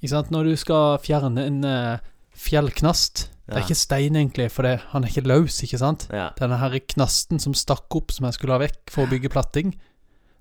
Ikke 0.00 0.14
sant, 0.14 0.30
når 0.32 0.48
du 0.48 0.54
skal 0.56 0.94
fjerne 1.04 1.42
en 1.44 1.58
uh, 1.68 1.98
fjellknast 2.32 3.26
Det 3.44 3.58
er 3.58 3.66
ikke 3.66 3.76
stein, 3.76 4.16
egentlig, 4.16 4.46
for 4.54 4.64
det, 4.64 4.78
han 4.94 5.04
er 5.04 5.12
ikke 5.12 5.28
løs, 5.28 5.58
ikke 5.66 5.80
sant? 5.80 6.06
Ja. 6.14 6.30
Denne 6.38 6.56
her 6.60 6.78
knasten 6.94 7.42
som 7.42 7.52
stakk 7.52 7.92
opp, 7.98 8.14
som 8.14 8.28
jeg 8.28 8.38
skulle 8.38 8.56
ha 8.56 8.62
vekk 8.62 8.92
for 8.94 9.04
å 9.04 9.10
bygge 9.10 9.32
platting, 9.34 9.74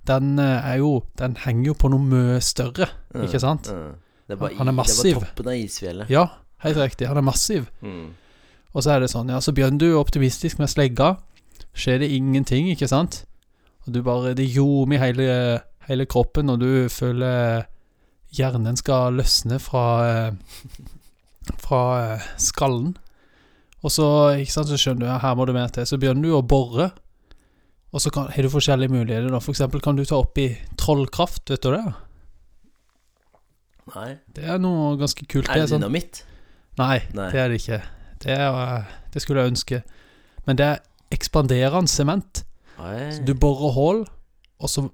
den 0.10 0.40
eh, 0.42 0.68
er 0.74 0.80
jo 0.82 0.92
Den 1.20 1.36
henger 1.46 1.72
jo 1.72 1.76
på 1.80 1.90
noe 1.94 2.02
mye 2.04 2.40
større, 2.44 2.90
Mm, 3.14 3.24
ikke 3.26 3.40
sant? 3.42 3.70
mm. 3.74 3.94
Det 4.30 4.36
er 4.36 4.42
bare, 4.44 4.58
Han 4.60 4.68
er 4.70 4.76
massiv. 4.78 5.16
Det 5.16 5.22
var 5.22 5.30
toppen 5.32 5.48
av 5.50 5.56
isfjellet. 5.64 6.10
Ja, 6.14 6.26
helt 6.66 6.78
riktig. 6.78 7.08
Han 7.10 7.18
er 7.18 7.26
massiv. 7.26 7.66
Mm. 7.82 8.12
Og 8.74 8.84
så 8.86 8.92
er 8.94 9.00
det 9.02 9.10
sånn, 9.10 9.32
ja, 9.34 9.40
så 9.42 9.54
begynner 9.58 9.80
du 9.82 9.96
optimistisk 9.98 10.60
med 10.62 10.70
slegga. 10.70 11.16
Skjer 11.74 12.04
det 12.04 12.12
ingenting, 12.14 12.68
ikke 12.70 12.88
sant? 12.92 13.24
Og 13.88 13.94
du 13.96 14.04
bare 14.06 14.36
Det 14.38 14.46
ljomer 14.54 15.00
i 15.00 15.02
hele, 15.02 15.28
hele 15.88 16.06
kroppen, 16.06 16.50
og 16.54 16.60
du 16.62 16.90
føler 16.94 17.66
hjernen 18.38 18.78
skal 18.78 19.18
løsne 19.18 19.58
fra 19.60 19.86
eh, 20.06 20.32
Fra 21.58 21.82
eh, 22.14 22.28
skallen. 22.38 22.94
Og 23.82 23.90
så, 23.96 24.06
ikke 24.44 24.52
sant, 24.54 24.70
så 24.70 24.78
skjønner 24.78 25.06
du 25.06 25.10
ja, 25.10 25.18
her 25.24 25.36
må 25.40 25.46
du 25.48 25.54
mer 25.56 25.72
til. 25.74 25.88
Så 25.88 25.98
begynner 25.98 26.28
du 26.28 26.36
å 26.38 26.44
bore. 26.46 26.92
Og 27.94 28.02
så 28.04 28.12
kan, 28.14 28.28
har 28.30 28.46
du 28.46 28.50
forskjellige 28.54 28.92
muligheter. 28.94 29.30
da 29.34 29.40
For 29.42 29.52
eksempel 29.56 29.82
kan 29.82 29.96
du 29.98 30.04
ta 30.06 30.20
opp 30.22 30.38
i 30.38 30.52
trollkraft, 30.78 31.50
vet 31.50 31.64
du 31.66 31.72
det? 31.74 31.84
Nei. 33.96 34.10
Det 34.36 34.44
er 34.46 34.60
noe 34.62 34.94
ganske 35.00 35.26
kult. 35.26 35.50
Er 35.50 35.64
det 35.64 35.70
sånn- 35.72 35.82
dynamitt? 35.82 36.24
Nei, 36.78 37.00
Nei. 37.18 37.32
det 37.34 37.40
er 37.42 37.50
det 37.50 37.58
ikke. 37.62 37.80
Det, 38.22 38.36
er, 38.38 38.86
det 39.12 39.22
skulle 39.24 39.42
jeg 39.42 39.52
ønske. 39.56 39.80
Men 40.46 40.56
det 40.60 40.66
er 40.68 40.80
ekspanderende 41.12 41.90
sement. 41.90 42.44
Så 42.78 43.26
Du 43.26 43.34
borer 43.34 43.74
hull, 43.76 44.06
og 44.62 44.70
så 44.70 44.86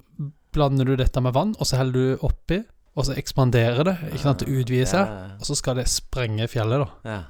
blander 0.56 0.86
du 0.88 0.96
dette 0.96 1.22
med 1.22 1.34
vann, 1.36 1.54
og 1.60 1.68
så 1.68 1.78
heller 1.78 1.92
du 1.94 2.18
oppi, 2.26 2.62
og 2.96 3.06
så 3.06 3.14
ekspanderer 3.20 3.84
det. 3.84 3.98
Ikke 4.14 4.24
sant, 4.24 4.40
det 4.40 4.48
utvider 4.48 4.88
seg. 4.88 5.06
Ja, 5.12 5.36
Og 5.36 5.46
så 5.46 5.56
skal 5.60 5.76
det 5.76 5.88
sprenge 5.92 6.48
fjellet, 6.48 6.80
da. 6.88 6.90
ja. 7.12 7.22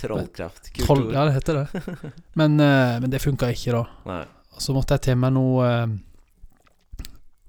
Trollkraft. 0.00 0.70
Kult 0.72 0.86
Troll, 0.86 1.12
ja, 1.12 1.26
det 1.28 1.34
heter 1.34 1.58
det. 1.60 1.82
Men, 2.40 2.54
eh, 2.58 2.98
men 3.02 3.10
det 3.12 3.20
funka 3.20 3.50
ikke, 3.52 3.74
da. 3.76 3.82
Nei. 4.08 4.22
Og 4.54 4.62
så 4.64 4.74
måtte 4.76 4.96
jeg 4.96 5.04
til 5.08 5.18
meg 5.22 5.32
noe 5.36 5.66
eh, 5.68 5.92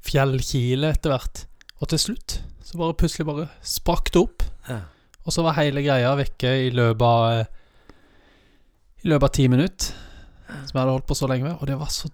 fjellkile 0.05 0.91
etter 0.95 1.13
hvert. 1.13 1.43
Og 1.81 1.89
til 1.91 2.01
slutt 2.01 2.39
så 2.65 2.79
bare 2.79 2.95
plutselig 2.95 3.25
bare 3.27 3.47
sprakk 3.67 4.11
det 4.13 4.21
opp. 4.21 4.45
Ja. 4.69 4.81
Og 5.25 5.33
så 5.35 5.43
var 5.45 5.57
hele 5.59 5.83
greia 5.85 6.13
vekke 6.17 6.51
i 6.67 6.69
løpet 6.73 7.03
av 7.05 7.25
eh, 7.33 7.49
I 9.03 9.11
løpet 9.11 9.27
av 9.27 9.33
ti 9.35 9.47
minutter. 9.51 9.91
Som 10.51 10.75
jeg 10.75 10.81
hadde 10.81 10.93
holdt 10.95 11.09
på 11.09 11.17
så 11.17 11.29
lenge 11.31 11.47
med. 11.47 11.57
Og 11.59 11.67
det 11.69 11.77
var 11.79 11.91
så 11.93 12.09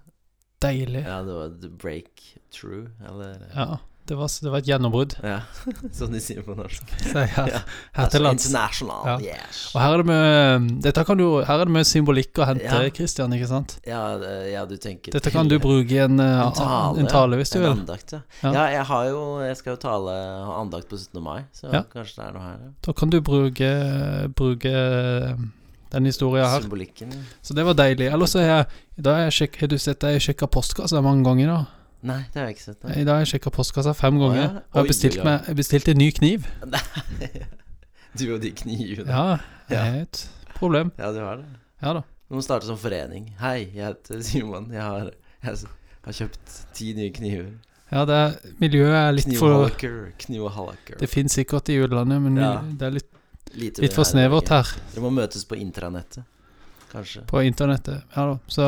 deilig. 0.62 1.04
ja, 1.06 1.20
det 1.22 1.34
var 1.36 1.52
the 1.62 1.68
breakthrough, 1.70 2.88
eller 3.06 3.36
Ja, 3.54 3.76
det 4.08 4.16
var, 4.16 4.28
det 4.42 4.50
var 4.50 4.58
et 4.62 4.68
gjennombrudd. 4.70 5.14
Ja, 5.22 5.40
som 5.98 6.10
de 6.12 6.20
sier 6.24 6.40
på 6.46 6.54
norsk. 6.56 6.82
Så 7.04 7.24
Ja. 7.28 7.60
Her 7.98 8.08
til 8.12 8.22
lands. 8.24 8.46
International, 8.48 9.04
Ja. 9.06 9.16
yes. 9.36 9.58
Og 9.74 9.80
her 9.82 9.92
er 9.94 10.02
det 10.02 10.06
med 10.08 10.68
Dette 10.86 11.04
kan 11.04 11.18
du 11.20 11.26
Her 11.44 11.60
er 11.60 11.64
det 11.68 11.74
med 11.76 11.86
symbolikk 11.86 12.40
å 12.40 12.46
hente, 12.48 12.64
Ja. 12.64 12.88
Christian, 12.96 13.32
ikke 13.36 13.48
sant? 13.50 13.76
Ja, 13.86 14.00
ja, 14.48 14.64
du 14.66 14.76
tenker 14.80 15.12
Dette 15.12 15.30
kan 15.34 15.48
du 15.48 15.58
bruke 15.60 15.92
i 15.92 15.98
en, 16.04 16.18
eh, 16.20 16.40
En 16.46 16.52
tale, 16.56 16.98
en 17.04 17.06
tale 17.12 17.36
hvis 17.36 17.52
du 17.52 17.58
en 17.58 17.64
vil. 17.66 17.76
andakt, 17.84 18.12
ja. 18.16 18.20
Ja. 18.42 18.66
jeg 18.78 18.84
har 18.90 19.04
jo 19.12 19.22
Jeg 19.44 19.56
skal 19.60 19.76
jo 19.76 19.80
tale 19.84 20.16
andakt 20.56 20.88
på 20.88 20.96
17. 20.98 21.22
mai, 21.22 21.42
så 21.52 21.68
kanskje 21.92 22.16
det 22.16 22.24
er 22.28 22.32
noe 22.32 22.42
her. 22.48 22.58
Da 22.82 22.92
kan 22.92 23.10
du 23.10 23.20
bruke 23.20 23.68
Bruke 24.34 24.72
den 25.90 26.04
historien 26.04 26.44
her. 26.44 26.60
Symbolikken. 26.60 27.12
Så 27.42 27.54
det 27.56 27.64
var 27.64 27.74
deilig. 27.78 28.10
Ellers 28.12 28.34
har 28.36 28.42
jeg 28.42 28.66
da 29.00 29.14
har 29.14 29.20
jeg 29.30 29.32
sjek, 29.38 29.60
Har 29.60 29.68
du 29.68 29.78
sett 29.78 30.00
deg 30.00 30.16
jeg 30.18 30.24
sjekka 30.34 30.48
postkassa 30.50 31.00
mange 31.02 31.24
ganger, 31.24 31.46
da? 31.46 31.66
Nei, 32.02 32.20
det 32.32 32.38
har 32.38 32.46
jeg 32.48 32.54
ikke 32.56 32.62
sett. 32.68 32.82
Nei. 32.84 32.92
I 33.00 33.04
dag 33.04 33.16
har 33.18 33.24
jeg 33.24 33.30
sjekka 33.32 33.50
postkassa 33.50 33.92
fem 33.98 34.14
Å, 34.18 34.20
ganger. 34.22 34.38
ja? 34.42 34.48
Og 34.48 34.76
jeg 34.76 34.78
har 34.82 34.86
bestilt, 34.92 35.16
oi, 35.16 35.20
oi. 35.20 35.24
meg, 35.26 35.48
jeg 35.50 35.56
bestilte 35.58 35.90
en 35.94 35.98
ny 35.98 36.10
kniv. 36.14 36.46
du 38.18 38.24
og 38.34 38.40
de 38.42 38.50
knivene. 38.54 39.08
Ja, 39.08 39.38
det 39.70 39.78
er 39.80 39.96
et 40.04 40.22
problem. 40.58 40.92
Ja, 40.98 41.10
du 41.14 41.20
har 41.24 41.40
det. 41.42 41.48
Ja 41.82 41.92
da. 41.98 42.04
Du 42.28 42.36
må 42.36 42.42
starte 42.44 42.68
som 42.68 42.76
forening. 42.80 43.30
Hei, 43.40 43.70
jeg 43.74 43.84
heter 43.88 44.22
Simon. 44.26 44.68
Jeg 44.74 44.82
har, 44.84 45.10
jeg 45.42 45.56
har 46.04 46.16
kjøpt 46.20 46.56
ti 46.76 46.92
nye 46.98 47.12
kniver. 47.14 47.50
Ja, 47.88 48.02
det 48.04 48.16
er, 48.20 48.34
miljøet 48.60 48.96
er 48.98 49.14
litt 49.16 49.30
for. 49.38 49.70
Knivhalker. 50.20 50.98
Det 51.00 51.08
finnes 51.08 51.32
sikkert 51.38 51.70
i 51.72 51.78
utlandet, 51.80 52.20
men 52.20 52.36
Ja. 52.36 52.50
det 52.62 52.84
er 52.90 52.96
litt, 52.98 53.08
litt 53.56 53.94
for 53.96 54.04
snevert 54.04 54.50
her 54.52 54.68
Dere 54.92 55.00
må 55.06 55.08
møtes 55.16 55.46
på 55.48 55.56
intranettet, 55.56 56.20
kanskje. 56.92 57.22
på 57.30 57.42
internettet. 57.44 58.02
Ja 58.16 58.26
da. 58.32 58.38
Så 58.48 58.66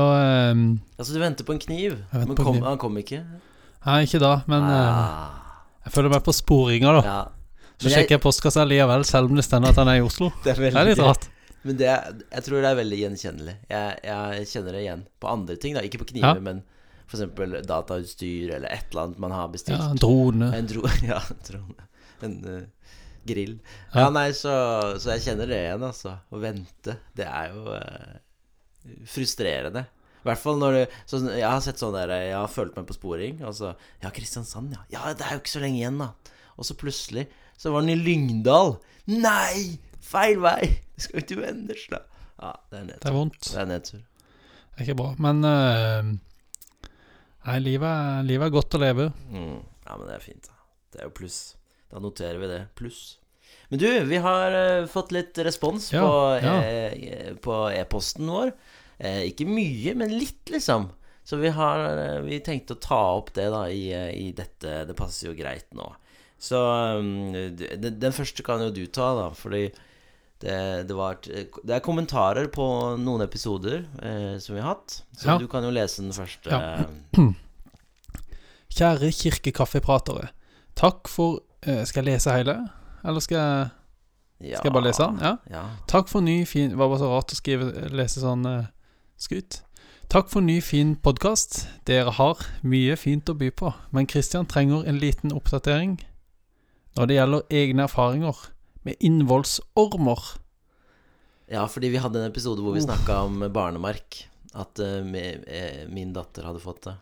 um, 0.52 0.80
Altså, 0.98 1.12
du 1.14 1.20
venter 1.22 1.44
på 1.48 1.52
en 1.56 1.62
kniv, 1.62 1.98
men 2.12 2.22
en 2.28 2.36
kom, 2.36 2.54
kniv. 2.54 2.64
han 2.66 2.78
kom 2.78 2.96
ikke? 3.00 3.22
Nei, 3.86 3.98
ikke 4.04 4.20
da, 4.20 4.32
men 4.50 4.62
ah. 4.62 4.96
ah, 5.00 5.60
jeg 5.86 5.92
føler 5.94 6.12
meg 6.12 6.24
på 6.26 6.34
sporinga, 6.36 6.96
da. 7.00 7.02
ja. 7.06 7.20
Så 7.80 7.86
Men 7.86 7.92
jeg- 7.94 8.02
sjekker 8.02 8.14
jeg 8.18 8.20
postkassa 8.26 8.64
likevel, 8.68 9.04
selv 9.08 9.30
om 9.30 9.36
det 9.38 9.44
stender 9.46 9.70
at 9.72 9.78
han 9.80 9.88
er 9.88 10.02
i 10.02 10.04
Oslo. 10.04 10.28
Det 10.44 10.52
er, 10.52 10.58
Det 10.70 10.74
er 10.76 10.84
litt 10.90 10.98
rart. 11.00 11.28
Men 11.62 11.76
det 11.76 11.86
jeg 11.88 12.42
tror 12.44 12.60
det 12.60 12.68
er 12.70 12.76
veldig 12.76 12.98
gjenkjennelig. 12.98 13.54
Jeg, 13.70 13.96
jeg 14.04 14.46
kjenner 14.50 14.72
det 14.76 14.82
igjen 14.84 15.06
på 15.20 15.28
andre 15.32 15.56
ting, 15.56 15.74
da. 15.76 15.80
Ikke 15.84 15.98
på 16.02 16.08
kniver, 16.12 16.36
Ja. 16.36 16.44
men 16.44 16.60
f.eks. 17.08 17.24
datautstyr 17.66 18.52
eller 18.58 18.68
et 18.68 18.84
eller 18.92 19.02
annet 19.06 19.18
man 19.24 19.32
har 19.32 19.48
bestilt. 19.48 19.80
Ja, 19.80 19.94
drone. 19.96 20.50
En 20.56 20.68
dro... 20.68 20.84
Ja, 21.08 21.20
en 21.32 21.40
drone. 21.48 21.88
En 22.22 22.36
eh, 22.44 22.62
grill. 23.28 23.56
Ja. 23.94 24.08
Nei, 24.14 24.30
så, 24.36 24.52
så 25.00 25.14
jeg 25.16 25.24
kjenner 25.28 25.50
det 25.50 25.60
igjen, 25.64 25.84
altså. 25.86 26.16
Å 26.30 26.40
vente. 26.42 26.96
Det 27.16 27.26
er 27.28 27.54
jo 27.54 27.74
eh, 27.76 28.20
frustrerende. 29.10 29.86
I 30.20 30.28
hvert 30.28 30.40
fall 30.42 30.58
når 30.60 30.74
du 30.76 30.96
så, 31.08 31.18
Jeg 31.32 31.46
har 31.48 31.62
sett 31.64 31.80
sånn 31.80 31.94
der 31.96 32.10
Jeg 32.12 32.34
har 32.36 32.50
følt 32.52 32.74
meg 32.76 32.88
på 32.88 32.96
sporing. 32.96 33.38
Altså, 33.46 33.74
Ja, 34.02 34.12
Kristiansand, 34.12 34.74
ja. 34.76 34.82
Ja, 34.92 35.14
det 35.16 35.24
er 35.26 35.38
jo 35.38 35.42
ikke 35.44 35.54
så 35.56 35.62
lenge 35.64 35.80
igjen, 35.80 36.00
da. 36.02 36.10
Og 36.60 36.68
så 36.68 36.76
plutselig 36.76 37.26
så 37.60 37.72
var 37.72 37.84
den 37.84 37.94
i 37.94 38.00
Lyngdal. 38.00 38.74
Nei! 39.12 39.78
Feil 40.04 40.40
vei! 40.40 40.64
Det 40.96 41.04
skal 41.04 41.20
jo 41.20 41.26
til 41.28 41.40
Vennesla. 41.42 42.02
Ja, 42.40 42.54
det 42.72 42.78
er 42.78 42.86
Det 42.90 43.08
er 43.08 43.14
vondt. 43.16 43.40
Det 43.46 43.60
er 43.60 43.68
nedtur. 43.68 44.00
Det 44.00 44.80
er 44.80 44.86
ikke 44.86 44.98
bra. 45.00 45.10
Men 45.20 45.44
uh, 45.44 46.10
Nei, 47.46 47.56
livet 47.64 48.24
livet 48.28 48.48
er 48.48 48.54
godt 48.54 48.76
å 48.76 48.80
leve. 48.80 49.08
Mm. 49.32 49.58
Ja, 49.86 49.96
men 49.96 50.06
det 50.08 50.16
er 50.18 50.24
fint, 50.24 50.48
da. 50.48 50.56
Det 50.92 51.00
er 51.00 51.08
jo 51.08 51.14
pluss. 51.16 51.38
Da 51.90 51.98
noterer 52.02 52.38
vi 52.38 52.46
det. 52.50 52.60
Pluss. 52.78 53.18
Men 53.70 53.78
du, 53.82 53.86
vi 54.10 54.16
har 54.22 54.54
uh, 54.54 54.86
fått 54.90 55.12
litt 55.14 55.38
respons 55.46 55.92
Ja, 55.92 56.02
på, 56.02 56.14
ja. 56.42 56.54
eh, 56.64 57.34
på 57.42 57.56
e-posten 57.74 58.26
vår. 58.30 58.52
Eh, 58.98 59.22
ikke 59.30 59.46
mye, 59.48 59.94
men 59.98 60.12
litt, 60.18 60.42
liksom. 60.50 60.88
Så 61.24 61.36
vi 61.38 61.50
har 61.54 61.82
eh, 61.90 62.20
Vi 62.26 62.40
tenkte 62.44 62.74
å 62.74 62.80
ta 62.82 63.00
opp 63.18 63.30
det 63.36 63.46
da 63.52 63.64
i, 63.70 63.84
eh, 63.94 64.10
i 64.16 64.32
dette. 64.36 64.84
Det 64.88 64.96
passer 64.98 65.30
jo 65.30 65.36
greit 65.38 65.68
nå. 65.78 65.86
Så 66.40 66.56
um, 66.96 67.32
den, 67.34 67.98
den 68.00 68.14
første 68.16 68.42
kan 68.46 68.62
jo 68.64 68.70
du 68.72 68.86
ta, 68.88 69.10
da, 69.18 69.26
fordi 69.36 69.66
det, 70.40 70.54
det 70.88 70.94
var 70.96 71.18
Det 71.20 71.74
er 71.76 71.82
kommentarer 71.84 72.46
på 72.48 72.64
noen 72.96 73.20
episoder 73.26 73.82
eh, 74.00 74.38
som 74.40 74.56
vi 74.56 74.62
har 74.64 74.72
hatt. 74.74 75.02
Så 75.20 75.28
Ja. 75.28 75.38
du 75.38 75.46
kan 75.52 75.66
jo 75.66 75.70
lese 75.74 76.00
den 76.02 76.16
første. 76.16 76.48
Ja. 76.48 76.86
Kjære 78.70 79.10
kirkekaffepratere. 79.12 80.30
Takk 80.78 81.08
for 81.12 81.40
eh, 81.40 81.44
Skal 81.60 82.00
jeg 82.00 82.14
lese 82.14 82.32
hele? 82.32 82.54
Eller 83.04 83.20
skal 83.20 83.36
jeg 83.36 84.56
Skal 84.56 84.70
jeg 84.70 84.72
bare 84.72 84.86
lese 84.88 85.02
den? 85.04 85.18
Ja. 85.20 85.34
ja. 85.50 85.64
Takk 85.88 86.08
for 86.08 86.24
ny, 86.24 86.44
fin 86.48 86.70
Det 86.72 86.78
var 86.80 86.88
bare 86.88 87.02
så 87.02 87.10
rart 87.12 87.34
å 87.34 87.36
skrive, 87.36 87.88
lese 87.92 88.22
sånn 88.22 88.46
uh, 88.48 88.70
skryt. 89.20 89.60
Takk 90.10 90.30
for 90.32 90.42
ny, 90.42 90.56
fin 90.64 90.96
podkast. 90.98 91.66
Dere 91.86 92.14
har 92.16 92.40
mye 92.66 92.96
fint 92.98 93.28
å 93.30 93.36
by 93.36 93.50
på, 93.54 93.74
men 93.94 94.08
Kristian 94.10 94.48
trenger 94.48 94.88
en 94.88 94.98
liten 94.98 95.34
oppdatering 95.36 96.00
når 96.98 97.06
det 97.06 97.18
gjelder 97.18 97.54
egne 97.60 97.84
erfaringer 97.86 98.40
med 98.88 98.98
innvollsormer. 99.06 100.24
Ja, 101.50 101.66
fordi 101.70 101.92
vi 101.92 102.00
hadde 102.02 102.24
en 102.24 102.32
episode 102.32 102.64
hvor 102.64 102.74
vi 102.74 102.82
snakka 102.82 103.20
om 103.28 103.44
barnemark. 103.54 104.24
At 104.58 104.82
uh, 104.82 105.06
eh, 105.14 105.86
min 105.86 106.10
datter 106.16 106.48
hadde 106.48 106.62
fått 106.62 106.88
det. 106.88 106.96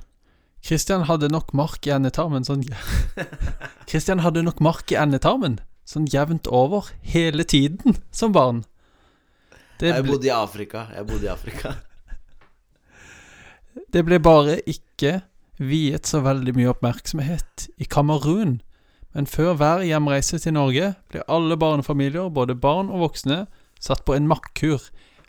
Christian 0.65 1.07
hadde 1.09 1.31
nok 1.33 1.53
mark 1.57 1.87
i 1.87 1.93
endetarmen 1.95 2.45
sånn 2.47 2.65
Kristian 3.89 4.23
hadde 4.25 4.43
nok 4.47 4.61
mark 4.65 4.91
i 4.93 4.99
endetarmen 5.01 5.61
sånn 5.89 6.09
jevnt 6.11 6.49
over 6.53 6.91
hele 7.01 7.47
tiden 7.49 7.97
som 8.13 8.35
barn. 8.35 8.65
Det 9.81 9.95
Jeg 9.95 10.05
bodde 10.05 10.29
i 10.29 10.35
Afrika. 10.35 10.89
Jeg 10.93 11.07
bodde 11.09 11.25
i 11.25 11.33
Afrika. 11.33 11.77
det 13.95 14.03
ble 14.05 14.19
bare 14.21 14.59
ikke 14.69 15.21
viet 15.59 16.07
så 16.07 16.21
veldig 16.23 16.55
mye 16.59 16.73
oppmerksomhet 16.75 17.69
i 17.79 17.87
Kamerun. 17.89 18.59
Men 19.17 19.27
før 19.27 19.55
hver 19.59 19.87
hjemreise 19.87 20.39
til 20.43 20.55
Norge 20.59 20.93
ble 21.11 21.25
alle 21.31 21.57
barnefamilier, 21.59 22.29
både 22.29 22.59
barn 22.59 22.91
og 22.93 23.07
voksne, 23.07 23.47
satt 23.81 24.05
på 24.05 24.15
en 24.19 24.29
makkur. 24.29 24.83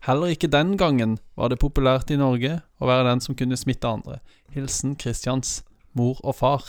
Heller 0.06 0.32
ikke 0.32 0.48
den 0.52 0.78
gangen 0.80 1.18
var 1.36 1.52
det 1.52 1.60
populært 1.60 2.12
i 2.14 2.20
Norge 2.20 2.62
å 2.80 2.88
være 2.90 3.10
den 3.10 3.24
som 3.24 3.36
kunne 3.36 3.58
smitte 3.60 3.90
andre. 3.90 4.20
Hilsen 4.56 4.96
Kristians 5.00 5.60
mor 5.98 6.22
og 6.24 6.38
far. 6.40 6.66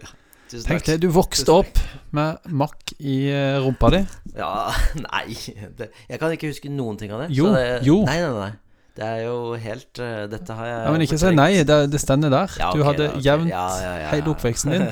Tusen 0.50 0.68
Tenk 0.68 0.84
det, 0.86 0.98
du 1.00 1.08
vokste 1.08 1.54
opp 1.54 1.78
med 2.14 2.44
makk 2.52 2.92
i 3.00 3.24
eh, 3.32 3.56
rumpa 3.64 3.90
di. 3.94 4.02
Ja, 4.40 4.68
nei 5.00 5.32
det, 5.78 5.88
Jeg 6.10 6.20
kan 6.20 6.34
ikke 6.34 6.50
huske 6.52 6.70
noen 6.70 7.00
ting 7.00 7.14
av 7.14 7.24
det. 7.24 7.30
Jo, 7.34 7.48
så 7.48 7.56
det, 7.56 7.64
jo. 7.88 7.96
Nei, 8.04 8.18
nei, 8.20 8.34
nei. 8.36 8.52
Det 8.94 9.02
er 9.02 9.24
jo 9.24 9.38
helt 9.58 9.98
uh, 9.98 10.26
Dette 10.30 10.54
har 10.54 10.68
jeg 10.68 10.82
Ja, 10.84 10.90
men 10.94 11.02
ikke 11.02 11.16
si 11.18 11.30
nei, 11.34 11.48
det, 11.66 11.78
det 11.90 11.98
stender 11.98 12.30
der. 12.30 12.52
Ja, 12.60 12.70
Du 12.70 12.84
hadde 12.86 13.08
okay. 13.10 13.24
jevnt 13.26 13.50
Ja, 13.50 13.64
ja, 13.82 13.94
ja, 14.04 14.10
hele 14.12 14.30
oppveksten 14.30 14.76
din. 14.76 14.84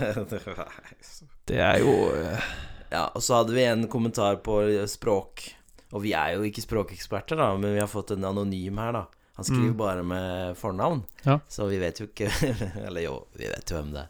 Det 1.50 1.58
er 1.62 1.82
jo 1.82 1.94
uh... 2.10 2.50
Ja, 2.92 3.06
og 3.14 3.22
så 3.24 3.38
hadde 3.40 3.54
vi 3.54 3.62
en 3.64 3.86
kommentar 3.92 4.40
på 4.44 4.58
språk. 4.90 5.46
Og 5.92 6.02
vi 6.02 6.12
er 6.16 6.34
jo 6.38 6.42
ikke 6.48 6.62
språkeksperter, 6.64 7.36
da, 7.36 7.50
men 7.60 7.74
vi 7.74 7.80
har 7.82 7.90
fått 7.90 8.14
en 8.14 8.24
anonym 8.24 8.78
her, 8.80 8.92
da. 8.96 9.04
Han 9.36 9.44
skriver 9.48 9.70
Mm. 9.72 9.76
bare 9.76 10.02
med 10.04 10.56
fornavn, 10.60 11.02
Ja. 11.24 11.38
så 11.48 11.66
vi 11.68 11.78
vet 11.80 11.98
jo 12.00 12.06
ikke 12.06 12.28
Eller 12.86 13.00
jo, 13.06 13.26
vi 13.36 13.46
vet 13.48 13.64
jo 13.70 13.76
hvem 13.78 13.92
det 13.94 14.02
er. 14.04 14.08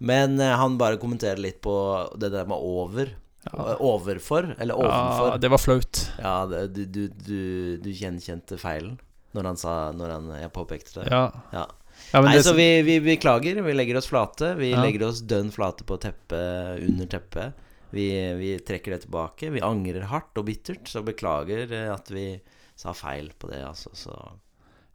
Men 0.00 0.38
eh, 0.40 0.56
han 0.58 0.76
bare 0.78 0.98
kommenterer 0.98 1.38
litt 1.40 1.60
på 1.62 1.74
det 2.18 2.30
der 2.34 2.44
med 2.46 2.58
over. 2.58 3.12
ja, 3.46 3.76
Overfor, 3.78 4.54
eller 4.58 4.74
ja, 4.82 5.36
det 5.38 5.48
var 5.50 5.58
flaut. 5.62 6.10
Ja, 6.18 6.46
du, 6.46 6.84
du, 6.84 7.06
du, 7.08 7.76
du 7.78 7.90
gjenkjente 7.90 8.58
feilen 8.58 8.98
når 9.36 9.44
han 9.44 9.56
sa 9.60 9.92
Når 9.92 10.10
han, 10.10 10.28
jeg 10.40 10.52
påpekte 10.52 11.02
det. 11.02 11.10
Ja. 11.12 11.30
Ja. 11.52 11.66
Ja, 12.12 12.20
Nei, 12.20 12.34
det, 12.36 12.42
så 12.44 12.52
vi, 12.56 12.82
vi 12.82 12.98
beklager. 13.00 13.62
Vi 13.64 13.72
legger 13.72 13.96
oss 13.96 14.06
flate. 14.10 14.54
Vi 14.58 14.70
Ja. 14.74 14.82
legger 14.82 15.06
oss 15.08 15.22
dønn 15.22 15.50
flate 15.52 15.84
på 15.88 15.96
teppet 16.00 16.82
under 16.88 17.06
teppet. 17.06 17.54
Vi, 17.96 18.06
vi 18.38 18.50
trekker 18.66 18.92
det 18.96 19.04
tilbake. 19.06 19.50
Vi 19.54 19.62
angrer 19.64 20.04
hardt 20.10 20.36
og 20.40 20.46
bittert, 20.48 20.84
så 20.92 21.02
beklager 21.06 21.66
eh, 21.72 21.88
at 21.94 22.10
vi 22.12 22.28
sa 22.76 22.92
feil 22.96 23.30
på 23.40 23.48
det, 23.50 23.62
altså. 23.64 23.90
Så 23.96 24.12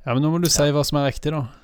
ja, 0.06 0.14
men 0.14 0.22
nå 0.24 0.32
må 0.34 0.40
du 0.42 0.48
si 0.50 0.66
hva 0.74 0.82
som 0.86 1.02
er 1.02 1.10
riktig, 1.12 1.34
da. 1.36 1.44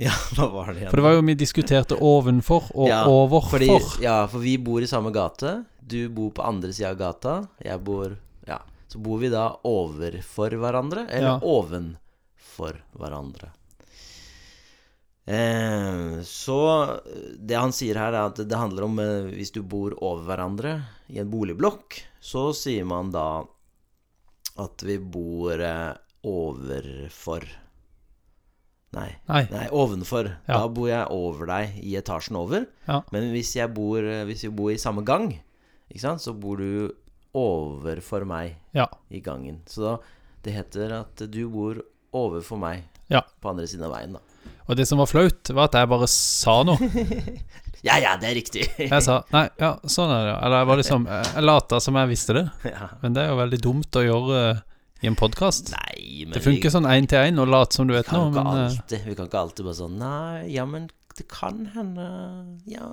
Ja, 0.00 0.14
hva 0.32 0.46
var 0.48 0.70
det 0.72 0.78
igjen? 0.80 0.88
For 0.88 0.96
det 0.96 1.04
var 1.04 1.12
jo 1.12 1.24
vi 1.28 1.34
diskuterte 1.36 1.96
ovenfor 2.00 2.70
og 2.72 2.86
Ja, 2.88 3.02
overfor. 3.04 3.58
Fordi, 3.58 3.74
ja, 4.00 4.14
for 4.32 4.40
vi 4.40 4.54
bor 4.56 4.80
i 4.80 4.88
samme 4.88 5.10
gate. 5.12 5.58
Du 5.76 5.98
bor 6.08 6.30
på 6.32 6.40
andre 6.48 6.72
sida 6.72 6.94
av 6.94 6.96
gata. 7.02 7.34
Jeg 7.60 7.82
bor 7.84 8.14
Ja. 8.48 8.62
Så 8.88 8.98
bor 9.04 9.20
vi 9.20 9.28
da 9.28 9.44
overfor 9.68 10.56
hverandre, 10.56 11.04
eller 11.12 11.34
Ja. 11.34 11.40
ovenfor 11.44 12.80
hverandre. 12.96 13.52
Eh, 15.26 16.20
så 16.26 16.58
det 17.38 17.58
han 17.58 17.72
sier 17.76 17.98
her, 18.00 18.14
er 18.16 18.30
at 18.32 18.40
det 18.40 18.56
handler 18.58 18.86
om 18.88 18.98
eh, 19.02 19.28
hvis 19.36 19.52
du 19.54 19.60
bor 19.62 19.94
over 20.02 20.24
hverandre 20.26 20.72
i 21.12 21.20
en 21.22 21.30
boligblokk, 21.30 22.00
så 22.20 22.48
sier 22.56 22.86
man 22.88 23.12
da 23.14 23.42
at 24.60 24.82
vi 24.86 24.96
bor 24.98 25.60
eh, 25.60 25.92
overfor 26.26 27.46
Nei. 28.90 29.06
Nei. 29.30 29.44
Nei, 29.52 29.66
ovenfor. 29.70 30.26
Ja. 30.48 30.56
Da 30.56 30.68
bor 30.74 30.88
jeg 30.90 31.04
over 31.14 31.46
deg 31.46 31.76
i 31.86 31.92
etasjen 32.00 32.34
over. 32.40 32.64
Ja. 32.88 32.96
Men 33.14 33.28
hvis 33.30 33.52
jeg 33.54 33.70
bor 33.70 34.02
Hvis 34.26 34.42
vi 34.48 34.50
bor 34.50 34.72
i 34.74 34.80
samme 34.82 35.04
gang, 35.06 35.28
ikke 35.86 36.02
sant, 36.02 36.24
så 36.24 36.34
bor 36.34 36.58
du 36.58 36.90
overfor 37.38 38.26
meg 38.26 38.56
Ja. 38.74 38.88
i 39.14 39.20
gangen. 39.22 39.60
Så 39.70 39.84
da 39.86 39.92
det 40.42 40.56
heter 40.56 40.96
at 41.04 41.22
du 41.30 41.44
bor 41.52 41.78
overfor 42.18 42.58
meg 42.58 42.82
på 43.06 43.52
andre 43.52 43.68
siden 43.70 43.86
av 43.86 43.94
veien, 43.94 44.18
da. 44.18 44.20
Og 44.70 44.78
det 44.78 44.86
som 44.86 45.00
var 45.02 45.08
flaut, 45.10 45.50
var 45.50 45.66
at 45.66 45.80
jeg 45.80 45.90
bare 45.90 46.10
sa 46.10 46.60
noe. 46.66 46.90
Ja, 47.80 47.94
ja, 47.96 48.10
det 48.20 48.28
er 48.28 48.34
riktig. 48.36 48.66
Jeg 48.76 49.00
sa 49.00 49.22
nei, 49.32 49.46
ja, 49.56 49.70
sånn 49.88 50.10
er 50.12 50.26
det. 50.26 50.32
Eller 50.44 50.60
jeg 50.60 50.68
var 50.68 50.80
liksom 50.82 51.06
Jeg 51.08 51.44
lata 51.46 51.78
som 51.80 51.96
jeg 51.96 52.10
visste 52.10 52.34
det. 52.36 52.42
ja. 52.74 52.90
Men 53.00 53.14
det 53.16 53.22
er 53.22 53.30
jo 53.30 53.38
veldig 53.38 53.60
dumt 53.64 53.96
å 53.96 54.02
gjøre 54.04 54.40
eh, 54.50 54.60
i 55.00 55.08
en 55.08 55.16
podkast. 55.16 55.72
Det 56.34 56.42
funker 56.44 56.74
sånn 56.74 56.88
én 56.92 57.08
til 57.08 57.24
én 57.30 57.40
å 57.40 57.46
late 57.48 57.78
som 57.78 57.88
du 57.88 57.94
vet 57.96 58.10
noe, 58.12 58.28
men 58.34 58.42
eh, 58.44 58.66
alltid 58.66 59.06
Vi 59.08 59.16
kan 59.16 59.30
ikke 59.30 59.40
alltid 59.40 59.70
bare 59.70 59.78
sånn 59.78 59.96
Nei, 59.96 60.42
ja, 60.52 60.66
men 60.68 60.90
det 61.16 61.24
kan 61.32 61.62
hende 61.72 62.04
Ja 62.68 62.90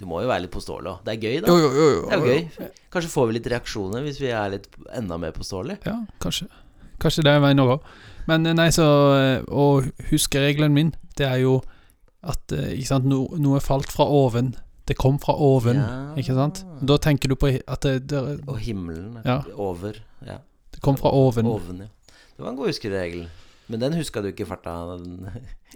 Du 0.00 0.08
må 0.10 0.24
jo 0.24 0.28
være 0.32 0.48
litt 0.48 0.54
påståelig 0.58 0.90
òg. 0.96 1.06
Det 1.06 1.14
er 1.14 1.22
gøy, 1.22 1.38
da. 1.46 1.54
Jo, 1.54 1.70
jo, 1.70 1.86
jo. 1.94 2.02
Det 2.02 2.18
er 2.18 2.26
jo. 2.26 2.34
gøy. 2.66 2.74
Kanskje 2.96 3.14
får 3.14 3.30
vi 3.30 3.38
litt 3.38 3.48
reaksjoner 3.54 4.06
hvis 4.08 4.18
vi 4.24 4.34
er 4.34 4.56
litt 4.58 4.66
enda 4.90 5.22
mer 5.22 5.38
påståelige. 5.38 5.86
Ja, 5.86 6.00
kanskje. 6.26 6.50
Kanskje 6.98 7.28
det 7.30 7.38
er 7.38 7.46
veien 7.46 7.62
å 7.62 7.70
gå. 7.70 7.78
Men 8.26 8.46
eh, 8.46 8.54
nei, 8.58 8.68
så 8.74 8.86
eh, 9.14 9.42
Å 9.48 9.66
huske 10.10 10.40
regelen 10.42 10.72
min, 10.74 10.92
det 11.18 11.26
er 11.28 11.40
jo 11.44 11.60
at 12.26 12.52
eh, 12.52 12.72
ikke 12.74 12.88
sant, 12.90 13.04
no, 13.06 13.26
noe 13.38 13.60
falt 13.62 13.90
fra 13.92 14.04
oven. 14.10 14.54
Det 14.86 14.96
kom 14.98 15.18
fra 15.22 15.34
oven, 15.34 15.76
Ja. 15.82 16.14
ikke 16.18 16.34
sant? 16.34 16.64
Da 16.86 16.96
tenker 17.02 17.28
du 17.30 17.36
på 17.38 17.50
at 17.66 17.80
det, 17.86 18.06
det, 18.10 18.20
Og 18.46 18.58
himmelen 18.62 19.20
Ja. 19.24 19.40
over. 19.54 19.98
Ja. 20.26 20.38
det 20.74 20.80
kom 20.82 20.96
fra 20.98 21.10
oven. 21.14 21.46
Oven, 21.46 21.78
ja. 21.86 21.88
Det 22.36 22.42
var 22.44 22.50
en 22.52 22.56
god 22.58 22.66
huskeregel. 22.70 23.26
Men 23.68 23.80
den 23.80 23.94
huska 23.98 24.22
du 24.22 24.28
ikke 24.30 24.44
i 24.44 24.46
farta. 24.50 24.74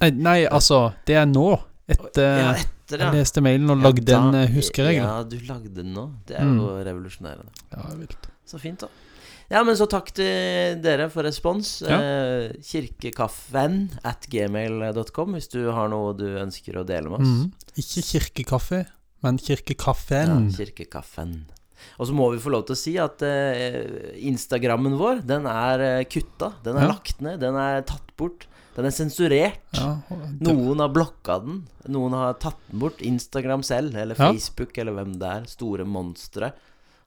Nei, 0.00 0.10
nei, 0.10 0.38
altså, 0.56 0.92
det 1.06 1.16
er 1.18 1.26
nå 1.26 1.58
etter 1.90 2.22
ja, 2.38 2.50
etter, 2.54 3.00
Jeg 3.02 3.14
leste 3.16 3.42
mailen 3.42 3.70
og 3.72 3.80
lagde 3.82 4.04
ja, 4.12 4.20
da- 4.30 4.42
en 4.44 4.52
huskeregel. 4.54 5.02
Ja, 5.02 5.22
du 5.26 5.38
lagde 5.48 5.72
den 5.74 5.94
nå. 5.94 6.04
Det 6.26 6.36
er 6.38 6.44
Mm. 6.46 6.58
jo 6.60 6.68
revolusjonerende. 6.86 7.50
Ja, 7.74 7.86
vilt. 7.98 8.28
Så 8.46 8.58
fint, 8.62 8.80
da. 8.84 8.86
Ja, 9.50 9.64
men 9.66 9.74
så 9.74 9.86
takk 9.90 10.12
til 10.14 10.76
dere 10.84 11.08
for 11.10 11.26
respons. 11.26 11.80
Ja. 11.82 11.96
Eh, 11.98 12.52
kirkekaffen 12.62 13.88
at 14.06 14.28
gmail.com 14.30 15.34
hvis 15.34 15.48
du 15.50 15.64
har 15.74 15.88
noe 15.90 16.12
du 16.14 16.26
ønsker 16.38 16.78
å 16.80 16.84
dele 16.86 17.10
med 17.10 17.24
oss. 17.24 17.32
Mm. 17.32 17.72
Ikke 17.82 18.04
kirkekaffe, 18.12 18.84
men 19.26 19.40
kirkekaffen. 19.42 20.36
Ja, 20.36 20.38
kirkekaffen. 20.60 21.34
Og 21.98 22.06
så 22.10 22.14
må 22.14 22.26
vi 22.34 22.38
få 22.44 22.52
lov 22.52 22.66
til 22.68 22.76
å 22.76 22.78
si 22.78 22.94
at 23.00 23.22
eh, 23.24 24.14
Instagrammen 24.28 24.98
vår, 25.00 25.22
den 25.26 25.46
er 25.48 25.80
eh, 25.86 26.04
kutta. 26.04 26.52
Den 26.64 26.76
er 26.76 26.86
Ja. 26.86 26.92
lagt 26.94 27.20
ned. 27.24 27.40
Den 27.40 27.56
er 27.56 27.80
tatt 27.88 28.14
bort. 28.20 28.46
Den 28.76 28.86
er 28.86 28.94
sensurert. 28.94 29.58
Ja, 29.74 29.96
det- 30.10 30.46
Noen 30.46 30.78
har 30.78 30.92
blokka 30.94 31.40
den. 31.42 31.62
Noen 31.88 32.12
har 32.14 32.34
tatt 32.38 32.60
den 32.70 32.78
bort. 32.84 33.00
Instagram 33.02 33.64
selv, 33.66 33.96
eller. 33.96 34.14
Facebook, 34.14 34.76
eller 34.78 34.92
hvem 34.92 35.16
det 35.18 35.26
er. 35.32 35.48
Store 35.50 35.84
monstre 35.88 36.52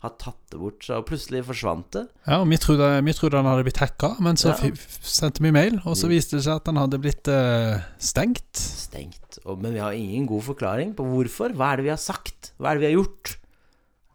har 0.03 0.13
tatt 0.21 0.39
det 0.51 0.59
bort. 0.59 0.83
Så 0.83 0.99
plutselig 1.07 1.41
forsvant 1.47 1.89
det. 1.95 2.03
Ja, 2.27 2.41
og 2.43 2.47
vi 2.51 2.57
trodde, 2.61 2.89
vi 3.07 3.13
trodde 3.15 3.39
han 3.39 3.47
hadde 3.49 3.63
blitt 3.65 3.79
hacka, 3.81 4.09
men 4.23 4.35
så 4.39 4.51
Ja. 4.53 4.71
sendte 5.01 5.41
vi 5.41 5.51
mail, 5.55 5.79
og 5.85 5.95
så 5.95 6.05
Mm. 6.07 6.13
viste 6.13 6.35
det 6.37 6.43
seg 6.45 6.55
at 6.59 6.65
han 6.67 6.75
hadde 6.81 6.99
blitt 7.01 7.27
uh, 7.31 7.79
stengt. 7.97 8.51
Stengt. 8.59 9.39
Og, 9.45 9.57
men 9.63 9.73
vi 9.73 9.79
har 9.79 9.91
ingen 9.97 10.27
god 10.27 10.43
forklaring 10.43 10.93
på 10.95 11.03
hvorfor. 11.07 11.55
Hva 11.55 11.71
er 11.73 11.77
det 11.81 11.85
vi 11.87 11.93
har 11.95 12.01
sagt? 12.03 12.51
Hva 12.59 12.71
er 12.71 12.77
det 12.77 12.83
vi 12.85 12.91
har 12.93 12.97
gjort? 13.03 13.37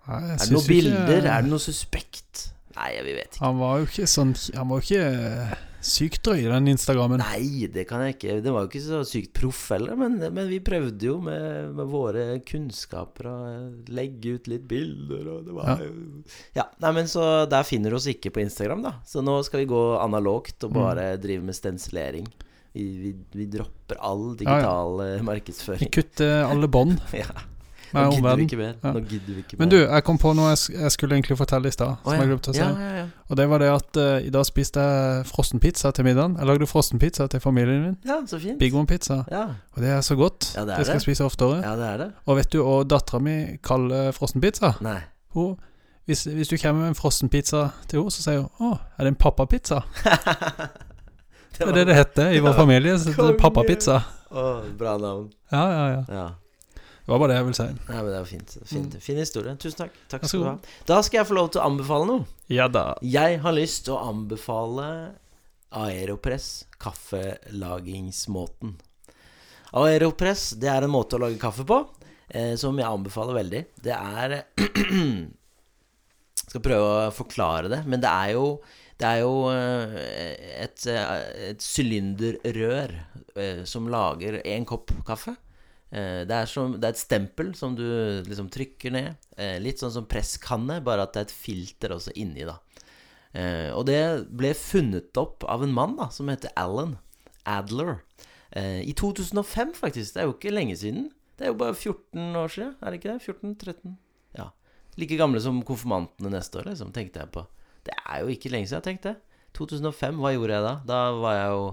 Nei, 0.09 0.23
Er 0.33 0.37
det 0.39 0.51
noen 0.53 0.67
bilder? 0.69 1.19
ikke-? 1.19 1.33
Er 1.37 1.43
det 1.43 1.51
noe 1.51 1.59
suspekt? 1.61 2.45
Nei, 2.79 2.93
vi 3.03 3.13
vet 3.17 3.33
ikke. 3.35 3.41
Han 3.45 3.59
var 3.59 3.79
jo 3.81 3.87
ikke 3.89 4.07
sånn 4.07 4.35
Han 4.55 4.69
var 4.69 4.81
jo 4.81 4.87
ikke 4.87 5.59
sykt 5.85 6.23
drøy, 6.27 6.43
den 6.51 6.67
Instagrammen. 6.73 7.21
Nei, 7.23 7.69
det 7.73 7.85
kan 7.89 8.03
jeg 8.05 8.17
ikke. 8.17 8.37
Det 8.43 8.53
var 8.55 8.65
jo 8.65 8.71
ikke 8.71 8.83
så 8.83 9.01
sykt 9.07 9.33
proff 9.39 9.61
heller, 9.75 9.95
men, 10.01 10.17
men 10.35 10.49
vi 10.51 10.59
prøvde 10.65 11.07
jo 11.07 11.19
med, 11.23 11.71
med 11.79 11.87
våre 11.93 12.25
kunnskaper 12.49 13.29
å 13.31 13.37
eh, 13.51 13.69
legge 13.95 14.35
ut 14.39 14.51
litt 14.51 14.67
bilder, 14.71 15.29
og 15.37 15.47
det 15.47 15.55
var 15.57 15.71
Ja. 15.71 15.77
jo 15.87 16.23
Ja, 16.59 16.65
nei, 16.83 16.93
men 16.99 17.07
så 17.11 17.47
der 17.51 17.63
finner 17.69 17.91
du 17.95 17.99
oss 18.01 18.09
ikke 18.11 18.33
på 18.35 18.43
Instagram, 18.43 18.83
da. 18.89 18.95
Så 19.07 19.23
nå 19.23 19.39
skal 19.47 19.63
vi 19.63 19.71
gå 19.71 19.83
analogt 20.03 20.65
og 20.67 20.75
bare 20.77 21.13
drive 21.23 21.45
med 21.47 21.55
stensilering. 21.57 22.27
Vi, 22.75 22.85
vi, 23.03 23.15
vi 23.35 23.47
dropper 23.51 23.97
all 24.05 24.35
digital 24.37 24.99
ja, 25.01 25.15
Vi 25.19 25.25
markedsføring. 25.27 25.89
kutter 25.95 26.45
alle 26.47 26.69
bånd 26.69 26.99
Ja, 27.17 27.31
nå 27.95 28.05
gidder 28.13 28.37
vi 28.37 28.45
ikke 28.47 28.59
mer. 28.59 28.75
Ja. 28.85 28.93
Vi 28.93 29.19
ikke 29.19 29.57
mer. 29.57 29.61
Men 29.63 29.71
du, 29.73 29.77
jeg 29.79 30.05
kom 30.05 30.19
på 30.21 30.33
noe 30.37 30.51
jeg, 30.53 30.75
jeg 30.75 30.93
skulle 30.95 31.17
egentlig 31.17 31.39
fortelle 31.39 31.71
i 31.71 31.75
stad, 31.75 31.95
oh, 31.97 32.11
som 32.11 32.21
jeg 32.21 32.31
glemte 32.31 32.53
å 32.53 32.57
si. 32.57 32.63
Ja. 32.63 33.05
Og 33.29 33.41
det 33.41 33.47
var 33.51 33.63
det 33.63 33.71
at 33.73 34.01
uh, 34.01 34.17
i 34.25 34.33
dag 34.35 34.47
spiste 34.49 34.85
jeg 34.85 35.29
frossenpizza 35.31 35.93
til 35.97 36.09
middagen. 36.09 36.37
Jeg 36.41 36.51
lagde 36.51 36.69
frossenpizza 36.71 37.29
til 37.33 37.41
familien 37.45 37.83
min. 37.87 37.97
ja, 38.09 38.19
så 38.27 38.41
fint. 38.43 38.59
Big 38.61 38.75
One-pizza. 38.77 39.23
Ja, 39.33 39.47
Og 39.77 39.83
det 39.85 39.93
er 39.95 40.01
så 40.05 40.17
godt. 40.19 40.53
Ja, 40.57 40.65
det 40.65 40.75
er 40.75 40.83
det 40.83 40.87
skal 40.91 41.01
jeg 41.01 41.07
spise 41.09 41.25
oftere. 41.25 41.63
ja, 41.65 41.77
det 41.77 41.87
er 41.93 41.97
det. 42.05 42.11
Og 42.27 42.37
vet 42.41 42.53
du 42.53 42.61
hva 42.63 42.83
dattera 42.89 43.23
mi 43.23 43.39
kaller 43.63 44.13
frossenpizza? 44.17 44.75
Nei. 44.85 45.01
Hun, 45.37 45.57
hvis, 46.09 46.25
hvis 46.25 46.49
du 46.49 46.57
kommer 46.57 46.89
med 46.89 46.95
en 46.95 46.99
frossenpizza 46.99 47.69
til 47.89 48.01
henne, 48.01 48.13
så 48.13 48.23
sier 48.23 48.45
hun 48.45 48.49
'Å, 48.73 48.79
er 48.99 49.05
det 49.05 49.15
en 49.15 49.23
pappapizza?' 49.23 49.83
Det 51.59 51.67
er 51.67 51.75
det 51.75 51.87
det 51.89 51.95
heter 51.97 52.31
i 52.37 52.39
vår 52.39 52.53
familie. 52.55 52.99
Så 52.99 53.11
det 53.11 53.35
er 53.35 53.39
pappapizza. 53.39 54.01
Oh, 54.31 54.63
bra 54.79 54.99
navn. 54.99 55.31
Ja, 55.53 55.65
ja, 55.71 55.87
ja. 55.91 56.03
Ja. 56.09 56.27
Det 57.09 57.15
var 57.15 57.21
bare 57.23 57.33
det 57.33 57.37
jeg 57.39 57.45
ville 57.47 57.57
si. 57.57 57.65
Ja, 57.89 58.01
men 58.05 58.11
det 58.13 58.19
var 58.19 58.27
fint. 58.29 58.51
fint. 58.69 58.97
Fin 59.01 59.17
historie. 59.17 59.55
Tusen 59.57 59.79
takk. 59.79 59.95
Takk 60.13 60.27
skal 60.29 60.43
du 60.43 60.45
ha. 60.45 60.51
Da 60.91 60.99
skal 61.07 61.23
jeg 61.23 61.29
få 61.31 61.39
lov 61.39 61.47
til 61.55 61.63
å 61.63 61.65
anbefale 61.65 62.05
noe. 62.05 62.27
Ja 62.53 62.67
da. 62.69 62.83
Jeg 63.01 63.39
har 63.41 63.55
lyst 63.57 63.87
til 63.87 63.97
å 63.97 64.03
anbefale 64.11 65.17
Aeropress 65.73 66.67
kaffelagingsmåten. 66.77 68.77
Aeropress 69.81 70.53
det 70.61 70.69
er 70.69 70.85
en 70.85 70.93
måte 70.93 71.17
å 71.17 71.23
lage 71.25 71.41
kaffe 71.41 71.65
på 71.73 71.81
eh, 72.29 72.61
som 72.61 72.77
jeg 72.77 72.93
anbefaler 72.93 73.41
veldig. 73.41 73.65
Det 73.89 73.97
er 73.97 74.45
Skal 76.45 76.67
prøve 76.69 77.09
å 77.09 77.11
forklare 77.17 77.73
det, 77.73 77.89
men 77.89 78.05
det 78.05 78.13
er 78.13 78.37
jo 78.37 78.61
det 79.01 79.09
er 79.09 79.25
jo 79.25 79.49
eh, 79.49 79.97
et, 80.69 80.77
eh, 80.93 81.09
et 81.55 81.65
sylinderrør 81.65 82.93
eh, 83.33 83.65
som 83.65 83.89
lager 83.89 84.45
én 84.45 84.69
kopp 84.69 84.93
kaffe. 85.09 85.41
Eh, 85.93 86.25
Det 86.29 86.35
er, 86.37 86.47
som, 86.47 86.75
det 86.79 86.85
er 86.85 86.95
et 86.97 87.01
stempel 87.01 87.55
som 87.57 87.75
du 87.77 87.85
liksom 88.29 88.49
trykker 88.53 88.93
ned. 88.93 89.17
Eh, 89.37 89.59
Litt 89.63 89.81
sånn 89.81 89.93
som 89.95 90.07
presskanne, 90.07 90.81
bare 90.85 91.03
at 91.07 91.13
det 91.15 91.21
er 91.23 91.29
et 91.29 91.37
filter 91.37 91.95
også 91.97 92.13
inni, 92.17 92.45
da. 92.49 92.59
Eh, 93.35 93.71
Og 93.77 93.87
det 93.87 94.01
ble 94.31 94.55
funnet 94.55 95.17
opp 95.21 95.45
av 95.49 95.63
en 95.65 95.73
mann 95.73 95.97
da 95.97 96.09
som 96.15 96.29
heter 96.29 96.53
Alan 96.57 96.99
Adler. 97.47 98.01
I 98.57 98.95
2005, 98.97 99.75
faktisk. 99.77 100.15
Det 100.15 100.23
er 100.23 100.25
jo 100.27 100.33
ikke 100.33 100.51
lenge 100.55 100.75
siden. 100.81 101.11
Det 101.37 101.45
er 101.45 101.51
jo 101.53 101.59
bare 101.61 101.75
14 101.77 102.35
år 102.41 102.49
siden, 102.49 102.71
er 102.81 102.91
det 102.91 102.99
ikke 102.99 103.11
det? 103.13 103.21
14-13? 103.23 103.93
Ja. 104.39 104.47
Like 104.97 105.19
gamle 105.21 105.39
som 105.45 105.61
konfirmantene 105.63 106.33
neste 106.33 106.59
år, 106.59 106.71
liksom, 106.71 106.89
tenkte 106.97 107.21
jeg 107.21 107.31
på. 107.37 107.45
Det 107.85 107.93
er 108.09 108.23
jo 108.25 108.33
ikke 108.33 108.51
lenge 108.51 108.67
siden, 108.71 108.81
jeg 108.81 108.87
tenkte 108.89 109.13
det 109.13 109.21
2005, 109.59 110.17
hva 110.25 110.33
gjorde 110.33 110.57
jeg 110.57 110.65
da? 110.65 110.73
Da 110.89 111.01
var 111.21 111.37
jeg 111.37 111.53
jo 111.53 111.67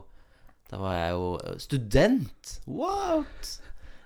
Da 0.70 0.78
var 0.84 0.94
jeg 1.00 1.16
jo 1.16 1.58
student. 1.64 2.52
What? 2.68 3.56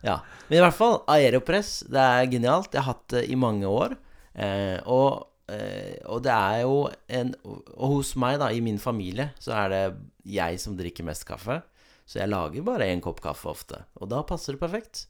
Ja. 0.06 0.20
Men 0.48 0.60
i 0.60 0.62
hvert 0.64 0.78
fall, 0.78 1.02
Aeropress, 1.12 1.80
det 1.92 2.04
er 2.04 2.30
genialt. 2.32 2.74
Jeg 2.74 2.84
har 2.84 2.94
hatt 2.94 3.08
det 3.16 3.26
i 3.32 3.38
mange 3.40 3.68
år. 3.70 3.98
Eh, 4.34 4.78
og, 4.88 5.28
eh, 5.52 5.98
og 6.08 6.24
det 6.24 6.32
er 6.32 6.62
jo 6.62 6.76
en 7.10 7.34
Og 7.44 7.96
hos 7.98 8.14
meg, 8.16 8.38
da, 8.40 8.52
i 8.54 8.62
min 8.64 8.80
familie, 8.80 9.32
så 9.42 9.56
er 9.66 9.74
det 9.74 9.84
jeg 10.30 10.60
som 10.62 10.78
drikker 10.80 11.08
mest 11.08 11.26
kaffe. 11.28 11.62
Så 12.10 12.22
jeg 12.22 12.32
lager 12.32 12.66
bare 12.66 12.88
én 12.90 13.04
kopp 13.04 13.22
kaffe 13.22 13.50
ofte. 13.52 13.84
Og 14.02 14.10
da 14.10 14.24
passer 14.26 14.56
det 14.56 14.64
perfekt. 14.64 15.08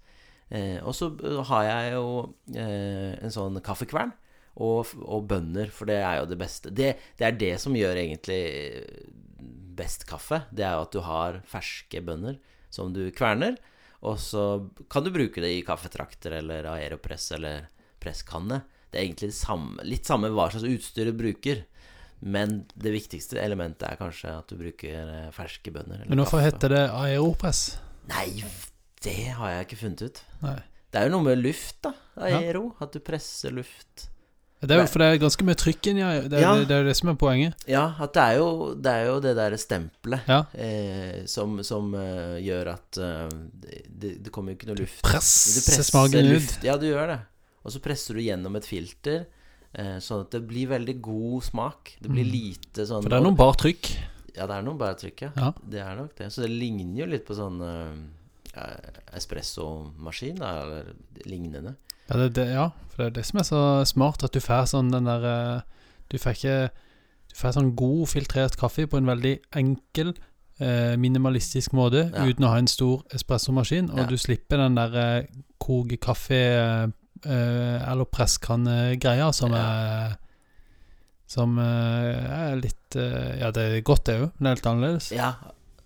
Eh, 0.50 0.80
og 0.82 0.96
så 0.98 1.12
har 1.52 1.68
jeg 1.68 1.94
jo 1.94 2.10
eh, 2.56 3.14
en 3.22 3.34
sånn 3.34 3.62
kaffekvern. 3.64 4.12
Og, 4.60 4.90
og 5.06 5.28
bønner, 5.30 5.70
for 5.72 5.88
det 5.88 6.02
er 6.04 6.18
jo 6.20 6.28
det 6.28 6.40
beste. 6.42 6.72
Det, 6.76 6.96
det 7.16 7.26
er 7.28 7.38
det 7.40 7.54
som 7.64 7.78
gjør 7.78 8.02
egentlig 8.02 8.42
best 9.80 10.04
kaffe. 10.10 10.42
Det 10.52 10.66
er 10.66 10.76
jo 10.76 10.86
at 10.88 10.96
du 10.96 11.00
har 11.06 11.40
ferske 11.48 12.02
bønner 12.04 12.40
som 12.74 12.92
du 12.92 13.06
kverner. 13.16 13.56
Og 14.08 14.16
så 14.22 14.44
kan 14.92 15.04
du 15.04 15.12
bruke 15.12 15.42
det 15.44 15.52
i 15.58 15.64
kaffetrakter 15.68 16.38
eller 16.40 16.68
aeropress 16.72 17.32
eller 17.36 17.68
presskanne. 18.00 18.62
Det 18.90 19.00
er 19.00 19.06
egentlig 19.10 19.30
det 19.34 19.38
samme, 19.38 19.84
litt 19.86 20.08
samme 20.08 20.32
hva 20.34 20.48
slags 20.54 20.66
utstyr 20.70 21.10
du 21.12 21.18
bruker. 21.20 21.66
Men 22.20 22.66
det 22.76 22.92
viktigste 22.96 23.40
elementet 23.40 23.86
er 23.88 24.00
kanskje 24.00 24.32
at 24.42 24.50
du 24.52 24.58
bruker 24.60 25.12
eh, 25.14 25.30
ferske 25.36 25.72
bønner. 25.72 26.02
eller 26.02 26.10
Men 26.12 26.24
hvorfor 26.24 26.40
kaffe. 26.42 26.50
heter 26.50 26.74
det 26.74 26.82
Aeropress? 26.92 27.62
Nei, 28.10 28.44
det 29.06 29.18
har 29.38 29.54
jeg 29.54 29.68
ikke 29.68 29.82
funnet 29.84 30.02
ut. 30.08 30.22
Nei. 30.44 30.58
Det 30.90 31.00
er 31.00 31.06
jo 31.08 31.14
noe 31.14 31.28
med 31.28 31.44
luft, 31.44 31.78
da. 31.86 31.94
Aero. 32.26 32.64
At 32.82 32.96
du 32.96 33.00
presser 33.06 33.54
luft. 33.54 34.08
Det 34.62 34.72
er 34.76 34.82
jo 34.82 34.88
for 34.92 35.00
det 35.00 35.08
er 35.08 35.20
ganske 35.22 35.46
mye 35.48 35.56
trykk 35.56 35.88
inni 35.88 36.02
her. 36.04 36.22
Det, 36.28 36.34
er- 36.38 36.42
Ja. 36.42 36.54
det 36.68 36.72
er 36.76 36.82
jo 36.84 36.88
det 36.90 36.96
som 37.00 37.10
er 37.10 37.16
poenget. 37.16 37.54
Ja, 37.66 37.96
at 38.00 38.12
det 38.14 38.24
er 38.24 38.38
jo 38.42 38.74
det, 38.76 38.92
er 38.92 39.06
jo 39.08 39.20
det 39.24 39.36
der 39.38 39.56
stempelet 39.58 40.28
Ja. 40.28 40.40
eh, 40.54 41.26
som, 41.26 41.62
som 41.64 41.94
uh, 41.96 42.36
gjør 42.44 42.74
at 42.74 42.98
uh, 43.00 43.30
det, 43.56 44.18
det 44.24 44.32
kommer 44.36 44.52
jo 44.52 44.58
ikke 44.60 44.68
noe 44.74 44.76
luft. 44.82 45.00
Du 45.02 45.08
Presser 45.08 45.84
smaken 45.88 46.34
ut. 46.36 46.58
Ja, 46.68 46.76
du 46.78 46.88
gjør 46.90 47.08
det. 47.14 47.20
Og 47.64 47.72
så 47.72 47.80
presser 47.80 48.16
du 48.16 48.22
gjennom 48.22 48.56
et 48.60 48.66
filter, 48.68 49.26
eh, 49.74 49.98
sånn 50.04 50.22
at 50.26 50.32
det 50.32 50.44
blir 50.48 50.68
veldig 50.68 51.00
god 51.02 51.44
smak. 51.44 51.96
Det 52.02 52.10
blir 52.12 52.26
Mm. 52.26 52.32
lite 52.32 52.86
sånn 52.88 53.02
For 53.04 53.10
det 53.10 53.18
er 53.20 53.24
noe 53.30 53.36
bare 53.40 53.56
trykk. 53.64 53.90
Ja, 54.36 54.46
det 54.48 54.56
er 54.56 54.62
noe 54.64 54.78
bare 54.80 54.96
trykk, 54.96 55.22
ja. 55.22 55.32
Ja. 55.36 55.54
Det 55.68 55.80
er 55.80 55.96
nok 55.96 56.16
det. 56.16 56.32
Så 56.32 56.42
det 56.44 56.50
ligner 56.52 57.00
jo 57.06 57.06
litt 57.12 57.26
på 57.28 57.36
sånn 57.36 57.60
uh, 57.64 57.96
espressomaskin, 59.16 60.42
eller 60.42 60.94
lignende. 61.26 61.76
Ja, 62.10 62.18
det, 62.18 62.30
det, 62.36 62.48
ja, 62.56 62.70
for 62.90 63.04
det 63.04 63.08
er 63.12 63.16
det 63.20 63.26
som 63.28 63.40
er 63.40 63.44
så 63.48 63.60
smart, 63.86 64.24
at 64.26 64.34
du 64.34 64.40
får 64.42 64.66
sånn 64.72 64.90
den 64.92 65.06
der 65.06 65.26
eh, 65.30 65.62
Du 66.10 66.18
får 66.18 66.32
ikke 66.38 66.70
Du 67.30 67.36
får 67.38 67.54
sånn 67.60 67.76
god 67.78 68.08
filtrert 68.10 68.56
kaffe 68.58 68.88
på 68.90 68.98
en 68.98 69.06
veldig 69.06 69.36
enkel, 69.56 70.16
eh, 70.60 70.96
minimalistisk 70.98 71.72
måte, 71.78 72.08
Ja. 72.16 72.26
uten 72.26 72.44
å 72.48 72.50
ha 72.50 72.58
en 72.58 72.68
stor 72.68 73.04
espressomaskin, 73.14 73.92
og 73.92 74.00
Ja. 74.00 74.06
du 74.10 74.18
slipper 74.18 74.58
den 74.58 74.76
der 74.76 74.96
eh, 74.98 75.28
koke 75.62 75.98
kaffe 76.02 76.34
eh, 76.34 77.92
eller 77.92 78.06
presskanne-greia 78.10 79.32
som 79.34 79.54
er 79.54 80.18
Som 81.30 81.60
er 81.60 82.56
litt 82.58 82.96
Ja, 82.96 83.52
det 83.52 83.58
er 83.78 83.82
godt, 83.86 84.06
det 84.06 84.16
òg, 84.20 84.32
men 84.40 84.46
det 84.46 84.50
er 84.50 84.56
helt 84.56 84.66
annerledes. 84.72 85.12
Ja, 85.14 85.34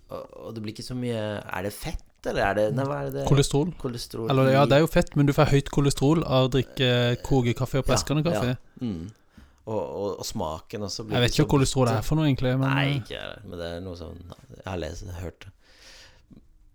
og, 0.08 0.22
og 0.46 0.54
det 0.54 0.62
blir 0.62 0.72
ikke 0.72 0.86
så 0.88 0.96
mye 0.96 1.20
Er 1.44 1.62
det 1.66 1.74
fett, 2.24 2.30
eller 2.32 2.46
er 2.48 2.56
det 2.58 2.64
Nei, 2.78 2.86
hva 2.88 3.00
er 3.04 3.10
det? 3.14 3.26
Kolesterol. 3.28 3.74
Kolesterol. 3.80 4.30
Eller 4.32 4.50
ja, 4.56 4.64
det 4.70 4.78
er 4.78 4.82
jo 4.86 4.88
fett, 4.90 5.12
men 5.20 5.28
du 5.28 5.34
får 5.36 5.52
høyt 5.52 5.68
kolesterol 5.74 6.24
av 6.24 6.48
å 6.48 6.52
drikke 6.56 6.88
kokekaffe 7.26 7.78
og 7.80 7.84
Ja, 7.84 7.88
presskanne-kaffe. 7.92 8.54
ja. 8.54 8.60
Mm. 8.80 9.12
Og, 9.64 9.80
og, 9.80 10.08
og 10.20 10.26
smaken 10.28 10.82
også 10.84 11.06
blir 11.06 11.16
Jeg 11.16 11.24
vet 11.24 11.36
ikke 11.36 11.44
hva 11.46 11.52
kolesterol 11.54 11.88
er 11.94 12.02
for 12.04 12.18
noe, 12.20 12.26
egentlig. 12.28 12.50
Men 12.60 12.68
Nei, 12.68 12.86
eh, 12.88 12.96
ikke 13.00 13.14
jeg, 13.16 13.44
men 13.48 13.60
det 13.62 13.68
er 13.72 13.84
noe 13.84 13.96
sånn 13.96 14.18
Jeg 14.58 14.66
har 14.66 14.80
lest 14.82 15.06
det, 15.06 15.14
hørt 15.22 15.46
det. 15.46 15.52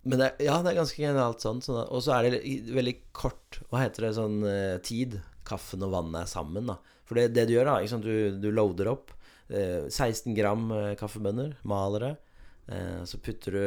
Men 0.10 0.22
det, 0.24 0.30
ja, 0.42 0.56
det 0.64 0.72
er 0.72 0.78
ganske 0.80 1.02
genialt 1.04 1.44
sånn. 1.44 1.60
sånn 1.62 1.84
og 1.84 2.02
så 2.02 2.16
er 2.16 2.30
det 2.30 2.40
veldig 2.74 2.96
kort 3.14 3.60
Hva 3.70 3.84
heter 3.84 4.08
det 4.08 4.14
sånn 4.18 4.40
eh, 4.48 4.78
tid? 4.86 5.20
Kaffen 5.50 5.86
og 5.86 5.94
vannet 5.94 6.24
er 6.24 6.30
sammen, 6.30 6.70
da. 6.70 6.78
For 7.10 7.18
det, 7.18 7.32
det 7.34 7.48
du 7.50 7.56
gjør, 7.56 7.66
da 7.72 7.78
ikke 7.82 7.94
sant? 7.96 8.06
Du, 8.06 8.38
du 8.42 8.50
loader 8.54 8.92
opp 8.92 9.14
eh, 9.50 9.86
16 9.90 10.34
gram 10.38 10.68
eh, 10.74 10.92
kaffebønner, 10.98 11.56
maler 11.68 12.06
det. 12.06 12.12
Eh, 12.14 12.29
så 13.10 13.18
putter 13.18 13.56
du 13.56 13.64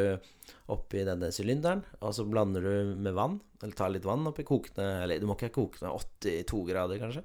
oppi 0.71 1.01
denne 1.07 1.33
sylinderen, 1.35 1.81
og 2.01 2.13
så 2.15 2.27
blander 2.29 2.63
du 2.63 2.93
med 3.03 3.17
vann. 3.17 3.41
Eller 3.63 3.75
tar 3.79 3.93
litt 3.95 4.07
vann 4.07 4.27
oppi 4.27 4.43
kokende 4.43 5.05
Eller 5.05 5.21
du 5.23 5.29
må 5.29 5.37
ikke 5.37 5.53
koke 5.55 5.85
ned 5.85 5.95
82 5.95 6.63
grader, 6.67 6.99
kanskje. 6.99 7.23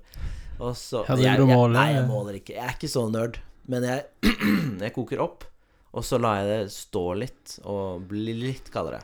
Og 0.62 0.74
så 0.78 1.04
Ja, 1.08 1.18
jeg, 1.18 1.42
jeg, 1.42 1.50
måler? 1.50 1.76
Nei, 1.78 1.88
jeg 1.96 2.08
måler 2.10 2.40
ikke. 2.40 2.56
Jeg 2.58 2.66
er 2.66 2.76
ikke 2.78 2.92
så 2.92 3.06
nerd. 3.14 3.40
Men 3.68 3.86
jeg, 3.88 4.06
jeg 4.86 4.96
koker 4.96 5.22
opp, 5.24 5.46
og 5.98 6.06
så 6.06 6.20
lar 6.22 6.42
jeg 6.42 6.50
det 6.50 6.74
stå 6.76 7.04
litt 7.18 7.58
og 7.68 8.08
bli 8.10 8.36
litt 8.38 8.72
kaldere. 8.74 9.02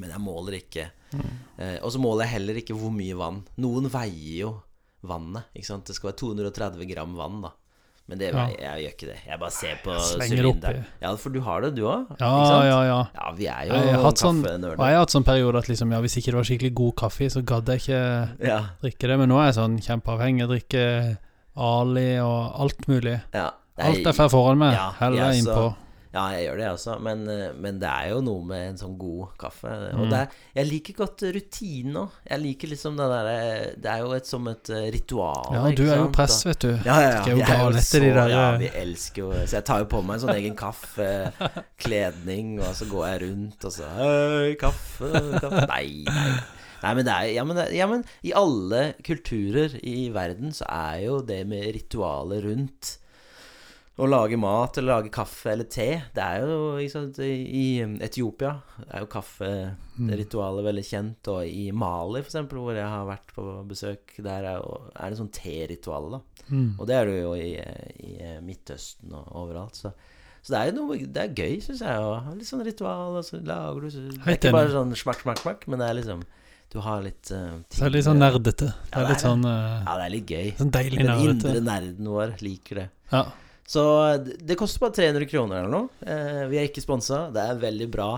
Men 0.00 0.14
jeg 0.14 0.22
måler 0.24 0.56
ikke. 0.60 0.86
Mm. 1.12 1.30
Eh, 1.60 1.78
og 1.82 1.90
så 1.92 2.00
måler 2.00 2.24
jeg 2.24 2.36
heller 2.38 2.60
ikke 2.62 2.76
hvor 2.78 2.92
mye 2.94 3.18
vann. 3.18 3.42
Noen 3.60 3.90
veier 3.92 4.36
jo 4.46 4.52
vannet. 5.06 5.50
Ikke 5.56 5.68
sant? 5.68 5.88
Det 5.88 5.96
skal 5.96 6.12
være 6.12 6.20
230 6.22 6.88
gram 6.92 7.16
vann, 7.18 7.40
da. 7.44 7.52
Men 8.10 8.18
det, 8.18 8.32
jeg, 8.34 8.54
jeg 8.58 8.82
gjør 8.82 8.94
ikke 8.96 9.06
det. 9.06 9.16
Jeg 9.28 9.38
bare 9.38 9.54
ser 9.54 9.76
på 9.84 9.94
sylinderen. 10.02 10.84
Ja, 10.98 11.12
for 11.22 11.30
du 11.30 11.38
har 11.46 11.62
det, 11.62 11.68
du 11.76 11.84
òg? 11.86 12.08
Ja, 12.18 12.30
ja, 12.66 12.78
ja. 12.88 12.96
Ja, 13.14 13.28
vi 13.38 13.46
er 13.46 13.68
jo 13.68 13.76
Jeg 13.86 14.00
har 14.02 14.16
sånn, 14.18 14.40
og 14.42 14.82
jeg 14.82 14.96
har 14.96 15.04
hatt 15.04 15.14
sånn 15.14 15.26
periode 15.28 15.62
at 15.62 15.70
liksom, 15.70 15.94
ja, 15.94 16.00
hvis 16.02 16.16
ikke 16.18 16.32
det 16.34 16.38
var 16.40 16.48
skikkelig 16.50 16.72
god 16.82 16.96
kaffe, 17.04 17.28
så 17.30 17.44
gadd 17.46 17.70
jeg 17.70 17.84
ikke 17.84 18.00
Ja, 18.50 18.58
drikke 18.82 19.12
det. 19.12 19.18
Men 19.22 19.30
nå 19.30 19.38
er 19.38 19.52
jeg 19.52 19.58
sånn 19.60 19.78
kjempeavhengig. 19.86 20.42
Jeg 20.42 20.50
drikker 20.56 20.90
Ali 21.70 22.08
og 22.24 22.60
alt 22.66 22.86
mulig. 22.90 23.20
ja. 23.34 23.48
Alt 23.80 24.02
jeg 24.04 24.12
får 24.12 24.28
foran 24.28 24.58
meg, 24.60 24.74
Ja, 24.76 24.90
heller 24.98 25.30
innpå. 25.38 25.70
Ja, 26.12 26.24
jeg 26.34 26.46
gjør 26.48 26.56
det, 26.58 26.64
jeg 26.64 26.72
også. 26.74 26.94
Men, 27.06 27.20
eh, 27.30 27.52
men 27.54 27.76
det 27.78 27.86
er 27.88 28.08
jo 28.10 28.16
noe 28.26 28.42
med 28.44 28.64
en 28.72 28.76
sånn 28.80 28.96
god 28.98 29.28
kaffe. 29.38 29.70
Og 29.94 30.00
Mm. 30.00 30.08
det 30.10 30.18
er, 30.18 30.28
jeg 30.56 30.66
liker 30.66 30.92
godt 30.98 31.22
rutinen 31.36 31.96
òg. 32.00 32.08
Jeg 32.28 32.40
liker 32.42 32.68
liksom 32.72 32.96
det 32.98 33.06
derre 33.12 33.36
Det 33.80 33.86
er 33.92 33.98
jo 34.02 34.10
et, 34.16 34.26
som 34.26 34.48
et 34.48 34.70
eh, 34.70 34.90
ritual. 34.90 35.54
Ja, 35.54 35.70
du 35.70 35.82
er 35.86 35.96
jo 36.02 36.08
press, 36.10 36.42
vet 36.44 36.58
du. 36.66 36.72
Ja, 36.84 36.98
ja, 37.00 37.10
ja. 37.14 37.22
Er 37.36 37.46
gale 37.46 37.80
så- 37.80 38.00
der, 38.00 38.28
Ja, 38.28 38.52
eh, 38.54 38.58
vi 38.58 38.68
elsker 38.74 39.18
jo 39.22 39.30
Så 39.46 39.52
jeg 39.60 39.64
tar 39.64 39.78
jo 39.78 39.84
på 39.86 40.02
meg 40.04 40.14
en 40.14 40.20
sånn 40.26 40.34
egen 40.36 40.56
kaffekledning, 40.56 42.58
og 42.66 42.74
så 42.74 42.84
går 42.90 43.06
jeg 43.06 43.22
rundt, 43.28 43.64
og 43.64 43.72
så 43.72 43.84
Hei, 43.96 44.54
kaffe, 44.60 45.12
kaffe 45.40 45.66
Nei, 45.68 46.04
nei. 46.06 46.40
Nei, 46.82 46.94
men 46.96 47.04
det 47.04 47.12
er 47.12 47.24
ja 47.34 47.44
men, 47.44 47.56
det, 47.58 47.66
ja, 47.76 47.86
men 47.86 48.04
i 48.24 48.30
alle 48.32 48.94
kulturer 49.04 49.68
i 49.84 50.08
verden 50.14 50.48
så 50.56 50.64
er 50.66 51.02
jo 51.04 51.18
det 51.20 51.42
med 51.46 51.74
ritualet 51.76 52.42
rundt 52.46 52.96
å 54.00 54.08
lage 54.08 54.38
mat 54.40 54.78
eller 54.80 54.96
lage 54.96 55.10
kaffe 55.12 55.52
eller 55.52 55.66
te 55.70 55.86
Det 56.16 56.22
er 56.24 56.44
jo 56.48 56.88
sant, 56.92 57.18
I 57.22 57.64
Etiopia 58.06 58.54
er 58.88 59.04
jo 59.04 59.08
kafferitualet 59.12 60.66
veldig 60.66 60.84
kjent, 60.86 61.30
og 61.32 61.44
i 61.46 61.70
Mali, 61.76 62.22
eksempel, 62.22 62.60
hvor 62.62 62.76
jeg 62.76 62.88
har 62.88 63.08
vært 63.08 63.34
på 63.36 63.44
besøk, 63.68 64.14
der 64.24 64.46
er, 64.54 64.60
jo, 64.62 64.78
er 64.96 65.10
det 65.12 65.20
sånn 65.20 65.32
te-ritual 65.34 66.08
da. 66.16 66.22
Mm. 66.50 66.70
Og 66.78 66.86
det 66.88 66.96
er 66.96 67.10
det 67.10 67.18
jo 67.20 67.34
i, 67.38 67.50
i 68.06 68.32
Midtøsten 68.44 69.12
og 69.14 69.28
overalt. 69.44 69.76
Så, 69.78 69.92
så 70.42 70.54
det 70.54 70.60
er 70.60 70.70
jo 70.70 70.76
noe 70.80 70.98
Det 71.06 71.22
er 71.26 71.34
gøy, 71.36 71.58
syns 71.62 71.82
jeg, 71.84 72.00
å 72.00 72.14
ha 72.24 72.34
litt 72.34 72.48
sånn 72.48 72.64
ritual. 72.66 73.18
Og 73.20 73.26
så 73.26 73.40
lager 73.44 73.84
du 73.86 73.90
så, 73.92 74.06
Det 74.08 74.24
er 74.26 74.38
ikke 74.38 74.54
bare 74.56 74.72
sånn 74.72 74.94
smakk, 74.98 75.20
smakk, 75.26 75.42
smakk, 75.44 75.66
men 75.70 75.82
det 75.82 75.90
er 75.90 75.98
liksom 76.00 76.24
Du 76.72 76.78
har 76.86 77.04
litt 77.04 77.30
eh, 77.34 77.60
Så 77.68 77.84
det 77.84 77.86
er 77.90 77.94
litt 77.98 78.08
sånn 78.08 78.20
nerdete. 78.22 78.72
Det 78.72 78.96
Ja, 78.96 79.04
er 79.04 79.04
det 79.04 79.12
litt 79.12 79.20
er 79.20 79.26
sånn, 79.28 79.46
uh, 79.46 79.84
Ja, 79.84 79.94
det 80.00 80.08
er 80.08 80.14
litt 80.16 80.34
gøy. 80.34 80.50
sånn 80.62 80.74
deilig 80.78 81.04
Den 81.04 81.24
indre 81.28 81.62
nerden 81.68 82.10
vår 82.16 82.34
liker 82.46 82.82
det. 82.84 82.88
Ja. 83.12 83.24
Så 83.70 83.82
det, 84.18 84.56
koster 84.58 84.82
bare 84.82 84.96
300 84.98 85.28
kroner 85.30 85.60
eller 85.60 85.70
noe. 85.70 85.90
Eh, 86.02 86.44
vi 86.50 86.58
er 86.58 86.66
ikke 86.66 86.82
sponsa. 86.82 87.28
Det 87.34 87.42
er 87.44 87.62
veldig 87.62 87.86
bra 87.92 88.10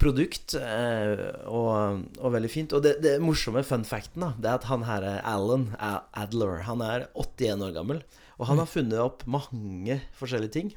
produkt 0.00 0.56
eh, 0.56 1.20
og, 1.46 2.06
og 2.18 2.34
veldig 2.34 2.50
fint. 2.50 2.74
Og 2.74 2.82
det, 2.82 2.96
det 3.04 3.18
morsomme 3.22 3.62
fun 3.66 3.84
facten 3.86 4.24
da 4.24 4.32
Det 4.40 4.50
er 4.50 4.58
at 4.58 4.68
han 4.70 4.86
her 4.88 5.06
Alan 5.20 5.68
Adler 5.78 6.64
Han 6.66 6.82
er 6.82 7.06
81 7.14 7.66
år 7.68 7.76
gammel. 7.76 8.02
Og 8.40 8.48
han 8.48 8.62
har 8.62 8.70
funnet 8.70 8.98
opp 9.02 9.26
mange 9.30 10.00
forskjellige 10.18 10.56
ting. 10.56 10.72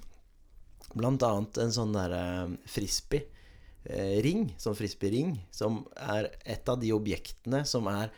Blant 0.94 1.24
annet 1.26 1.58
en 1.64 1.74
sånn 1.74 1.96
derre 1.96 2.24
frisbee-ring. 2.70 4.52
Sånn 4.62 4.78
frisbee-ring. 4.78 5.38
Som 5.56 5.86
er 5.96 6.30
et 6.44 6.70
av 6.70 6.82
de 6.84 6.92
objektene 6.94 7.64
som 7.66 7.88
er 7.90 8.12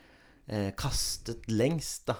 eh, 0.50 0.74
kastet 0.76 1.46
lengst, 1.48 2.10
da. 2.10 2.18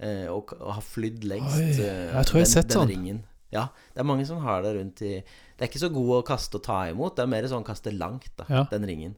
Eh, 0.00 0.26
og, 0.32 0.54
og 0.56 0.72
har 0.78 0.84
flydd 0.84 1.24
lengst. 1.28 1.58
Oi, 1.60 1.70
eh, 1.84 2.06
jeg 2.14 2.28
tror 2.30 2.40
jeg 2.40 2.46
har 2.46 2.52
sett 2.54 2.68
den 2.72 2.78
sånn. 2.78 2.88
ringen. 2.94 3.18
Ja, 3.52 3.66
det 3.92 4.00
er 4.00 4.06
mange 4.06 4.24
som 4.28 4.38
har 4.44 4.62
det 4.62 4.76
rundt 4.76 5.00
i 5.02 5.16
Det 5.20 5.64
er 5.64 5.68
ikke 5.68 5.82
så 5.82 5.90
god 5.92 6.10
å 6.20 6.24
kaste 6.24 6.56
og 6.56 6.62
ta 6.64 6.78
imot. 6.88 7.16
Det 7.18 7.24
er 7.26 7.32
mer 7.32 7.48
sånn 7.50 7.66
kaste 7.66 7.92
langt, 7.92 8.30
da, 8.38 8.46
Ja. 8.48 8.62
den 8.70 8.86
ringen. 8.88 9.16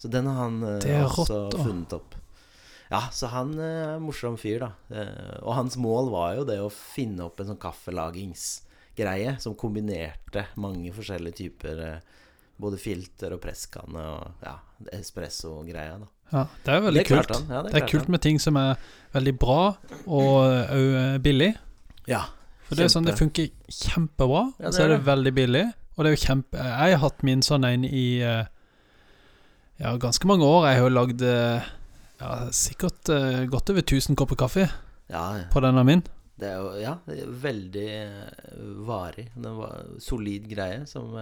Så 0.00 0.10
den 0.10 0.26
har 0.26 0.34
han 0.48 0.56
eh, 0.64 1.04
også 1.06 1.50
rått, 1.52 1.60
funnet 1.62 1.92
opp. 1.94 2.14
Ja, 2.90 3.02
så 3.14 3.28
han 3.30 3.54
er 3.58 3.94
en 3.96 4.02
morsom 4.02 4.36
fyr, 4.38 4.60
da. 4.60 4.72
Og 5.42 5.54
hans 5.56 5.76
mål 5.80 6.10
var 6.12 6.34
jo 6.36 6.44
det 6.44 6.58
å 6.60 6.66
finne 6.70 7.24
opp 7.24 7.40
en 7.40 7.46
sånn 7.52 7.60
kaffelagingsgreie 7.62 9.38
som 9.40 9.54
kombinerte 9.58 10.46
mange 10.60 10.92
forskjellige 10.94 11.38
typer 11.40 11.80
eh, 11.86 11.98
både 12.60 12.78
filter 12.78 13.34
og 13.34 13.40
presskanne 13.42 14.04
og 14.14 14.44
ja, 14.44 14.54
espresso-greia, 14.94 15.98
da. 15.98 16.08
ja, 16.32 16.44
det 16.64 16.74
er 16.74 16.84
veldig 16.86 17.02
Det 17.02 17.08
kult. 17.08 17.34
Ja, 17.50 17.62
det 17.62 17.72
Det 17.74 17.82
er 17.82 17.88
kult 17.90 18.08
med 18.08 18.22
ting 18.22 18.40
som 18.42 18.56
er 18.60 18.76
veldig 19.14 19.34
bra 19.38 19.60
og 20.06 20.30
òg 20.78 21.20
billig. 21.24 21.54
Ja. 22.10 22.24
For 22.64 22.78
det 22.78 22.86
er 22.86 22.92
sånn 22.94 23.06
det 23.06 23.18
funker 23.18 23.50
kjempebra, 23.68 24.46
Ja, 24.58 24.68
og 24.68 24.76
så 24.76 24.86
er 24.86 24.94
det 24.94 25.04
veldig 25.06 25.34
billig. 25.36 25.64
Og 25.94 26.02
det 26.04 26.10
er 26.10 26.16
jo 26.16 26.22
kjempe 26.24 26.58
Jeg 26.58 26.96
har 26.96 27.02
hatt 27.04 27.22
min 27.26 27.42
sånn 27.44 27.66
en 27.68 27.84
i 27.86 28.06
eh, 28.24 28.46
ja, 29.78 29.94
ganske 30.00 30.26
mange 30.26 30.46
år. 30.46 30.68
Jeg 30.70 30.80
har 30.80 30.88
jo 30.88 30.94
lagd 30.94 31.22
eh, 31.22 31.68
ja, 32.22 32.32
sikkert 32.54 33.10
eh, 33.12 33.44
godt 33.50 33.70
over 33.70 33.84
1000 33.84 34.18
kopper 34.18 34.38
kaffe 34.44 34.66
ja, 35.10 35.24
på 35.52 35.62
denne 35.62 35.84
min. 35.86 36.02
Det 36.36 36.48
er 36.50 36.56
jo 36.58 36.70
ja, 36.82 36.92
veldig 37.44 37.88
eh, 37.94 38.54
varig. 38.88 39.28
Det 39.38 39.50
var 39.54 39.84
solid 40.02 40.48
greie. 40.50 40.80
Som 40.90 41.12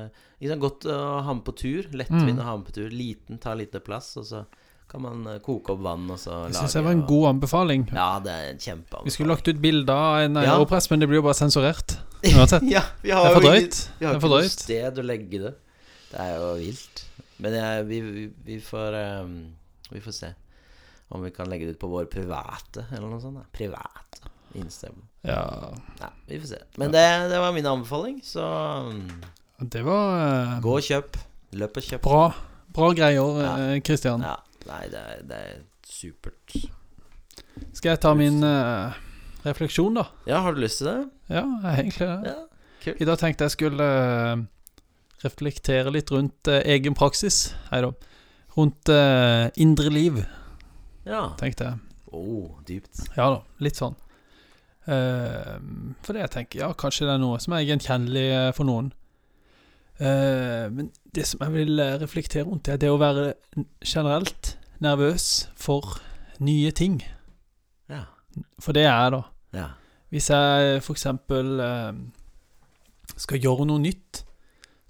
liksom, 0.40 0.61
Godt 0.62 0.87
å 0.88 0.98
ha 1.27 1.35
med 1.37 1.44
på 1.44 1.53
tur. 1.61 1.88
Lettvint 1.92 2.33
Mm. 2.33 2.40
å 2.40 2.46
ha 2.48 2.55
med 2.57 2.66
på 2.70 2.72
tur. 2.79 2.88
Liten, 2.90 3.38
tar 3.38 3.59
lite 3.61 3.81
plass, 3.85 4.14
og 4.16 4.25
så 4.25 4.44
kan 4.88 5.03
man 5.05 5.27
eh, 5.27 5.38
koke 5.44 5.72
opp 5.72 5.81
vann 5.85 6.09
og 6.11 6.18
så 6.20 6.42
lage 6.46 6.57
syns 6.62 6.72
det 6.79 6.83
var 6.85 6.92
en 6.96 7.03
og- 7.05 7.09
god 7.09 7.27
anbefaling. 7.35 7.85
Ja, 7.92 8.18
det 8.25 8.33
er 8.33 8.48
en 8.55 8.59
kjempeanbefaling. 8.59 9.05
Vi 9.05 9.11
skulle 9.11 9.29
lagt 9.35 9.48
ut 9.48 9.61
bilder 9.61 9.92
av 9.94 10.18
en 10.25 10.35
Ja. 10.40 10.57
aeropress, 10.57 10.90
men 10.90 11.01
det 11.01 11.09
blir 11.09 11.20
jo 11.20 11.22
bare 11.29 11.35
sensurert. 11.37 11.98
Uansett. 12.33 12.62
ja, 12.70 12.83
vi 13.03 13.09
Det 13.11 13.16
er 13.18 13.35
for 13.35 13.40
drøyt. 13.40 13.88
Vi 14.01 14.07
har 14.07 14.14
ikke 14.16 14.29
noe 14.33 14.48
sted 14.48 14.98
å 14.98 15.05
legge 15.05 15.38
det. 15.44 15.55
Det 16.12 16.20
er 16.20 16.37
jo 16.40 16.55
vilt. 16.57 17.05
Men 17.38 17.53
jeg, 17.53 17.87
vi, 17.88 18.01
vi, 18.01 18.27
vi 18.44 18.61
får 18.61 18.94
um, 19.25 19.55
Vi 19.90 20.01
får 20.01 20.12
se 20.12 20.35
om 21.11 21.20
vi 21.22 21.31
kan 21.31 21.48
legge 21.51 21.66
det 21.66 21.75
ut 21.77 21.81
på 21.81 21.88
vår 21.92 22.07
private, 22.09 22.87
eller 22.92 23.09
noe 23.11 23.20
sånt. 23.20 23.37
Da. 23.37 23.44
Private 23.53 24.31
Instagram. 24.59 25.03
Ja, 25.27 25.43
Nei, 26.01 26.11
vi 26.29 26.38
får 26.43 26.49
se. 26.55 26.59
Men 26.81 26.91
det, 26.95 27.03
det 27.31 27.38
var 27.41 27.53
min 27.55 27.67
anbefaling, 27.71 28.21
så 28.27 28.43
mm, 28.91 29.11
det 29.73 29.83
var 29.87 30.17
eh, 30.19 30.55
gå 30.65 30.77
og 30.79 30.83
kjøp. 30.88 31.17
Løp 31.61 31.77
og 31.79 31.83
kjøp. 31.87 32.03
bra, 32.07 32.23
bra 32.75 32.93
greier, 32.97 33.43
Ja. 33.45 33.53
eh, 33.73 33.81
Christian. 33.87 34.23
Ja, 34.27 34.37
nei, 34.67 34.83
det 34.93 35.03
er, 35.03 35.23
det 35.29 35.41
er 35.47 35.61
supert. 35.87 36.57
Skal 37.77 37.91
jeg 37.95 38.01
ta 38.03 38.15
min 38.19 38.43
eh, 38.47 38.97
refleksjon, 39.45 39.95
da? 40.01 40.07
Ja, 40.27 40.41
har 40.45 40.55
du 40.57 40.61
lyst 40.65 40.81
til 40.83 40.88
det? 40.91 40.99
Ja, 41.37 41.45
egentlig 41.77 42.09
det. 42.09 42.33
Ja. 42.33 42.95
I 42.99 43.07
dag 43.07 43.19
tenkte 43.21 43.47
jeg 43.47 43.55
skulle 43.55 43.87
eh, 43.87 44.43
reflektere 45.23 45.93
litt 45.95 46.11
rundt 46.11 46.49
eh, 46.51 46.65
egen 46.75 46.97
praksis. 46.99 47.53
Hei 47.71 47.83
da. 47.85 47.93
Rundt 48.57 48.91
eh, 48.93 49.49
indre 49.62 49.93
liv, 49.95 50.25
Ja. 51.07 51.29
tenkte 51.41 51.65
jeg. 51.71 51.79
Oh, 52.12 52.59
dypt. 52.69 53.07
Ja 53.17 53.31
da, 53.33 53.38
litt 53.65 53.79
sånn. 53.79 53.95
Uh, 54.83 55.61
for 56.03 56.14
det 56.14 56.25
jeg 56.25 56.35
tenker, 56.35 56.64
ja, 56.64 56.73
kanskje 56.75 57.07
det 57.07 57.14
er 57.14 57.23
noe 57.23 57.38
som 57.42 57.55
er 57.55 57.66
gjenkjennelig 57.66 58.27
eh, 58.35 58.51
for 58.57 58.66
noen. 58.66 58.90
Uh, 60.03 60.66
men 60.75 60.90
det 61.14 61.27
som 61.29 61.45
jeg 61.45 61.53
vil 61.55 61.79
eh, 61.79 61.99
reflektere 62.01 62.47
rundt, 62.49 62.66
det 62.66 62.75
er 62.75 62.81
det 62.83 62.90
å 62.90 62.99
være 63.01 63.35
generelt 63.85 64.57
nervøs 64.83 65.29
for 65.55 66.01
nye 66.42 66.73
ting. 66.75 66.99
Ja. 67.92 68.07
For 68.62 68.75
det 68.75 68.87
er 68.87 68.97
jeg, 68.97 69.12
da. 69.14 69.23
Ja. 69.55 69.68
Hvis 70.12 70.31
jeg 70.33 70.83
for 70.83 70.97
eksempel 70.97 71.61
eh, 71.61 71.92
skal 73.16 73.42
gjøre 73.45 73.68
noe 73.68 73.83
nytt 73.85 74.25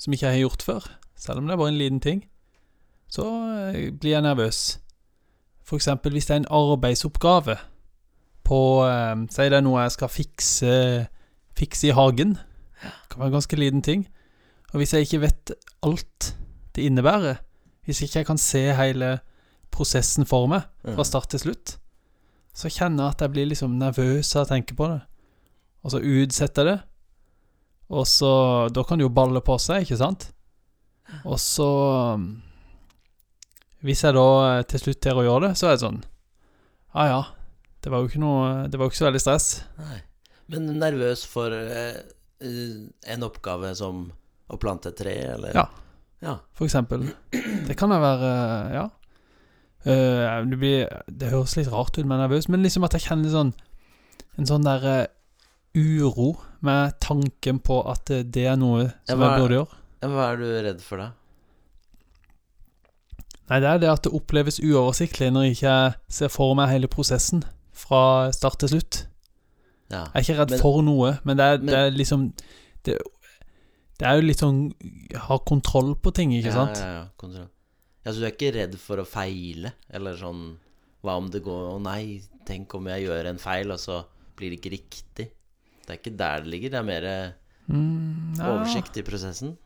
som 0.01 0.15
ikke 0.15 0.29
jeg 0.31 0.39
har 0.39 0.45
gjort 0.47 0.67
før, 0.67 0.87
selv 1.19 1.43
om 1.43 1.47
det 1.47 1.55
er 1.55 1.61
bare 1.61 1.75
en 1.75 1.83
liten 1.83 2.01
ting, 2.03 2.25
så 3.11 3.27
eh, 3.75 3.91
blir 3.93 4.17
jeg 4.17 4.25
nervøs. 4.25 4.63
Eksempel 5.73 6.13
hvis 6.13 6.27
det 6.29 6.35
er 6.35 6.41
en 6.43 6.51
arbeidsoppgave 6.53 7.55
på 8.47 8.61
eh, 8.87 9.15
Si 9.33 9.49
det 9.49 9.59
er 9.59 9.65
noe 9.65 9.85
jeg 9.85 9.97
skal 9.97 10.13
fikse, 10.13 10.73
fikse 11.59 11.91
i 11.91 11.97
hagen. 11.97 12.37
Det 12.83 13.13
kan 13.13 13.23
være 13.23 13.33
en 13.33 13.39
ganske 13.39 13.59
liten 13.61 13.83
ting. 13.83 14.07
Og 14.73 14.81
hvis 14.81 14.95
jeg 14.95 15.07
ikke 15.07 15.25
vet 15.27 15.53
alt 15.85 16.33
det 16.75 16.87
innebærer, 16.89 17.43
hvis 17.85 18.03
ikke 18.03 18.23
jeg 18.23 18.27
kan 18.27 18.41
se 18.41 18.63
hele 18.79 19.19
prosessen 19.73 20.27
for 20.29 20.49
meg, 20.51 20.65
fra 20.85 21.05
start 21.05 21.33
til 21.33 21.43
slutt, 21.43 21.77
så 22.55 22.69
kjenner 22.69 23.07
jeg 23.07 23.15
at 23.15 23.25
jeg 23.25 23.33
blir 23.33 23.49
liksom 23.51 23.77
nervøs 23.81 24.35
av 24.37 24.47
å 24.47 24.51
tenke 24.51 24.77
på 24.77 24.89
det. 24.91 25.01
Og 25.83 25.95
så 25.95 26.01
utsetter 26.01 26.69
jeg 26.69 26.77
det. 26.77 26.81
Og 27.93 28.07
så 28.09 28.33
Da 28.73 28.85
kan 28.87 28.99
det 28.99 29.05
jo 29.05 29.13
balle 29.13 29.43
på 29.45 29.59
seg, 29.61 29.85
ikke 29.85 30.01
sant? 30.01 30.31
Og 31.25 31.39
så 31.41 31.69
Hvis 33.83 34.05
jeg 34.05 34.15
da 34.15 34.27
eh, 34.59 34.65
til 34.65 34.81
slutt 34.81 35.01
til 35.03 35.19
å 35.19 35.25
gjøre 35.27 35.49
det, 35.49 35.57
så 35.59 35.67
er 35.69 35.75
det 35.75 35.83
sånn 35.83 36.03
Ja 36.95 37.07
ja, 37.11 37.23
det 37.83 37.91
var 37.93 38.01
jo 38.03 38.09
ikke 38.11 38.21
noe 38.23 38.69
Det 38.71 38.79
var 38.79 38.87
jo 38.87 38.93
ikke 38.93 39.01
så 39.03 39.09
veldig 39.09 39.21
stress. 39.25 39.47
Nei. 39.79 39.99
Men 40.53 40.67
nervøs 40.79 41.25
for 41.27 41.55
eh, 41.55 42.01
eh, 42.43 42.75
en 43.15 43.27
oppgave 43.27 43.73
som 43.79 44.05
Å 44.53 44.59
plante 44.61 44.91
et 44.93 44.99
tre, 44.99 45.15
eller? 45.37 45.55
Ja. 45.57 45.67
Ja. 46.23 46.37
for 46.55 46.69
eksempel. 46.69 47.09
Det 47.67 47.75
kan 47.79 47.91
da 47.91 47.99
være 48.03 48.33
Ja. 48.77 48.85
Uh, 49.83 50.45
det, 50.47 50.59
blir, 50.61 50.85
det 51.11 51.33
høres 51.33 51.57
litt 51.59 51.67
rart 51.73 51.97
ut 51.99 52.07
med 52.07 52.21
nervøs, 52.23 52.47
men 52.53 52.63
liksom 52.63 52.85
at 52.87 52.95
jeg 52.95 53.03
kjenner 53.09 53.33
sånn 53.33 53.49
en 54.39 54.47
sånn 54.47 54.63
der 54.63 54.85
uh, 54.87 55.07
uro 55.75 56.37
med 56.63 56.95
tanken 57.03 57.59
på 57.67 57.81
at 57.91 58.13
eh, 58.15 58.23
det 58.23 58.45
er 58.53 58.61
noe 58.61 58.85
Ja, 59.09 59.17
hva- 59.17 59.33
jeg 59.33 59.41
burde 59.43 59.57
gjøre. 59.59 59.81
Ja, 60.05 60.11
Hva 60.13 60.29
er 60.29 60.39
du 60.39 60.47
redd 60.69 60.85
for, 60.87 61.03
da? 61.03 61.09
Nei, 63.51 63.59
det 63.61 63.69
er 63.73 63.81
det 63.83 63.91
at 63.91 64.05
det 64.07 64.13
oppleves 64.15 64.61
uoversiktlig 64.63 65.33
når 65.35 65.49
jeg 65.49 65.57
ikke 65.59 65.75
ser 66.21 66.31
for 66.33 66.55
meg 66.59 66.71
hele 66.71 66.89
prosessen 66.93 67.43
fra 67.73 68.31
start 68.33 68.59
til 68.61 68.69
slutt. 68.75 69.07
Ja. 69.91 70.05
Jeg 70.15 70.15
er 70.15 70.21
ikke 70.27 70.39
redd 70.41 70.51
Men- 70.51 70.61
for 70.61 70.83
noe, 70.83 71.19
men 71.25 71.37
det 71.37 71.45
er, 71.45 71.59
Men- 71.59 71.67
det 71.67 71.75
er 71.79 71.91
liksom 71.97 72.33
det, 72.85 72.99
det 73.99 74.07
er 74.09 74.15
jo 74.21 74.27
litt 74.27 74.39
sånn 74.41 74.73
Ha 75.17 75.39
kontroll 75.39 75.95
på 75.97 76.13
ting, 76.15 76.31
ikke 76.33 76.47
ja, 76.47 76.53
sant? 76.53 76.79
Ja, 76.79 76.93
ja, 76.93 77.05
kontroll. 77.19 77.49
Ja, 78.05 78.11
Så 78.13 78.19
du 78.21 78.25
er 78.27 78.33
ikke 78.33 78.55
redd 78.55 78.75
for 78.79 78.97
å 78.97 79.07
feile? 79.07 79.73
Eller 79.91 80.17
sånn 80.17 80.57
Hva 81.05 81.17
om 81.17 81.29
det 81.31 81.43
går 81.45 81.77
Å 81.79 81.81
nei, 81.83 82.21
tenk 82.47 82.75
om 82.75 82.87
jeg 82.87 83.07
gjør 83.07 83.27
en 83.27 83.39
feil, 83.39 83.71
og 83.71 83.79
så 83.79 84.05
blir 84.37 84.51
det 84.51 84.61
ikke 84.61 84.73
riktig? 84.79 85.29
Det 85.87 85.91
er 85.91 85.99
ikke 85.99 86.17
der 86.17 86.41
det 86.41 86.51
ligger. 86.51 86.71
Det 86.71 86.79
er 86.79 86.83
mer 86.83 87.35
Mm, 87.69 88.37
ja. 88.39 88.45
oversikt 88.59 88.97
i 88.99 89.03
prosessen. 89.03 89.57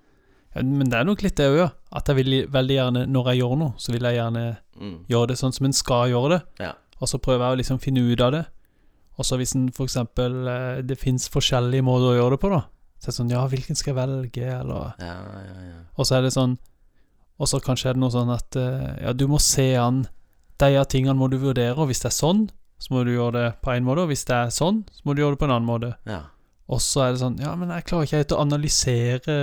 Ja, 0.55 0.63
men 0.63 0.89
det 0.91 0.95
er 0.99 1.05
nok 1.05 1.23
litt 1.23 1.35
det 1.37 1.47
òg, 1.51 1.57
ja. 1.59 1.71
At 1.93 2.07
jeg 2.07 2.17
vil 2.17 2.47
veldig 2.49 2.77
gjerne, 2.77 3.07
når 3.09 3.25
jeg 3.33 3.41
gjør 3.41 3.57
noe, 3.59 3.75
så 3.79 3.93
vil 3.93 4.03
jeg 4.03 4.17
gjerne 4.17 4.59
Mm. 4.81 5.07
gjøre 5.09 5.29
det 5.29 5.37
sånn 5.39 5.53
som 5.55 5.65
en 5.67 5.73
skal 5.73 6.09
gjøre 6.11 6.29
det. 6.31 6.43
Ja. 6.61 6.73
Og 7.01 7.09
så 7.11 7.19
prøver 7.23 7.45
jeg 7.45 7.57
å 7.57 7.61
liksom 7.61 7.79
finne 7.83 8.05
ut 8.09 8.21
av 8.25 8.33
det. 8.33 8.45
Og 9.17 9.25
så 9.25 9.37
hvis 9.41 9.55
en 9.57 9.69
for 9.73 9.89
eksempel 9.89 10.35
eh, 10.49 10.83
Det 10.85 10.99
fins 11.01 11.29
forskjellige 11.33 11.85
måter 11.85 12.11
å 12.11 12.17
gjøre 12.19 12.37
det 12.37 12.41
på, 12.43 12.51
da. 12.53 12.63
Så 13.01 13.09
er 13.09 13.13
det 13.13 13.17
sånn 13.19 13.31
Ja, 13.33 13.45
hvilken 13.49 13.77
skal 13.79 13.93
jeg 13.95 14.01
velge, 14.01 14.51
eller 14.61 14.93
Ja, 15.01 15.15
ja, 15.41 15.57
ja. 15.71 15.79
Og 15.97 16.05
så 16.09 16.19
er 16.19 16.27
det 16.27 16.35
sånn 16.35 16.59
Og 17.41 17.49
så 17.49 17.61
kanskje 17.65 17.91
er 17.91 17.97
det 17.97 18.03
noe 18.05 18.13
sånn 18.13 18.33
at 18.35 18.57
eh, 18.61 18.91
Ja, 19.07 19.13
du 19.17 19.27
må 19.29 19.41
se 19.41 19.71
an 19.81 20.03
De 20.61 20.71
tingene 20.93 21.17
må 21.17 21.29
du 21.33 21.39
vurdere, 21.41 21.77
og 21.77 21.89
hvis 21.89 22.01
det 22.05 22.11
er 22.11 22.17
sånn, 22.17 22.47
så 22.81 22.93
må 22.93 23.05
du 23.09 23.13
gjøre 23.15 23.33
det 23.37 23.49
på 23.65 23.73
en 23.73 23.85
måte, 23.89 24.05
og 24.05 24.09
hvis 24.13 24.25
det 24.29 24.37
er 24.37 24.53
sånn, 24.53 24.83
så 24.93 25.01
må 25.05 25.15
du 25.17 25.21
gjøre 25.23 25.37
det 25.37 25.41
på 25.41 25.49
en 25.49 25.53
annen 25.57 25.69
måte. 25.69 25.95
ja. 26.09 26.23
Og 26.69 26.81
så 26.83 27.05
er 27.05 27.13
det 27.15 27.21
sånn 27.21 27.37
Ja, 27.39 27.53
men 27.57 27.71
jeg 27.71 27.85
klarer 27.87 28.09
ikke 28.09 28.21
helt 28.21 28.33
å 28.35 28.41
analysere 28.43 29.37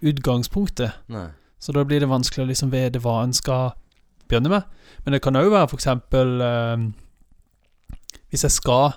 utgangspunktet. 0.00 0.94
Nei. 1.12 1.26
Så 1.58 1.74
da 1.74 1.82
blir 1.84 2.00
det 2.00 2.08
vanskelig 2.10 2.44
å 2.44 2.48
liksom 2.48 2.70
vite 2.72 3.02
hva 3.02 3.18
en 3.24 3.34
skal 3.36 3.74
begynne 4.28 4.50
med. 4.52 4.62
Men 5.04 5.14
det 5.16 5.22
kan 5.24 5.36
òg 5.40 5.50
være 5.52 5.68
for 5.70 5.78
eksempel 5.80 6.40
eh, 6.44 6.82
Hvis 8.30 8.44
jeg 8.44 8.52
skal 8.52 8.92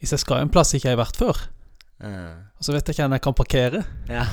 Hvis 0.00 0.12
jeg 0.14 0.22
skal 0.22 0.42
en 0.42 0.50
plass 0.54 0.74
ikke 0.74 0.88
jeg 0.90 0.96
har 0.96 1.04
vært 1.04 1.18
før, 1.18 1.38
mm. 2.02 2.34
og 2.58 2.66
så 2.66 2.74
vet 2.74 2.86
jeg 2.88 2.94
ikke 2.96 3.06
hvor 3.08 3.16
jeg 3.18 3.24
kan 3.26 3.38
parkere, 3.38 3.84
Ja. 4.08 4.24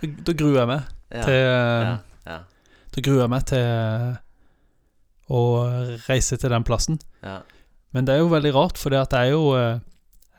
da, 0.00 0.10
da 0.26 0.32
gruer 0.36 0.58
jeg 0.62 0.68
meg 0.68 0.82
ja. 1.12 1.22
til 1.24 1.38
eh, 1.38 1.94
ja. 2.26 2.38
Da 2.90 3.04
gruer 3.06 3.22
jeg 3.24 3.32
meg 3.32 3.46
til 3.48 3.64
eh, 3.64 4.18
å 5.30 5.40
reise 6.08 6.36
til 6.40 6.50
den 6.52 6.66
plassen. 6.66 7.00
ja. 7.22 7.40
Men 7.90 8.06
det 8.06 8.14
er 8.14 8.20
jo 8.20 8.28
veldig 8.30 8.52
rart, 8.54 8.78
for 8.78 8.92
det 8.94 9.00
at 9.00 9.14
jeg 9.16 9.32
er 9.32 9.32
jo 9.34 9.48
eh, 9.58 9.80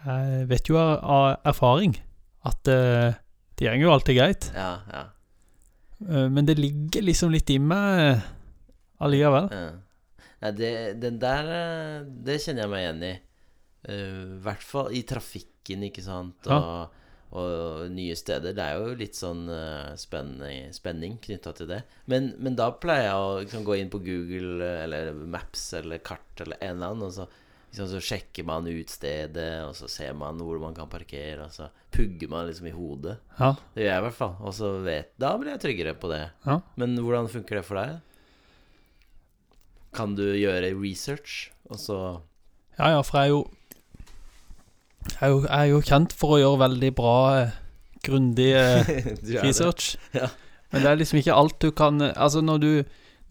Jeg 0.05 0.45
vet 0.47 0.69
jo 0.69 0.77
av 0.79 0.91
av 1.03 1.25
erfaring 1.51 1.97
at 2.47 2.55
det, 2.65 2.77
det 3.59 3.67
går 3.67 3.81
jo 3.83 3.91
alltid 3.91 4.17
greit. 4.17 4.47
ja, 4.55 4.69
ja. 4.93 5.03
Eh, 6.09 6.27
Men 6.29 6.45
det 6.49 6.57
ligger 6.59 7.05
liksom 7.05 7.31
litt 7.33 7.49
i 7.53 7.59
meg 7.61 8.05
eh, 8.05 8.23
allikevel. 9.01 9.49
Ja. 9.51 9.69
Nei, 10.41 10.51
det, 10.57 10.71
den 11.03 11.19
der 11.21 11.51
eh, 11.53 12.07
Det 12.25 12.39
kjenner 12.41 12.65
jeg 12.65 12.71
meg 12.73 12.85
igjen 12.85 13.05
i. 13.05 13.13
I 13.91 14.01
hvert 14.45 14.61
fall 14.61 14.91
i 14.93 14.99
trafikken, 15.09 15.87
ikke 15.87 16.03
sant. 16.05 16.45
og, 16.45 16.97
Og, 17.31 17.47
og 17.47 17.91
nye 17.95 18.13
steder. 18.19 18.51
Det 18.53 18.61
er 18.61 18.75
jo 18.77 18.91
litt 18.99 19.15
sånn 19.15 19.45
uh, 19.47 19.93
spenning, 19.95 20.67
spenning 20.75 21.13
knytta 21.23 21.53
til 21.55 21.69
det. 21.69 21.77
Men, 22.11 22.33
men 22.43 22.57
da 22.59 22.67
pleier 22.75 23.05
jeg 23.07 23.21
å 23.23 23.29
liksom, 23.39 23.63
gå 23.63 23.77
inn 23.79 23.89
på 23.93 24.01
Google 24.03 24.67
eller 24.83 25.13
Maps 25.15 25.63
eller 25.79 26.01
kart 26.03 26.43
eller 26.43 26.59
en 26.59 26.75
eller 26.75 26.91
annen, 26.91 27.05
og 27.07 27.13
så, 27.15 27.25
liksom, 27.71 27.87
så 27.87 28.01
sjekker 28.03 28.45
man 28.47 28.67
utstedet, 28.67 29.63
og 29.65 29.73
så 29.79 29.87
ser 29.89 30.13
man 30.19 30.37
hvor 30.43 30.59
man 30.61 30.75
kan 30.77 30.89
parkere, 30.91 31.45
og 31.47 31.51
så 31.55 31.69
pugger 31.91 32.29
man 32.31 32.45
liksom 32.49 32.67
i 32.69 32.75
hodet. 32.75 33.17
Ja. 33.39 33.53
Det 33.73 33.85
gjør 33.85 33.91
jeg 33.93 34.01
i 34.03 34.05
hvert 34.07 34.19
fall. 34.19 34.35
Og 34.43 34.53
så 34.55 34.71
vet 34.85 35.11
Da 35.19 35.33
blir 35.39 35.53
jeg 35.55 35.63
tryggere 35.63 35.95
på 35.99 36.11
det. 36.11 36.21
Ja. 36.45 36.59
Men 36.79 36.97
hvordan 36.99 37.29
funker 37.31 37.59
det 37.61 37.65
for 37.67 37.79
deg? 37.81 37.97
Kan 39.95 40.13
du 40.15 40.23
gjøre 40.37 40.69
research, 40.79 41.49
og 41.69 41.79
så 41.79 41.97
Ja, 42.79 42.93
ja, 42.95 43.01
for 43.03 43.17
jeg 43.19 43.25
er 43.25 43.33
jo 43.33 43.41
Jeg 45.01 45.17
er 45.27 45.31
jo, 45.33 45.41
jeg 45.41 45.59
er 45.59 45.69
jo 45.71 45.81
kjent 45.81 46.13
for 46.15 46.35
å 46.35 46.39
gjøre 46.39 46.61
veldig 46.61 46.91
bra, 46.95 47.15
eh, 47.41 47.55
grundig 48.05 48.51
eh, 48.55 48.91
det. 49.25 49.41
research. 49.43 49.95
Ja. 50.15 50.29
Men 50.71 50.83
det 50.85 50.91
er 50.91 50.99
liksom 51.01 51.19
ikke 51.19 51.35
alt 51.35 51.57
du 51.59 51.71
kan 51.75 51.99
eh, 52.01 52.13
Altså, 52.15 52.39
når 52.45 52.61
du, 52.63 52.69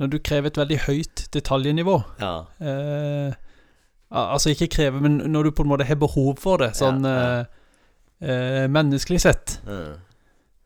når 0.03 0.11
du 0.13 0.19
krever 0.19 0.51
et 0.51 0.59
veldig 0.61 0.81
høyt 0.89 1.25
detaljnivå 1.33 1.97
Ja. 2.21 2.35
eh, 2.61 3.39
Altså 4.11 4.51
ikke 4.51 4.67
kreve, 4.75 5.01
men 5.01 5.19
når 5.31 5.45
du 5.45 5.51
på 5.53 5.63
en 5.63 5.69
måte 5.71 5.87
har 5.87 5.95
behov 6.01 6.39
for 6.43 6.59
det, 6.59 6.73
sånn 6.75 7.05
Ja, 7.07 7.41
eh, 7.41 7.45
eh, 8.27 8.67
menneskelig 8.69 9.21
sett, 9.23 9.61
Mm. 9.67 9.99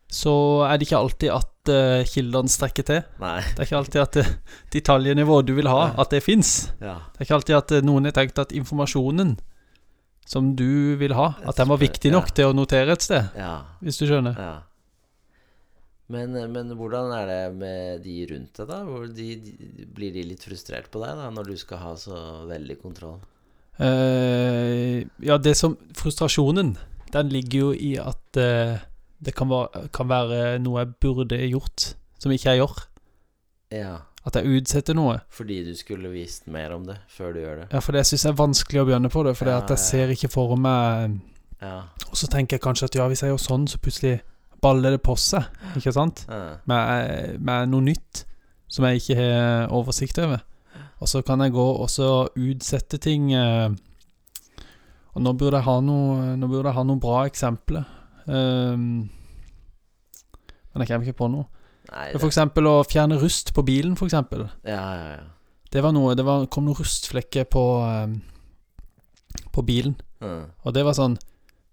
så 0.08 0.64
er 0.64 0.78
det 0.78 0.86
ikke 0.88 0.98
alltid 1.02 1.30
at 1.34 1.68
eh, 1.68 2.04
kildene 2.08 2.48
strekker 2.48 2.84
til. 2.88 3.02
Nei. 3.20 3.40
Det 3.54 3.60
er 3.60 3.64
ikke 3.68 3.80
alltid 3.82 4.00
at 4.00 4.12
det 4.12 4.26
detaljnivået 4.72 5.46
du 5.46 5.54
vil 5.54 5.68
ha, 5.68 5.88
Nei. 5.90 6.00
at 6.00 6.10
det 6.10 6.22
fins. 6.22 6.70
Ja. 6.80 6.94
Det 7.12 7.20
er 7.20 7.24
ikke 7.26 7.34
alltid 7.40 7.56
at 7.56 7.72
eh, 7.72 7.80
noen 7.84 8.04
har 8.08 8.12
tenkt 8.16 8.38
at 8.38 8.52
informasjonen 8.52 9.36
som 10.26 10.54
du 10.56 10.96
vil 10.96 11.12
ha, 11.12 11.34
at 11.44 11.56
den 11.56 11.68
var 11.68 11.76
viktig 11.76 12.10
nok 12.12 12.30
Ja. 12.30 12.34
til 12.34 12.44
å 12.48 12.54
notere 12.56 12.92
et 12.92 13.02
sted, 13.02 13.28
Ja. 13.36 13.62
hvis 13.82 13.98
du 13.98 14.06
skjønner. 14.06 14.38
ja. 14.38 14.62
Men, 16.08 16.32
men 16.52 16.68
hvordan 16.76 17.12
er 17.16 17.26
det 17.26 17.54
med 17.56 18.02
de 18.04 18.26
rundt 18.28 18.52
deg, 18.60 18.68
da? 18.68 18.80
De, 19.08 19.28
de, 19.40 19.86
blir 19.96 20.12
de 20.12 20.22
litt 20.22 20.42
frustrert 20.44 20.90
på 20.92 21.00
deg 21.00 21.16
da, 21.16 21.30
når 21.32 21.44
du 21.48 21.56
skal 21.56 21.78
ha 21.80 21.94
så 21.96 22.46
veldig 22.48 22.76
kontroll? 22.82 23.20
Eh, 23.78 25.02
ja, 25.26 25.38
det 25.38 25.56
som 25.58 25.76
Frustrasjonen, 25.98 26.76
den 27.14 27.30
ligger 27.32 27.58
jo 27.58 27.70
i 27.74 27.94
at 27.98 28.38
uh, 28.38 28.78
det 29.24 29.34
kan 29.34 29.50
være, 29.50 29.86
kan 29.94 30.08
være 30.10 30.58
noe 30.62 30.82
jeg 30.82 30.96
burde 31.02 31.38
gjort, 31.46 31.94
som 32.18 32.34
ikke 32.34 32.54
jeg 32.54 32.62
gjør. 32.62 32.82
Ja. 33.74 33.94
At 34.24 34.38
jeg 34.38 34.56
utsetter 34.56 34.96
noe. 34.96 35.18
Fordi 35.34 35.60
du 35.66 35.74
skulle 35.76 36.10
visst 36.12 36.46
mer 36.50 36.72
om 36.74 36.86
det 36.88 36.96
før 37.12 37.34
du 37.34 37.42
gjør 37.42 37.62
det? 37.62 37.66
Ja, 37.74 37.82
for 37.84 37.96
det 37.96 38.06
syns 38.08 38.24
jeg 38.24 38.32
er 38.32 38.38
vanskelig 38.40 38.82
å 38.82 38.86
begynne 38.88 39.10
på 39.12 39.24
det, 39.26 39.34
for 39.36 39.50
Ja, 39.50 39.58
jeg 39.60 39.76
ja. 39.76 39.80
ser 39.80 40.14
ikke 40.14 40.32
for 40.32 40.56
meg 40.56 41.20
Ja. 41.60 41.76
Og 42.10 42.16
så 42.18 42.28
tenker 42.28 42.56
jeg 42.56 42.64
kanskje 42.64 42.88
at 42.88 42.96
ja, 42.98 43.08
hvis 43.08 43.22
jeg 43.22 43.32
gjør 43.32 43.42
sånn, 43.42 43.66
så 43.68 43.78
plutselig 43.80 44.18
baller 44.64 44.96
det 44.96 45.02
på 45.04 45.14
seg, 45.20 45.44
ikke 45.76 45.92
sant? 45.92 46.24
Med, 46.68 47.36
med 47.40 47.68
noe 47.72 47.84
nytt 47.84 48.24
som 48.72 48.86
jeg 48.88 49.02
ikke 49.02 49.16
har 49.20 49.72
oversikt 49.76 50.18
over. 50.22 50.40
Og 51.04 51.10
så 51.10 51.20
kan 51.20 51.42
jeg 51.44 51.52
gå 51.52 51.64
og 51.64 51.90
så 51.92 52.24
utsette 52.32 52.96
ting 53.02 53.28
eh, 53.36 53.68
Og 55.12 55.20
nå 55.20 55.34
burde 55.36 55.60
jeg 55.60 55.66
ha 55.66 55.74
noe 55.84 56.38
burde 56.48 56.70
jeg 56.70 56.78
ha 56.78 56.84
noen 56.88 57.02
bra 57.02 57.26
eksempler. 57.28 57.84
Um, 58.24 59.04
men 60.72 60.82
jeg 60.82 60.88
kommer 60.88 61.06
ikke 61.06 61.20
på 61.20 61.28
noe. 61.30 61.44
Nei, 61.92 62.06
For 62.16 62.30
eksempel 62.30 62.66
å 62.66 62.78
fjerne 62.88 63.18
rust 63.20 63.52
på 63.54 63.62
bilen, 63.68 63.98
for 64.00 64.08
eksempel. 64.08 64.46
Ja, 64.64 64.80
ja, 64.96 65.10
ja. 65.18 65.26
Det 65.74 65.82
var 65.84 65.92
noe 65.92 66.14
Det 66.16 66.24
var, 66.24 66.46
kom 66.48 66.64
noen 66.64 66.78
rustflekker 66.78 67.46
på 67.50 67.62
um, 67.84 68.16
På 69.52 69.62
bilen. 69.66 69.96
Mm. 70.24 70.48
Og 70.64 70.74
det 70.74 70.84
var 70.86 70.96
sånn 70.96 71.18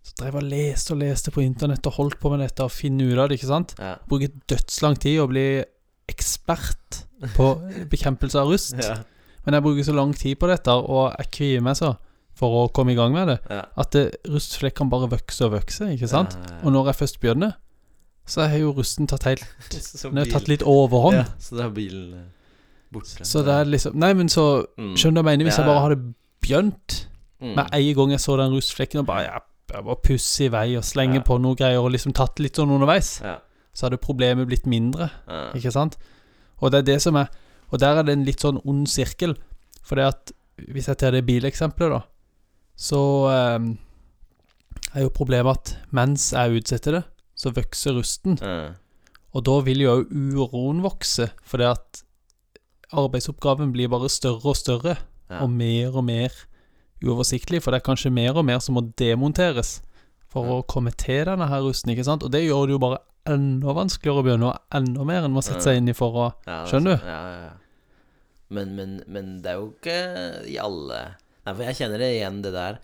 Så 0.03 0.17
drev 0.19 0.35
jeg 0.35 0.41
og 0.41 0.49
leste 0.51 0.95
og 0.95 1.01
leste 1.05 1.33
på 1.33 1.45
internett 1.45 1.87
og 1.87 1.97
holdt 2.01 2.19
på 2.19 2.33
med 2.33 2.43
dette 2.43 2.67
og 2.67 2.73
finne 2.73 3.07
ut 3.07 3.15
av 3.15 3.31
det, 3.31 3.39
ikke 3.39 3.53
sant? 3.53 3.77
Ja. 3.79 3.95
Bruke 4.09 4.31
dødslang 4.51 4.99
tid 4.99 5.21
og 5.23 5.31
bli 5.31 5.45
ekspert 6.11 7.03
på 7.37 7.47
bekjempelse 7.91 8.41
av 8.41 8.49
rust. 8.49 8.75
Ja. 8.81 8.97
Men 9.45 9.53
jeg 9.57 9.63
bruker 9.63 9.83
så 9.83 9.93
lang 9.95 10.13
tid 10.15 10.35
på 10.39 10.47
dette, 10.47 10.69
og 10.71 11.15
jeg 11.17 11.31
kvier 11.31 11.61
meg 11.65 11.75
så 11.75 11.95
for 12.37 12.47
å 12.67 12.71
komme 12.73 12.91
i 12.93 12.95
gang 12.95 13.13
med 13.13 13.27
det, 13.27 13.39
Ja. 13.49 13.63
at 13.77 13.95
rustflekkene 14.29 14.89
bare 14.89 15.09
vokser 15.09 15.45
og 15.45 15.51
vokser, 15.59 15.91
ikke 15.95 16.07
sant? 16.09 16.33
Ja, 16.33 16.39
ja, 16.39 16.55
ja. 16.61 16.65
Og 16.67 16.71
når 16.73 16.85
jeg 16.91 16.95
først 16.95 17.19
begynner, 17.19 17.53
så 18.25 18.47
har 18.47 18.57
jo 18.57 18.71
rusten 18.73 19.07
tatt 19.07 19.23
helt 19.23 19.45
Den 20.03 20.17
har 20.17 20.25
tatt 20.25 20.47
litt 20.47 20.61
overhånd. 20.63 21.15
Ja, 21.17 21.25
så 21.39 21.57
det 21.57 21.65
er 21.65 21.69
bilen 21.69 22.13
eh. 22.13 22.27
Så 23.23 23.41
det 23.45 23.53
er 23.55 23.65
liksom 23.65 23.95
Nei, 23.95 24.13
men 24.13 24.27
så 24.29 24.65
Mm. 24.77 24.95
Skjønner 24.95 25.21
du 25.21 25.23
hva 25.23 25.31
jeg 25.31 25.39
mener? 25.39 25.49
Hvis 25.51 25.57
Ja, 25.57 25.63
jeg 25.63 25.73
bare 25.73 25.89
hadde 25.89 26.13
begynt 26.43 27.07
Mm. 27.41 27.55
med 27.55 27.69
en 27.73 27.95
gang 27.95 28.09
jeg 28.11 28.19
så 28.19 28.37
den 28.37 28.51
rustflekken, 28.53 28.99
og 28.99 29.05
bare 29.07 29.23
ja, 29.23 29.39
jeg 29.73 29.83
bare 29.85 29.95
pusse 30.03 30.41
i 30.45 30.47
vei 30.49 30.75
og 30.77 30.83
slenge 30.83 31.15
Ja. 31.15 31.21
på 31.21 31.39
noe 31.41 31.55
greier, 31.55 31.79
og 31.81 31.91
liksom 31.91 32.13
tatt 32.13 32.39
litt 32.39 32.53
sånn 32.55 32.69
underveis, 32.69 33.21
Ja. 33.23 33.37
så 33.73 33.87
hadde 33.89 33.97
problemet 33.97 34.45
blitt 34.47 34.65
mindre. 34.67 35.09
Ja. 35.27 35.51
Ikke 35.53 35.71
sant? 35.71 35.97
Og 36.61 36.71
det 36.71 36.77
er 36.79 36.93
det 36.93 37.01
som 37.01 37.15
er 37.15 37.27
Og 37.71 37.79
der 37.79 37.97
er 38.01 38.03
det 38.03 38.13
en 38.17 38.25
litt 38.27 38.43
sånn 38.43 38.59
ond 38.67 38.87
sirkel. 38.91 39.35
For 39.83 39.95
det 39.95 40.05
at 40.11 40.31
Hvis 40.61 40.85
jeg 40.91 40.97
tar 41.01 41.11
det 41.15 41.23
bileksempelet, 41.25 41.89
da, 41.89 42.01
så 42.77 42.99
eh, 43.31 43.63
er 44.93 45.01
jo 45.07 45.09
problemet 45.09 45.57
at 45.57 45.71
mens 45.95 46.27
jeg 46.35 46.59
utsetter 46.59 46.91
det, 46.99 47.03
så 47.33 47.49
vokser 47.55 47.95
rusten. 47.97 48.35
Mm. 48.37 48.75
Og 49.33 49.43
da 49.47 49.55
vil 49.65 49.81
jo 49.81 49.95
òg 49.95 50.11
uroen 50.13 50.83
vokse, 50.83 51.31
for 51.41 51.57
det 51.57 51.71
at 51.71 52.03
arbeidsoppgaven 52.93 53.71
blir 53.73 53.89
bare 53.89 54.09
større 54.11 54.51
og 54.53 54.55
større, 54.59 54.97
Ja. 55.31 55.41
og 55.41 55.49
mer 55.49 55.95
og 55.95 56.03
mer 56.03 56.29
uoversiktlig, 57.03 57.61
for 57.63 57.71
det 57.71 57.81
er 57.81 57.87
kanskje 57.89 58.11
mer 58.11 58.35
og 58.37 58.45
mer 58.45 58.59
som 58.59 58.75
må 58.75 58.81
demonteres 58.99 59.81
for 60.29 60.45
Ja. 60.45 60.51
å 60.59 60.65
komme 60.67 60.91
til 60.95 61.25
denne 61.25 61.47
her 61.47 61.61
rusten, 61.61 61.89
ikke 61.95 62.03
sant? 62.05 62.21
Og 62.23 62.31
det 62.31 62.43
gjør 62.45 62.67
det 62.67 62.73
jo 62.73 62.79
bare 62.79 62.99
enda 63.25 63.73
vanskeligere 63.73 64.19
å 64.19 64.23
begynne, 64.23 64.45
og 64.51 64.59
enda 64.71 65.03
mer 65.05 65.23
enn 65.23 65.33
å 65.37 65.41
sette 65.41 65.61
seg 65.63 65.77
inn 65.77 65.89
i 65.89 65.93
for 65.93 66.11
å 66.13 66.33
Skjønner 66.67 66.97
du? 66.99 67.05
Ja, 67.07 67.21
ja, 67.31 67.41
ja. 67.45 67.51
Men, 68.51 68.75
men, 68.75 68.97
men 69.07 69.37
det 69.43 69.53
er 69.53 69.59
jo 69.61 69.71
ikke 69.71 69.97
i 70.51 70.57
alle 70.61 71.01
Nei, 71.41 71.53
for 71.55 71.63
jeg 71.65 71.77
kjenner 71.79 72.01
det 72.03 72.09
igjen, 72.13 72.41
det 72.45 72.51
der. 72.53 72.75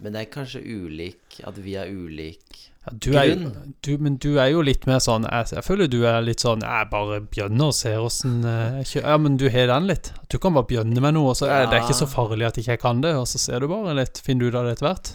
Men 0.00 0.14
det 0.14 0.20
er 0.22 0.32
kanskje 0.32 0.62
ulik 0.64 1.40
At 1.48 1.58
vi 1.60 1.74
er 1.80 1.90
ulik 1.92 2.60
ja, 2.86 2.92
du 2.92 3.08
er, 3.16 3.32
Grunn. 3.32 3.74
du, 3.82 3.90
Men 3.98 4.16
du 4.22 4.28
er 4.38 4.50
jo 4.52 4.62
litt 4.64 4.84
mer 4.88 5.00
sånn 5.02 5.26
Jeg, 5.26 5.48
jeg 5.56 5.64
føler 5.66 5.90
du 5.90 5.98
er 6.06 6.20
litt 6.24 6.44
sånn 6.44 6.62
Jeg 6.64 6.88
bare 6.92 7.18
bjønner 7.24 7.72
og 7.72 7.76
ser 7.76 7.98
åssen 8.04 8.44
eh, 8.46 8.82
Ja, 9.00 9.16
men 9.18 9.38
du 9.40 9.48
har 9.50 9.72
den 9.72 9.88
litt. 9.90 10.12
Du 10.30 10.38
kan 10.42 10.54
bare 10.56 10.68
bjønne 10.70 11.02
med 11.02 11.16
noe, 11.16 11.32
og 11.32 11.40
så 11.40 11.48
er 11.50 11.66
det 11.70 11.82
ikke 11.82 11.98
så 11.98 12.08
farlig 12.10 12.46
at 12.48 12.60
ikke 12.60 12.76
jeg 12.76 12.82
kan 12.84 13.02
det, 13.02 13.14
og 13.18 13.26
så 13.30 13.40
ser 13.42 13.64
du 13.64 13.70
bare 13.72 13.96
litt 13.98 14.20
Finner 14.22 14.46
du 14.46 14.52
ut 14.54 14.60
av 14.60 14.68
det 14.68 14.76
etter 14.76 14.88
hvert. 14.90 15.12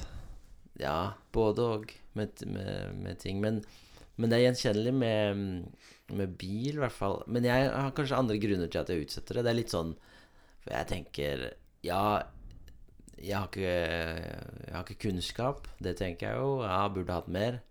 Ja, 0.82 0.98
både 1.36 1.68
og 1.78 1.94
med, 2.18 2.44
med, 2.50 2.98
med 3.06 3.20
ting. 3.22 3.40
Men, 3.44 3.62
men 4.18 4.32
det 4.32 4.40
er 4.40 4.46
gjenkjennelig 4.50 4.94
med, 4.98 5.46
med 6.18 6.36
bil, 6.40 6.76
i 6.76 6.82
hvert 6.82 6.96
fall. 6.96 7.22
Men 7.32 7.48
jeg 7.48 7.70
har 7.72 7.96
kanskje 7.98 8.20
andre 8.20 8.40
grunner 8.42 8.72
til 8.72 8.82
at 8.82 8.92
jeg 8.92 9.06
utsetter 9.06 9.40
det. 9.40 9.46
Det 9.48 9.52
er 9.52 9.60
litt 9.60 9.74
sånn 9.74 9.96
For 10.62 10.76
jeg 10.76 10.90
tenker 10.92 11.44
Ja, 11.86 12.04
jeg 13.22 13.38
har 13.38 13.50
ikke, 13.50 13.74
jeg 14.68 14.76
har 14.76 14.86
ikke 14.86 15.04
kunnskap. 15.08 15.68
Det 15.84 15.96
tenker 16.00 16.32
jeg 16.32 16.42
jo. 16.42 16.62
Ja, 16.66 16.86
burde 16.94 17.18
hatt 17.18 17.32
mer. 17.32 17.62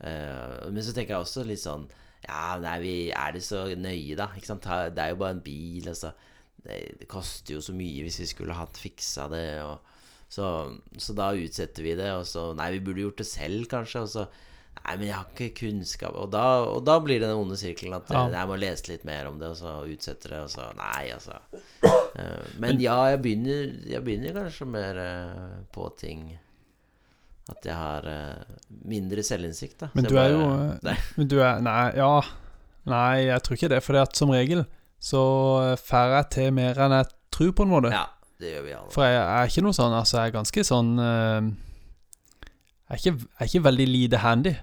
Uh, 0.00 0.70
men 0.72 0.82
så 0.84 0.94
tenker 0.96 1.16
jeg 1.16 1.26
også 1.26 1.44
litt 1.44 1.60
sånn 1.60 1.82
Ja, 2.24 2.56
nei, 2.62 2.76
vi 2.80 2.94
er 3.12 3.34
det 3.36 3.42
så 3.44 3.66
nøye, 3.76 4.16
da? 4.16 4.30
Ikke 4.36 4.52
sant? 4.52 4.64
Det 4.64 5.02
er 5.02 5.14
jo 5.14 5.20
bare 5.20 5.36
en 5.36 5.44
bil, 5.44 5.88
altså. 5.92 6.14
Det, 6.60 6.76
det 7.00 7.08
koster 7.08 7.56
jo 7.56 7.62
så 7.64 7.72
mye 7.76 8.04
hvis 8.04 8.20
vi 8.20 8.28
skulle 8.30 8.56
hatt 8.56 8.80
fiksa 8.80 9.26
det. 9.32 9.46
Og, 9.64 9.98
så, 10.30 10.46
så 11.00 11.16
da 11.18 11.32
utsetter 11.34 11.86
vi 11.86 11.96
det, 11.98 12.10
og 12.14 12.26
så 12.28 12.50
Nei, 12.56 12.70
vi 12.76 12.84
burde 12.86 13.04
gjort 13.06 13.22
det 13.22 13.28
selv, 13.30 13.66
kanskje. 13.72 14.04
Og 14.04 14.12
så 14.14 14.26
Nei, 14.84 14.94
men 14.96 15.06
jeg 15.06 15.14
har 15.14 15.26
ikke 15.30 15.48
kunnskap. 15.60 16.14
Og 16.18 16.30
da, 16.32 16.44
og 16.66 16.80
da 16.88 16.96
blir 17.04 17.20
det 17.20 17.28
den 17.28 17.38
onde 17.38 17.56
sirkelen 17.60 17.94
at 17.98 18.08
Ja. 18.10 18.24
eh, 18.26 18.32
jeg 18.38 18.48
må 18.48 18.56
lese 18.58 18.88
litt 18.88 19.04
mer 19.06 19.26
om 19.28 19.38
det, 19.38 19.48
og 19.52 19.56
så 19.60 19.74
utsetter 19.86 20.32
det, 20.34 20.40
og 20.40 20.50
så 20.50 20.68
Nei, 20.78 21.10
altså. 21.14 21.36
Eh, 22.16 22.46
Men 22.58 22.80
ja, 22.80 22.96
jeg 23.12 23.20
begynner, 23.22 23.68
jeg 23.86 24.02
begynner 24.04 24.32
kanskje 24.40 24.66
mer 24.66 24.98
eh, 24.98 25.58
på 25.72 25.86
ting 26.00 26.38
At 27.50 27.64
jeg 27.66 27.74
har 27.74 28.04
mindre 28.84 29.22
selvinnsikt, 29.26 29.78
da. 29.80 29.88
Men 29.94 30.04
du 30.04 30.14
jeg 30.14 30.24
er 30.24 30.34
jo 30.36 30.48
Nei. 30.86 30.96
Men 31.16 31.28
du 31.28 31.36
er 31.42 31.60
Nei, 31.60 31.90
ja. 31.98 32.12
Nei, 32.86 33.16
jeg 33.28 33.42
tror 33.42 33.56
ikke 33.58 33.68
det. 33.74 33.82
For 33.84 33.92
det 33.92 34.02
at 34.08 34.16
som 34.16 34.30
regel 34.34 34.64
så 35.00 35.20
får 35.80 36.14
jeg 36.16 36.30
til 36.34 36.50
mer 36.52 36.78
enn 36.78 36.92
jeg 36.92 37.06
tror, 37.32 37.52
på 37.56 37.62
en 37.64 37.70
måte. 37.72 37.90
Ja, 37.92 38.06
det 38.40 38.50
gjør 38.54 38.64
vi 38.66 38.72
alle. 38.76 38.90
For 38.92 39.04
jeg 39.04 39.20
er 39.22 39.46
ikke 39.52 39.62
noe 39.64 39.76
sånn 39.76 39.94
Altså, 39.96 40.18
jeg 40.18 40.30
er 40.32 40.34
ganske 40.38 40.64
sånn 40.68 40.90
jeg, 41.00 42.90
er 42.90 42.98
ikke, 42.98 43.14
jeg 43.18 43.38
er 43.40 43.48
ikke 43.50 43.64
veldig 43.68 43.86
lite 43.88 44.20
handy. 44.24 44.54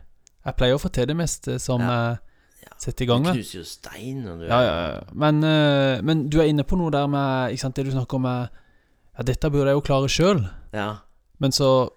Jeg 0.48 0.56
pleier 0.60 0.78
å 0.78 0.82
få 0.82 0.90
til 0.96 1.10
det 1.10 1.16
meste 1.20 1.58
som 1.60 1.82
Ja. 1.84 2.18
jeg 2.64 2.80
setter 2.80 3.04
i 3.04 3.08
gang 3.10 3.24
med. 3.26 3.36
knuser 3.36 3.60
jo 3.60 3.66
stein 3.68 4.24
når 4.24 4.40
du 4.40 4.46
Ja, 4.48 4.60
ja, 4.64 4.76
ja. 4.94 5.02
Men, 5.14 5.44
uh, 5.44 6.02
men 6.02 6.30
du 6.30 6.40
er 6.40 6.48
inne 6.48 6.64
på 6.64 6.78
noe 6.80 6.92
der 6.92 7.08
med 7.08 7.52
ikke 7.54 7.66
sant, 7.66 7.76
Det 7.76 7.86
du 7.86 7.92
snakker 7.92 8.16
om 8.16 8.22
med 8.28 8.50
Ja, 9.18 9.24
dette 9.24 9.50
burde 9.52 9.68
jeg 9.72 9.76
jo 9.76 9.82
klare 9.82 10.08
sjøl. 10.10 10.50
ja. 10.74 10.98
Men 11.40 11.52
så 11.52 11.90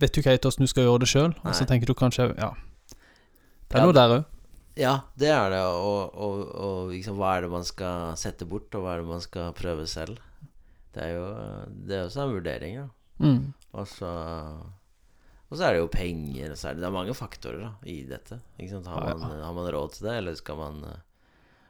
vet 0.00 0.12
du 0.12 0.20
ikke 0.20 0.30
helt 0.34 0.46
åssen 0.46 0.64
du 0.64 0.66
skal 0.66 0.84
gjøre 0.84 1.00
det 1.04 1.08
sjøl, 1.08 1.34
og 1.44 1.52
så 1.54 1.66
tenker 1.66 1.86
du 1.86 1.94
kanskje 1.94 2.32
Ja. 2.38 2.50
Det 3.70 3.78
er 3.78 3.84
noe 3.86 3.92
der 3.92 4.08
òg. 4.18 4.24
Ja, 4.76 5.00
det 5.16 5.28
er 5.28 5.50
det. 5.50 5.60
Og, 5.62 6.14
og, 6.14 6.54
og 6.54 6.90
liksom, 6.90 7.16
hva 7.16 7.36
er 7.36 7.42
det 7.42 7.50
man 7.50 7.62
skal 7.64 8.16
sette 8.18 8.44
bort, 8.44 8.74
og 8.74 8.82
hva 8.82 8.94
er 8.94 9.02
det 9.02 9.06
man 9.06 9.20
skal 9.20 9.52
prøve 9.52 9.86
selv? 9.86 10.18
Det 10.94 11.02
er 11.02 11.14
jo 11.14 11.26
Det 11.86 11.94
er 11.98 12.04
også 12.08 12.22
en 12.24 12.32
vurdering, 12.34 12.74
ja. 12.74 12.86
Mm. 13.20 13.52
Og 13.72 13.86
så 13.86 14.10
Og 15.54 15.58
så 15.60 15.68
er 15.68 15.76
det 15.76 15.82
jo 15.84 15.90
penger, 15.92 16.50
og 16.50 16.58
så 16.58 16.66
er 16.66 16.74
det, 16.74 16.82
det 16.82 16.86
er 16.88 16.94
mange 16.96 17.14
faktorer 17.14 17.60
da, 17.62 17.68
i 17.86 18.00
dette. 18.08 18.40
Har, 18.58 19.04
man, 19.20 19.34
har 19.38 19.52
man 19.54 19.68
råd 19.70 19.92
til 19.94 20.08
det, 20.08 20.14
eller 20.18 20.34
skal 20.34 20.56
man 20.58 20.80
eh, 20.88 20.96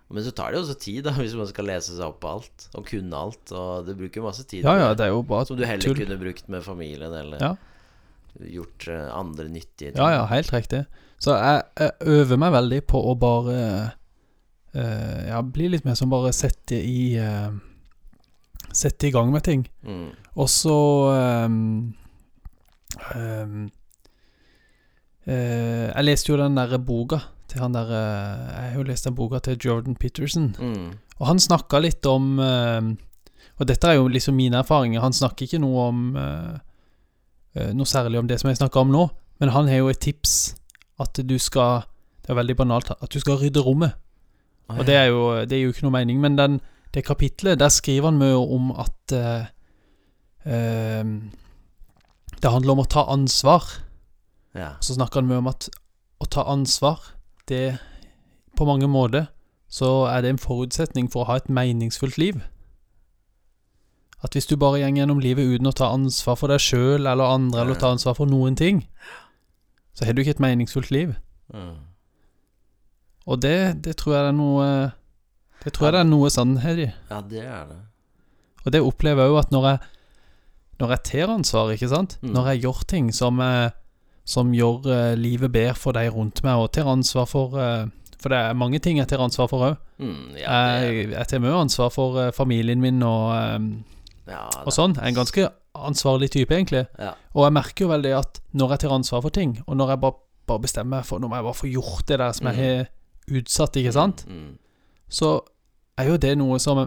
Men 0.09 0.25
så 0.25 0.31
tar 0.33 0.53
det 0.55 0.57
jo 0.57 0.63
også 0.65 0.77
tid, 0.81 1.01
da, 1.05 1.13
hvis 1.21 1.35
man 1.37 1.51
skal 1.51 1.69
lese 1.69 1.93
seg 1.93 2.07
opp 2.07 2.23
på 2.23 2.31
alt, 2.33 2.65
og 2.73 2.87
kunne 2.89 3.19
alt. 3.27 3.53
Og 3.53 3.85
det 3.85 3.99
bruker 3.99 4.25
masse 4.25 4.47
tid 4.49 4.65
Ja, 4.65 4.79
ja, 4.81 4.87
det, 4.97 5.05
er 5.05 5.13
jo 5.13 5.21
bare 5.29 5.45
som 5.51 5.59
du 5.61 5.67
heller 5.69 5.85
tull. 5.85 6.01
kunne 6.01 6.17
brukt 6.23 6.49
med 6.49 6.65
familien, 6.65 7.13
eller 7.13 7.45
Ja. 7.45 7.51
gjort 8.55 8.89
eh, 8.89 9.11
andre 9.13 9.51
nyttige 9.53 9.93
ting. 9.93 10.01
Ja, 10.01 10.09
ja, 10.17 10.25
helt 10.33 10.55
riktig. 10.55 10.87
Så 11.21 11.37
jeg, 11.37 11.61
jeg 11.77 12.17
øver 12.17 12.41
meg 12.41 12.57
veldig 12.57 12.81
på 12.89 13.05
å 13.05 13.13
bare 13.21 13.59
uh, 14.73 15.21
Ja, 15.29 15.45
bli 15.45 15.69
litt 15.73 15.85
mer 15.85 15.95
som 16.01 16.09
bare 16.13 16.33
sette 16.37 16.81
i 16.81 17.15
uh, 17.21 17.53
Sette 18.75 19.07
i 19.07 19.13
gang 19.15 19.29
med 19.31 19.45
ting. 19.47 19.69
Mm. 19.87 20.09
Og 20.35 20.49
så 20.51 20.79
ehm, 21.15 21.93
ehm, 23.15 23.71
uh, 25.27 25.87
Jeg 25.91 26.05
leste 26.05 26.33
jo 26.33 26.39
den 26.41 26.59
derre 26.59 26.79
boka 26.79 27.21
til 27.49 27.61
han 27.63 27.75
der 27.75 27.89
uh, 27.91 28.53
Jeg 28.55 28.71
har 28.71 28.77
jo 28.79 28.87
lest 28.89 29.09
den 29.09 29.17
boka 29.17 29.39
til 29.39 29.59
Jordan 29.59 29.97
Peterson. 29.97 30.55
Mm. 30.59 30.93
Og 31.21 31.27
han 31.29 31.41
snakka 31.41 31.79
litt 31.83 32.07
om 32.11 32.39
ehm, 32.43 32.95
Og 33.61 33.69
dette 33.69 33.87
er 33.89 33.99
jo 34.01 34.09
liksom 34.11 34.37
mine 34.37 34.59
erfaringer. 34.59 35.03
Han 35.05 35.15
snakker 35.15 35.47
ikke 35.47 35.61
noe 35.63 35.89
om 35.89 36.17
eh, 36.19 36.55
eh, 37.55 37.71
Noe 37.77 37.87
særlig 37.87 38.19
om 38.19 38.27
det 38.27 38.41
som 38.41 38.51
jeg 38.51 38.59
snakker 38.59 38.83
om 38.83 38.91
nå, 38.91 39.05
men 39.39 39.53
han 39.55 39.69
har 39.71 39.85
jo 39.85 39.93
et 39.93 40.01
tips 40.03 40.57
at 41.01 41.21
du 41.23 41.37
skal 41.39 41.85
Det 42.25 42.33
er 42.33 42.41
veldig 42.41 42.57
banalt 42.57 42.91
at 42.95 43.11
du 43.13 43.21
skal 43.21 43.39
rydde 43.39 43.63
rommet. 43.63 43.95
Å, 44.67 44.79
Og 44.81 44.87
det 44.89 44.95
er 44.97 45.07
jo, 45.13 45.45
det 45.45 45.59
er 45.59 45.67
jo 45.67 45.75
ikke 45.75 45.85
noe 45.85 45.95
mening, 45.99 46.21
men 46.23 46.39
den, 46.39 46.61
det 46.95 47.05
kapitlet, 47.05 47.59
der 47.61 47.69
skriver 47.69 48.09
han 48.09 48.19
mye 48.19 48.39
om 48.41 48.71
at 48.73 49.13
eh, 49.13 49.45
eh, 50.49 51.05
det 52.43 52.51
handler 52.51 52.73
om 52.73 52.85
å 52.85 52.89
ta 52.91 53.07
ansvar. 53.13 53.65
ja. 54.55 54.75
Så 54.81 54.95
snakker 54.95 55.21
han 55.21 55.29
mye 55.29 55.43
om 55.43 55.51
at 55.51 55.69
å 56.21 56.27
ta 56.27 56.45
ansvar, 56.49 57.01
det 57.49 57.79
På 58.57 58.65
mange 58.65 58.87
måter 58.87 59.27
så 59.67 60.07
er 60.07 60.23
det 60.23 60.31
en 60.31 60.39
forutsetning 60.39 61.09
for 61.11 61.25
å 61.25 61.27
ha 61.33 61.37
et 61.41 61.49
meningsfullt 61.51 62.15
liv. 62.17 62.37
At 64.23 64.37
hvis 64.37 64.47
du 64.47 64.55
bare 64.57 64.79
går 64.79 64.95
gjennom 64.95 65.19
livet 65.19 65.51
uten 65.51 65.67
å 65.67 65.75
ta 65.75 65.89
ansvar 65.91 66.39
for 66.39 66.53
deg 66.53 66.63
sjøl 66.63 67.09
eller 67.11 67.25
andre, 67.27 67.65
eller 67.65 67.75
ta 67.75 67.91
ansvar 67.91 68.15
for 68.15 68.31
noen 68.31 68.55
ting, 68.55 68.85
så 69.93 70.07
har 70.07 70.15
du 70.15 70.23
ikke 70.23 70.37
et 70.37 70.45
meningsfullt 70.45 70.93
liv. 70.95 71.17
Mm. 71.51 71.75
Og 73.27 73.43
det, 73.43 73.83
det 73.83 73.97
tror 73.99 74.15
jeg 74.15 74.23
det 74.23 74.31
er 74.31 74.39
noe 74.39 74.69
Det 75.65 75.73
tror 75.75 75.89
jeg 75.89 75.97
det 75.97 76.01
er 76.05 76.09
noe 76.13 76.31
sannhet 76.31 76.81
i. 76.87 76.89
ja, 77.11 77.21
det 77.21 77.43
er 77.43 77.67
det. 77.73 77.81
Og 78.65 78.73
det 78.73 78.81
opplever 78.81 79.27
jeg 79.27 79.35
jo 79.35 79.43
at 79.43 79.53
når 79.53 79.69
jeg 79.69 79.79
Når 80.81 80.89
jeg 80.95 81.03
tar 81.05 81.33
ansvar, 81.35 81.71
ikke 81.75 81.89
sant 81.89 82.19
Mm. 82.23 82.33
Når 82.35 82.47
jeg 82.53 82.63
gjør 82.63 82.85
ting 82.89 83.13
som 83.15 83.41
eh, 83.41 83.71
Som 84.27 84.53
gjør 84.57 84.87
uh, 84.89 85.15
livet 85.21 85.53
bedre 85.53 85.75
for 85.77 85.93
de 85.93 86.09
rundt 86.09 86.43
meg, 86.43 86.55
og 86.57 86.73
tar 86.73 86.87
ansvar 86.89 87.27
for 87.29 87.53
uh, 87.61 87.87
For 88.19 88.29
det 88.33 88.39
er 88.39 88.55
mange 88.55 88.79
ting 88.81 88.97
jeg 88.99 89.09
tar 89.09 89.21
ansvar 89.21 89.49
for 89.51 89.61
òg. 89.67 89.77
Mm, 89.99 90.37
ja, 90.41 90.49
er 90.49 90.87
Jeg, 90.93 91.11
jeg 91.13 91.27
tar 91.29 91.39
mye 91.45 91.59
ansvar 91.61 91.91
for 91.93 92.17
uh, 92.17 92.31
familien 92.33 92.81
min 92.81 93.03
og, 93.03 93.35
um, 93.57 93.85
ja, 94.27 94.47
og 94.65 94.73
sånn. 94.73 94.95
Jeg 94.97 95.05
er 95.05 95.09
en 95.13 95.19
ganske 95.19 95.49
ansvarlig 95.75 96.31
type, 96.33 96.55
egentlig. 96.55 96.87
Ja. 96.99 97.11
Og 97.35 97.45
jeg 97.45 97.53
merker 97.53 97.85
jo 97.85 97.91
veldig 97.93 98.15
at 98.17 98.41
når 98.57 98.71
jeg 98.71 98.79
tar 98.87 98.95
ansvar 98.97 99.21
for 99.27 99.29
ting, 99.31 99.59
og 99.67 99.77
når 99.77 99.89
jeg 99.93 100.01
bare, 100.01 100.17
bare 100.49 100.61
bestemmer 100.65 100.97
meg 101.03 101.05
for 101.05 101.19
Nå 101.21 101.29
må 101.29 101.37
jeg 101.37 101.45
bare 101.45 101.61
få 101.61 101.69
gjort 101.69 102.07
det 102.09 102.19
der 102.19 102.33
som 102.33 102.47
jeg 102.47 102.57
Mm. 102.57 102.65
har 102.65 103.41
utsatt, 103.43 103.77
ikke 103.77 103.93
sant, 103.93 104.25
Mm, 104.29 104.57
så 105.11 105.41
er 105.99 106.09
jo 106.09 106.17
det 106.17 106.39
noe 106.39 106.59
som 106.59 106.79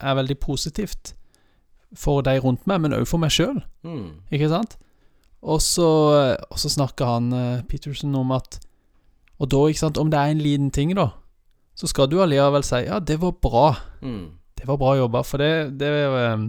er 0.00 0.14
veldig 0.14 0.38
positivt 0.40 1.14
for 1.94 2.22
de 2.22 2.38
rundt 2.40 2.66
meg, 2.70 2.80
men 2.80 2.92
òg 2.94 3.06
for 3.08 3.18
meg 3.18 3.30
sjøl. 3.34 3.62
mm. 3.82 4.10
Ikke 4.32 4.48
sant? 4.48 4.76
Og 5.42 5.60
så, 5.64 5.86
og 6.50 6.58
så 6.60 6.68
snakker 6.68 7.06
han 7.06 7.32
uh, 7.32 7.62
Peterson 7.68 8.14
om 8.14 8.30
at 8.36 8.58
Og 9.40 9.48
da, 9.50 9.56
ikke 9.68 9.78
sant, 9.80 9.96
om 9.98 10.10
det 10.12 10.18
er 10.20 10.30
en 10.34 10.38
liten 10.44 10.70
ting, 10.70 10.92
da, 10.94 11.08
så 11.74 11.86
skal 11.88 12.10
du 12.12 12.18
allikevel 12.20 12.62
si 12.62 12.82
ja, 12.84 12.98
det 13.00 13.16
var 13.22 13.32
bra. 13.40 13.70
Mm. 14.02 14.26
Det 14.60 14.66
var 14.68 14.76
bra 14.76 14.90
jobba. 14.98 15.22
For 15.24 15.38
det, 15.40 15.78
det 15.80 15.88
eh, 15.88 16.42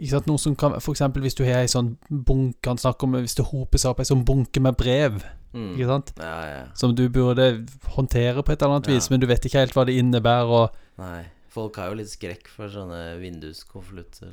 Ikke 0.00 0.14
sant, 0.14 0.26
noe 0.30 0.40
som 0.40 0.54
kan 0.56 0.78
For 0.80 0.94
eksempel 0.94 1.20
hvis 1.26 1.36
du 1.36 1.42
har 1.44 1.60
ei 1.60 1.68
sånn 1.68 1.90
bunke 2.08 2.70
Han 2.72 2.78
snakker 2.80 3.04
om 3.04 3.18
hvis 3.20 3.36
det 3.36 3.44
hoper 3.50 3.76
seg 3.82 3.90
opp 3.92 4.00
ei 4.00 4.08
sånn 4.08 4.24
bunke 4.24 4.60
med 4.64 4.78
brev, 4.80 5.20
Mm. 5.50 5.72
ikke 5.74 5.86
sant, 5.88 6.12
Ja, 6.22 6.34
ja. 6.46 6.58
som 6.78 6.92
du 6.94 7.08
burde 7.10 7.66
håndtere 7.96 8.38
på 8.46 8.52
et 8.52 8.62
eller 8.62 8.76
annet 8.76 8.86
Ja. 8.86 8.94
vis, 8.94 9.08
men 9.10 9.18
du 9.18 9.26
vet 9.26 9.42
ikke 9.44 9.58
helt 9.58 9.72
hva 9.74 9.82
det 9.84 9.96
innebærer, 9.98 10.46
og 10.46 10.70
Nei. 10.96 11.24
Folk 11.50 11.76
har 11.80 11.90
jo 11.90 11.98
litt 11.98 12.10
skrekk 12.12 12.46
for 12.52 12.70
sånne 12.70 13.18
vinduskonvolutter. 13.20 14.30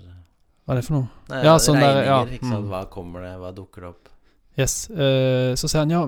Hva 0.67 0.75
er 0.75 0.79
det 0.81 0.85
for 0.85 0.97
noe? 0.99 1.07
Nei, 1.31 1.43
Ja, 1.47 1.55
sånn 1.63 1.79
der, 1.81 2.01
ja. 2.05 2.17
ikke 2.25 2.45
sant. 2.45 2.65
Mm. 2.67 2.71
Hva 2.73 2.81
kommer 2.93 3.23
det, 3.25 3.31
hva 3.41 3.51
dukker 3.55 3.81
det 3.85 3.89
opp? 3.89 4.09
Yes. 4.57 4.75
Uh, 4.89 5.53
så 5.57 5.69
sier 5.69 5.83
han 5.85 5.93
ja, 5.93 6.01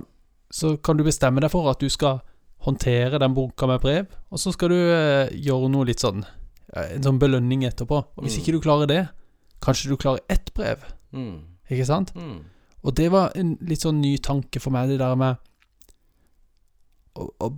så 0.51 0.76
kan 0.82 0.97
du 0.97 1.03
bestemme 1.05 1.41
deg 1.41 1.51
for 1.53 1.70
at 1.72 1.80
du 1.82 1.89
skal 1.89 2.20
håndtere 2.66 3.20
den 3.22 3.34
bunka 3.38 3.68
med 3.70 3.80
brev, 3.82 4.07
og 4.30 4.41
så 4.41 4.51
skal 4.53 4.70
du 4.74 4.78
uh, 4.78 5.30
gjøre 5.32 5.70
noe 5.72 5.88
litt 5.88 6.01
sånn 6.03 6.26
eh, 6.74 6.95
En 6.97 7.05
sånn 7.05 7.20
belønning 7.22 7.64
etterpå. 7.66 8.01
Og 8.18 8.24
hvis 8.26 8.36
Mm. 8.38 8.41
ikke 8.43 8.51
du 8.57 8.60
klarer 8.66 8.88
det, 8.89 9.01
kanskje 9.64 9.89
du 9.89 9.97
klarer 9.97 10.20
ett 10.30 10.53
brev, 10.53 10.84
Mm. 11.14 11.39
ikke 11.72 11.86
sant? 11.88 12.14
Mm. 12.14 12.43
Og 12.84 12.93
det 12.95 13.10
var 13.12 13.32
en 13.36 13.57
litt 13.62 13.82
sånn 13.82 14.01
ny 14.01 14.18
tanke 14.18 14.60
for 14.62 14.70
meg, 14.72 14.89
det 14.89 14.99
der 14.99 15.16
med 15.16 15.38
å, 17.16 17.26
å, 17.41 17.49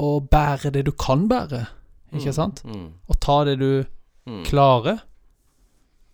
å 0.00 0.10
bære 0.22 0.70
det 0.72 0.84
du 0.86 0.92
kan 0.92 1.26
bære, 1.28 1.66
ikke 2.12 2.32
Mm. 2.32 2.32
sant? 2.32 2.62
Mm. 2.64 2.92
Og 3.08 3.20
ta 3.20 3.44
det 3.44 3.58
du 3.58 3.84
Mm. 4.26 4.44
klarer, 4.44 5.00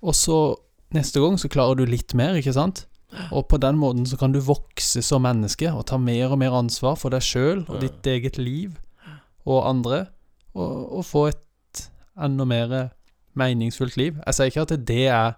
og 0.02 0.12
så 0.14 0.56
neste 0.92 1.20
gang 1.20 1.38
så 1.38 1.48
klarer 1.48 1.76
du 1.76 1.86
litt 1.86 2.12
mer, 2.14 2.34
ikke 2.36 2.52
sant? 2.52 2.86
Og 3.32 3.48
på 3.48 3.58
den 3.60 3.76
måten 3.76 4.04
så 4.06 4.18
kan 4.18 4.32
du 4.32 4.40
vokse 4.40 5.02
som 5.02 5.22
menneske 5.22 5.70
og 5.72 5.86
ta 5.86 5.96
mer 5.98 6.30
og 6.32 6.38
mer 6.38 6.50
ansvar 6.52 6.96
for 6.96 7.08
deg 7.10 7.20
sjøl 7.22 7.64
og 7.68 7.80
ditt 7.80 8.02
eget 8.06 8.36
liv 8.38 8.76
og 9.46 9.66
andre, 9.68 10.06
og, 10.54 10.92
og 10.98 11.04
få 11.04 11.28
et 11.28 11.88
enda 12.20 12.44
mer 12.44 12.90
meningsfullt 13.34 13.96
liv. 13.96 14.18
Jeg 14.26 14.34
sier 14.34 14.46
ikke 14.50 14.62
at 14.62 14.86
det 14.86 15.06
er 15.08 15.32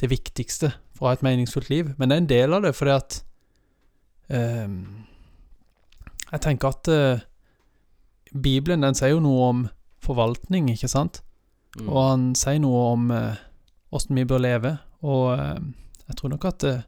det 0.00 0.10
viktigste 0.10 0.72
for 0.94 1.04
å 1.06 1.08
ha 1.08 1.12
et 1.12 1.22
meningsfullt 1.22 1.70
liv, 1.70 1.94
men 1.98 2.08
det 2.08 2.16
er 2.16 2.20
en 2.20 2.26
del 2.26 2.54
av 2.54 2.62
det, 2.62 2.74
fordi 2.74 2.90
at 2.96 3.22
um, 4.64 5.04
Jeg 6.32 6.40
tenker 6.40 6.68
at 6.68 6.88
eh, 6.88 7.20
Bibelen 8.30 8.84
den 8.84 8.96
sier 8.98 9.14
jo 9.14 9.22
noe 9.24 9.48
om 9.48 9.66
forvaltning, 10.00 10.70
ikke 10.72 10.90
sant? 10.90 11.22
Mm. 11.78 11.88
Og 11.88 11.98
han 12.02 12.26
sier 12.38 12.60
noe 12.62 12.82
om 12.94 13.10
åssen 13.90 14.18
vi 14.18 14.26
bør 14.28 14.42
leve, 14.42 14.76
og 15.06 15.26
eh, 15.34 15.60
jeg 16.10 16.18
tror 16.18 16.34
nok 16.34 16.46
at 16.50 16.66
eh, 16.68 16.86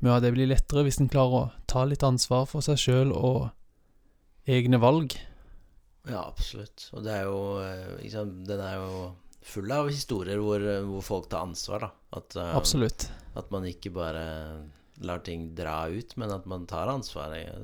mye 0.00 0.16
av 0.16 0.24
det 0.24 0.32
blir 0.34 0.50
lettere 0.50 0.84
hvis 0.86 1.00
en 1.02 1.10
klarer 1.12 1.36
å 1.36 1.48
ta 1.70 1.84
litt 1.86 2.04
ansvar 2.06 2.46
for 2.50 2.64
seg 2.64 2.80
sjøl 2.80 3.14
og 3.14 3.50
egne 4.50 4.80
valg. 4.82 5.14
Ja, 6.08 6.24
absolutt. 6.24 6.88
Og 6.96 7.04
det 7.04 7.12
er 7.12 7.26
jo 7.28 7.40
liksom, 8.00 8.30
Den 8.48 8.62
er 8.64 8.78
jo 8.80 9.10
full 9.44 9.72
av 9.72 9.90
historier 9.92 10.40
hvor, 10.42 10.62
eh, 10.64 10.82
hvor 10.86 11.04
folk 11.04 11.30
tar 11.30 11.46
ansvar, 11.46 11.86
da. 11.86 11.90
At, 12.18 12.36
uh, 12.36 12.52
Absolutt. 12.58 13.06
at 13.38 13.50
man 13.54 13.66
ikke 13.68 13.92
bare 13.94 14.24
lar 15.06 15.20
ting 15.24 15.52
dra 15.56 15.84
ut, 15.88 16.16
men 16.20 16.32
at 16.34 16.48
man 16.50 16.66
tar 16.68 16.90
ansvar. 16.90 17.36
Jeg, 17.38 17.54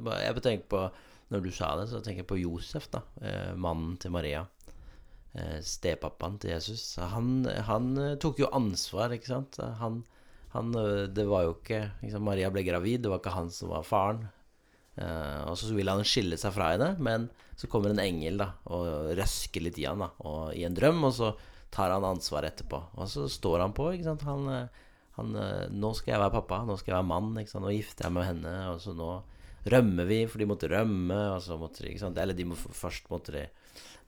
jeg 0.00 0.42
tenker 0.42 0.70
på 0.72 0.86
Når 1.32 1.46
du 1.46 1.52
sa 1.54 1.70
det, 1.80 1.86
så 1.88 2.02
tenker 2.04 2.26
jeg 2.26 2.28
på 2.28 2.40
Josef, 2.42 2.90
da. 2.92 3.00
Eh, 3.24 3.52
mannen 3.56 3.96
til 4.00 4.12
Maria. 4.12 4.42
Eh, 5.32 5.60
stepappaen 5.64 6.36
til 6.42 6.52
Jesus. 6.52 6.98
Han, 7.14 7.46
han 7.68 7.88
eh, 7.96 8.18
tok 8.20 8.42
jo 8.42 8.50
ansvar, 8.52 9.14
ikke 9.16 9.30
sant. 9.30 9.56
Han, 9.80 10.02
han 10.52 10.76
Det 11.16 11.24
var 11.28 11.46
jo 11.46 11.56
ikke, 11.56 11.86
sant? 12.02 12.26
Maria 12.26 12.52
ble 12.52 12.66
gravid, 12.66 13.00
det 13.04 13.12
var 13.12 13.22
ikke 13.22 13.36
han 13.38 13.48
som 13.54 13.72
var 13.72 13.88
faren. 13.88 14.26
Og 14.92 15.54
så 15.56 15.70
ville 15.72 15.88
han 15.88 16.04
skille 16.04 16.36
seg 16.36 16.52
fra 16.52 16.66
henne, 16.74 16.90
men 17.00 17.30
så 17.56 17.64
kommer 17.72 17.94
en 17.94 18.02
engel 18.02 18.36
da 18.42 18.50
og 18.76 19.14
røsker 19.16 19.64
litt 19.64 19.78
i 19.80 19.86
han 19.88 20.02
da 20.04 20.10
Og 20.28 20.52
i 20.52 20.66
en 20.68 20.76
drøm, 20.76 21.00
og 21.08 21.14
så 21.16 21.30
tar 21.72 21.94
han 21.94 22.04
ansvar 22.04 22.44
etterpå. 22.44 22.76
Og 23.00 23.08
så 23.08 23.24
står 23.32 23.64
han 23.64 23.72
på, 23.72 23.88
ikke 23.94 24.10
sant. 24.10 24.26
Han, 24.28 24.68
han 25.16 25.32
'Nå 25.72 25.94
skal 25.96 26.12
jeg 26.12 26.20
være 26.26 26.36
pappa. 26.36 26.60
Nå 26.68 26.76
skal 26.76 26.92
jeg 26.92 26.98
være 26.98 27.08
mann.' 27.08 27.40
ikke 27.40 27.54
sant? 27.54 27.64
Nå 27.64 27.72
gifter 27.72 28.04
jeg 28.04 28.12
meg 28.12 28.20
med 28.20 28.28
henne. 28.34 28.74
Og 28.74 28.84
så 28.84 28.92
nå 28.92 29.08
rømmer 29.70 30.08
vi, 30.08 30.22
for 30.30 30.42
de 30.42 30.48
måtte 30.50 30.70
rømme. 30.70 31.18
Og 31.36 31.42
så 31.44 31.58
måtte 31.60 31.84
de, 31.84 31.92
ikke 31.92 32.04
sant? 32.04 32.18
Eller 32.18 32.36
de 32.38 32.46
må, 32.48 32.56
først 32.56 33.10
måtte 33.12 33.34
de 33.36 33.46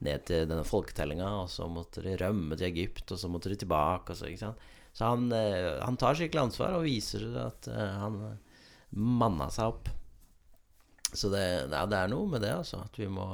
ned 0.04 0.24
til 0.28 0.48
denne 0.50 0.64
folketellinga, 0.66 1.28
og 1.44 1.50
så 1.52 1.68
måtte 1.70 2.02
de 2.04 2.16
rømme 2.20 2.58
til 2.58 2.68
Egypt, 2.70 3.12
og 3.14 3.20
så 3.20 3.30
måtte 3.30 3.52
de 3.52 3.58
tilbake. 3.62 4.16
Så, 4.18 4.30
så 4.92 5.10
han, 5.12 5.28
eh, 5.32 5.74
han 5.80 5.98
tar 6.00 6.18
skikkelig 6.18 6.48
ansvar 6.48 6.78
og 6.78 6.88
viser 6.88 7.28
at 7.44 7.68
eh, 7.70 7.98
han 8.00 8.18
eh, 8.30 8.64
manna 8.94 9.50
seg 9.54 9.74
opp. 9.74 9.92
Så 11.14 11.30
det, 11.30 11.44
ja, 11.70 11.84
det 11.86 12.00
er 12.00 12.10
noe 12.10 12.26
med 12.30 12.42
det, 12.42 12.50
altså. 12.56 12.82
At 12.82 12.98
vi 12.98 13.06
må 13.06 13.28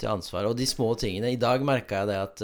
til 0.00 0.10
ansvar. 0.12 0.50
Og 0.50 0.56
de 0.56 0.68
små 0.68 0.92
tingene. 1.00 1.32
I 1.32 1.40
dag 1.40 1.64
merka 1.64 2.02
jeg 2.02 2.10
det 2.10 2.18
at 2.20 2.42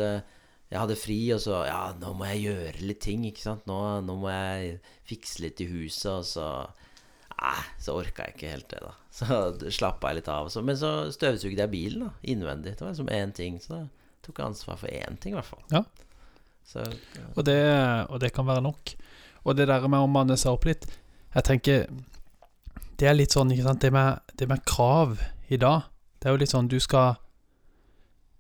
jeg 0.67 0.81
hadde 0.81 0.97
fri, 0.99 1.19
og 1.37 1.43
så 1.45 1.61
Ja, 1.69 1.81
nå 2.01 2.15
må 2.17 2.27
jeg 2.33 2.47
gjøre 2.49 2.87
litt 2.89 3.03
ting, 3.05 3.27
ikke 3.29 3.45
sant. 3.45 3.69
Nå, 3.69 3.79
nå 4.05 4.17
må 4.19 4.33
jeg 4.33 4.79
fikse 5.09 5.45
litt 5.45 5.61
i 5.63 5.69
huset, 5.71 6.09
og 6.11 6.25
så 6.27 6.49
Nei, 7.37 7.65
så 7.83 7.99
orka 7.99 8.25
jeg 8.25 8.37
ikke 8.37 8.53
helt 8.55 8.71
det, 8.73 8.81
da. 8.81 8.95
Så 9.17 9.71
slappa 9.73 10.11
jeg 10.11 10.21
litt 10.21 10.29
av. 10.33 10.49
Så, 10.53 10.61
men 10.65 10.77
så 10.77 10.91
støvsugde 11.13 11.63
jeg 11.63 11.73
bilen, 11.73 12.07
da. 12.07 12.11
Innvendig. 12.33 12.75
Det 12.77 12.85
var 12.85 12.93
liksom 12.93 13.09
én 13.13 13.33
ting. 13.37 13.57
Så 13.61 13.73
da 13.73 13.79
tok 14.25 14.41
jeg 14.41 14.49
ansvar 14.51 14.81
for 14.81 14.93
én 14.93 15.17
ting, 15.21 15.33
i 15.33 15.39
hvert 15.39 15.49
fall. 15.49 15.63
Ja. 15.73 15.83
Så 16.67 16.83
Og 17.37 17.45
det, 17.47 17.61
og 18.11 18.21
det 18.21 18.33
kan 18.37 18.49
være 18.49 18.65
nok. 18.65 18.97
Og 19.47 19.55
det 19.57 19.69
der 19.71 19.87
med 19.87 20.03
å 20.03 20.11
manne 20.11 20.37
seg 20.41 20.57
opp 20.57 20.67
litt 20.69 20.87
Jeg 21.35 21.47
tenker 21.47 21.87
Det 22.99 23.09
er 23.09 23.17
litt 23.17 23.37
sånn, 23.37 23.53
ikke 23.55 23.69
sant 23.69 23.85
Det 23.85 23.93
med, 23.95 24.35
det 24.39 24.49
med 24.51 24.65
krav 24.69 25.21
i 25.53 25.61
dag 25.63 25.87
Det 26.19 26.29
er 26.29 26.35
jo 26.35 26.43
litt 26.43 26.55
sånn 26.55 26.71
du 26.71 26.79
skal 26.83 27.15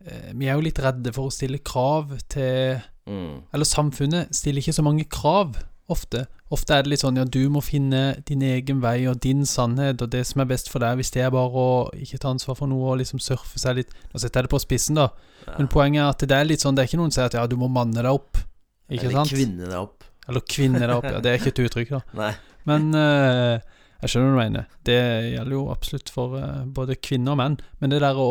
eh, 0.05 0.33
Vi 0.35 0.49
er 0.49 0.59
jo 0.59 0.67
litt 0.67 0.83
redde 0.83 1.15
for 1.15 1.31
å 1.31 1.35
stille 1.35 1.63
krav 1.63 2.17
til 2.33 2.81
mm, 3.07 3.53
Eller 3.55 3.69
samfunnet 3.69 4.35
stiller 4.35 4.65
ikke 4.65 4.77
så 4.77 4.87
mange 4.87 5.07
krav 5.07 5.55
ofte. 5.93 6.25
Ofte 6.55 6.75
er 6.77 6.85
det 6.85 6.93
litt 6.93 7.03
sånn 7.03 7.19
ja, 7.19 7.25
du 7.27 7.49
må 7.53 7.61
finne 7.65 8.17
din 8.27 8.43
egen 8.47 8.81
vei 8.83 8.99
og 9.11 9.21
din 9.23 9.45
sannhet 9.47 10.03
og 10.03 10.11
det 10.13 10.23
som 10.29 10.43
er 10.43 10.49
best 10.51 10.71
for 10.71 10.83
deg. 10.83 10.99
Hvis 11.01 11.13
det 11.15 11.23
er 11.27 11.33
bare 11.35 11.63
å 11.63 11.69
ikke 11.95 12.21
ta 12.23 12.33
ansvar 12.35 12.59
for 12.59 12.71
noe 12.71 12.93
og 12.93 13.01
liksom 13.03 13.23
surfe 13.23 13.61
seg 13.63 13.81
litt 13.81 13.95
Nå 14.13 14.23
setter 14.23 14.43
jeg 14.43 14.49
det 14.49 14.55
på 14.55 14.63
spissen, 14.63 14.99
da. 14.99 15.09
ja. 15.47 15.57
Men 15.59 15.71
poenget 15.73 16.03
er 16.03 16.11
at 16.11 16.27
det 16.27 16.39
er 16.39 16.49
litt 16.49 16.65
sånn 16.65 16.77
Det 16.77 16.85
er 16.85 16.91
ikke 16.91 17.01
noen 17.03 17.15
som 17.15 17.21
sier 17.21 17.31
at 17.31 17.39
ja, 17.39 17.47
du 17.51 17.57
må 17.61 17.71
manne 17.73 18.03
deg 18.03 18.11
opp. 18.11 18.43
Ikke 18.91 19.09
Eller 19.09 19.19
sant? 19.21 19.35
kvinne 19.35 19.67
deg 19.67 19.79
opp. 19.79 20.07
Eller 20.27 20.47
kvinne 20.57 20.83
deg 20.83 20.95
opp. 20.95 21.09
Ja, 21.11 21.23
det 21.23 21.33
er 21.33 21.41
ikke 21.41 21.55
et 21.55 21.65
uttrykk, 21.67 21.97
da. 21.97 22.03
Nei. 22.23 22.33
Men 22.67 22.89
uh, 22.99 23.59
jeg 24.03 24.13
skjønner 24.13 24.33
hva 24.33 24.35
du 24.35 24.41
mener. 24.41 24.71
Det 24.87 24.99
gjelder 25.33 25.55
jo 25.55 25.67
absolutt 25.75 26.11
for 26.15 26.39
uh, 26.39 26.65
både 26.67 26.99
kvinner 26.99 27.37
og 27.37 27.41
menn. 27.43 27.61
Men 27.83 27.95
det 27.95 28.03
der 28.03 28.19
å, 28.19 28.29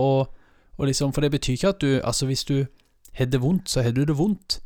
å 0.76 0.90
liksom 0.90 1.16
For 1.16 1.24
det 1.24 1.32
betyr 1.38 1.56
ikke 1.56 1.72
at 1.76 1.84
du 1.84 1.92
Altså, 2.02 2.28
hvis 2.28 2.44
du 2.48 2.58
har 3.16 3.32
det 3.32 3.40
vondt, 3.40 3.72
så 3.72 3.84
har 3.84 3.96
du 3.96 4.04
det 4.04 4.18
vondt. 4.20 4.60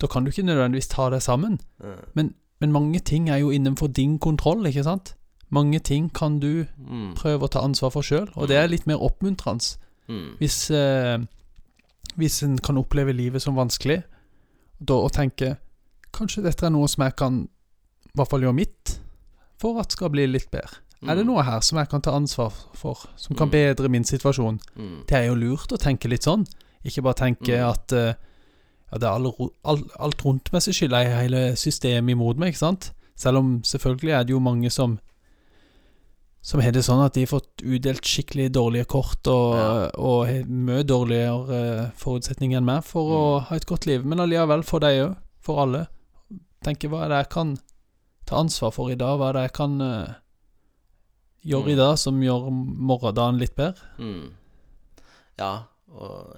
Da 0.00 0.06
kan 0.06 0.24
du 0.24 0.30
ikke 0.30 0.42
nødvendigvis 0.46 0.88
ta 0.88 1.10
deg 1.10 1.20
sammen. 1.22 1.58
Mm. 1.82 2.34
Men 2.60 2.72
mange 2.72 3.00
ting 3.00 3.28
er 3.30 3.36
jo 3.40 3.50
innenfor 3.50 3.86
din 3.92 4.18
kontroll, 4.18 4.66
ikke 4.66 4.84
sant? 4.84 5.14
Mange 5.50 5.78
ting 5.80 6.10
kan 6.14 6.38
du 6.40 6.66
Mm. 6.78 7.14
prøve 7.14 7.42
å 7.42 7.50
ta 7.50 7.60
ansvar 7.60 7.90
for 7.92 8.02
sjøl, 8.02 8.28
og 8.36 8.48
det 8.48 8.56
er 8.56 8.66
litt 8.68 8.86
mer 8.86 8.96
oppmuntrende. 9.00 9.76
Mm. 10.08 10.36
Hvis, 10.38 10.70
eh, 10.70 11.18
hvis 12.16 12.42
en 12.42 12.58
kan 12.58 12.76
oppleve 12.76 13.12
livet 13.16 13.42
som 13.42 13.54
vanskelig, 13.56 14.02
da 14.84 14.94
å 14.94 15.10
tenke 15.10 15.56
Kanskje 16.12 16.42
dette 16.42 16.64
er 16.66 16.70
noe 16.70 16.88
som 16.88 17.04
jeg 17.04 17.14
kan 17.16 17.42
i 17.44 18.16
hvert 18.18 18.28
fall 18.28 18.40
gjøre 18.40 18.54
mitt 18.54 18.98
for 19.58 19.78
at 19.78 19.86
det 19.88 19.92
skal 19.92 20.08
bli 20.10 20.26
litt 20.26 20.50
bedre. 20.50 20.80
Er 21.06 21.14
det 21.14 21.24
Mm. 21.24 21.26
noe 21.28 21.42
her 21.44 21.60
som 21.60 21.78
jeg 21.78 21.88
kan 21.88 22.00
ta 22.02 22.10
ansvar 22.10 22.52
for, 22.74 22.96
som 23.16 23.36
kan 23.36 23.48
Mm. 23.48 23.52
bedre 23.52 23.88
min 23.88 24.02
situasjon? 24.02 24.58
Mm. 24.76 25.06
Det 25.06 25.12
er 25.16 25.26
jo 25.28 25.34
lurt 25.36 25.68
å 25.70 25.78
tenke 25.78 26.08
litt 26.10 26.22
sånn. 26.24 26.44
Ikke 26.84 27.00
bare 27.02 27.14
tenke 27.14 27.46
Mm. 27.56 27.70
at 27.70 27.92
eh, 27.92 28.14
ja, 28.92 28.98
det 28.98 29.06
er 29.06 29.12
all, 29.12 29.50
all, 29.64 29.84
alt 29.98 30.24
rundt 30.24 30.50
meg 30.52 30.62
som 30.62 30.72
skylder 30.74 31.10
hele 31.20 31.42
systemet 31.56 32.12
imot 32.16 32.36
meg, 32.38 32.52
ikke 32.54 32.64
sant? 32.64 32.90
Selv 33.20 33.38
om 33.38 33.60
selvfølgelig 33.62 34.12
er 34.16 34.24
det 34.24 34.32
jo 34.34 34.40
mange 34.40 34.70
som 34.70 34.98
som 36.42 36.60
har 36.64 36.72
det 36.72 36.80
sånn 36.86 37.02
at 37.04 37.12
de 37.12 37.20
har 37.26 37.28
fått 37.34 37.60
utdelt 37.60 38.00
skikkelig 38.08 38.46
dårlige 38.56 38.86
kort 38.88 39.28
og, 39.28 39.56
Ja. 39.58 39.90
og 40.00 40.22
har 40.26 40.46
mye 40.48 40.82
dårligere 40.88 41.58
eh, 41.58 41.90
forutsetninger 42.00 42.56
enn 42.56 42.64
meg 42.64 42.82
for 42.88 43.10
å 43.12 43.18
Mm. 43.40 43.44
ha 43.50 43.56
et 43.56 43.66
godt 43.66 43.84
liv. 43.86 44.06
Men 44.06 44.20
allikevel, 44.24 44.62
for 44.64 44.80
deg 44.80 45.02
òg, 45.04 45.16
for 45.38 45.60
alle. 45.60 45.82
Tenke 46.64 46.88
hva 46.88 47.04
er 47.04 47.08
det 47.12 47.18
jeg 47.26 47.28
kan 47.34 47.58
ta 48.24 48.36
ansvar 48.40 48.72
for 48.72 48.88
i 48.90 48.94
dag? 48.96 49.18
Hva 49.20 49.28
er 49.28 49.32
det 49.36 49.42
jeg 49.50 49.52
kan 49.52 49.80
uh, 49.82 50.14
gjøre 51.44 51.66
Mm. 51.66 51.72
i 51.72 51.76
dag 51.76 51.98
som 51.98 52.20
gjør 52.22 52.48
morgendagen 52.88 53.38
litt 53.38 53.54
bedre? 53.54 53.76
Mm. 53.98 54.32
Ja, 55.38 55.52
og, 55.92 56.36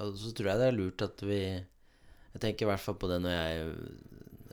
og 0.00 0.14
så 0.18 0.34
tror 0.34 0.50
jeg 0.50 0.58
det 0.58 0.68
er 0.72 0.78
lurt 0.82 1.02
at 1.02 1.22
vi 1.22 1.64
Jeg 2.34 2.42
tenker 2.42 2.66
i 2.66 2.70
hvert 2.72 2.84
fall 2.84 2.98
på 3.00 3.10
det 3.10 3.18
når 3.24 3.34
jeg 3.34 3.66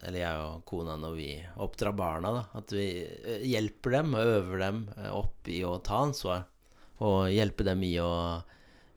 Eller 0.05 0.19
jeg 0.21 0.41
og 0.47 0.65
kona 0.69 0.97
når 1.01 1.15
vi 1.17 1.29
oppdrar 1.65 1.95
barna, 1.97 2.31
da. 2.35 2.43
At 2.59 2.73
vi 2.75 2.89
eh, 3.03 3.45
hjelper 3.49 3.97
dem 3.97 4.13
og 4.17 4.33
øver 4.35 4.61
dem 4.61 4.83
eh, 4.97 5.09
opp 5.09 5.49
i 5.49 5.63
å 5.65 5.79
ta 5.85 6.03
ansvar. 6.05 6.43
Og 7.05 7.31
hjelpe 7.33 7.65
dem 7.65 7.81
i 7.83 7.95
å, 7.99 8.11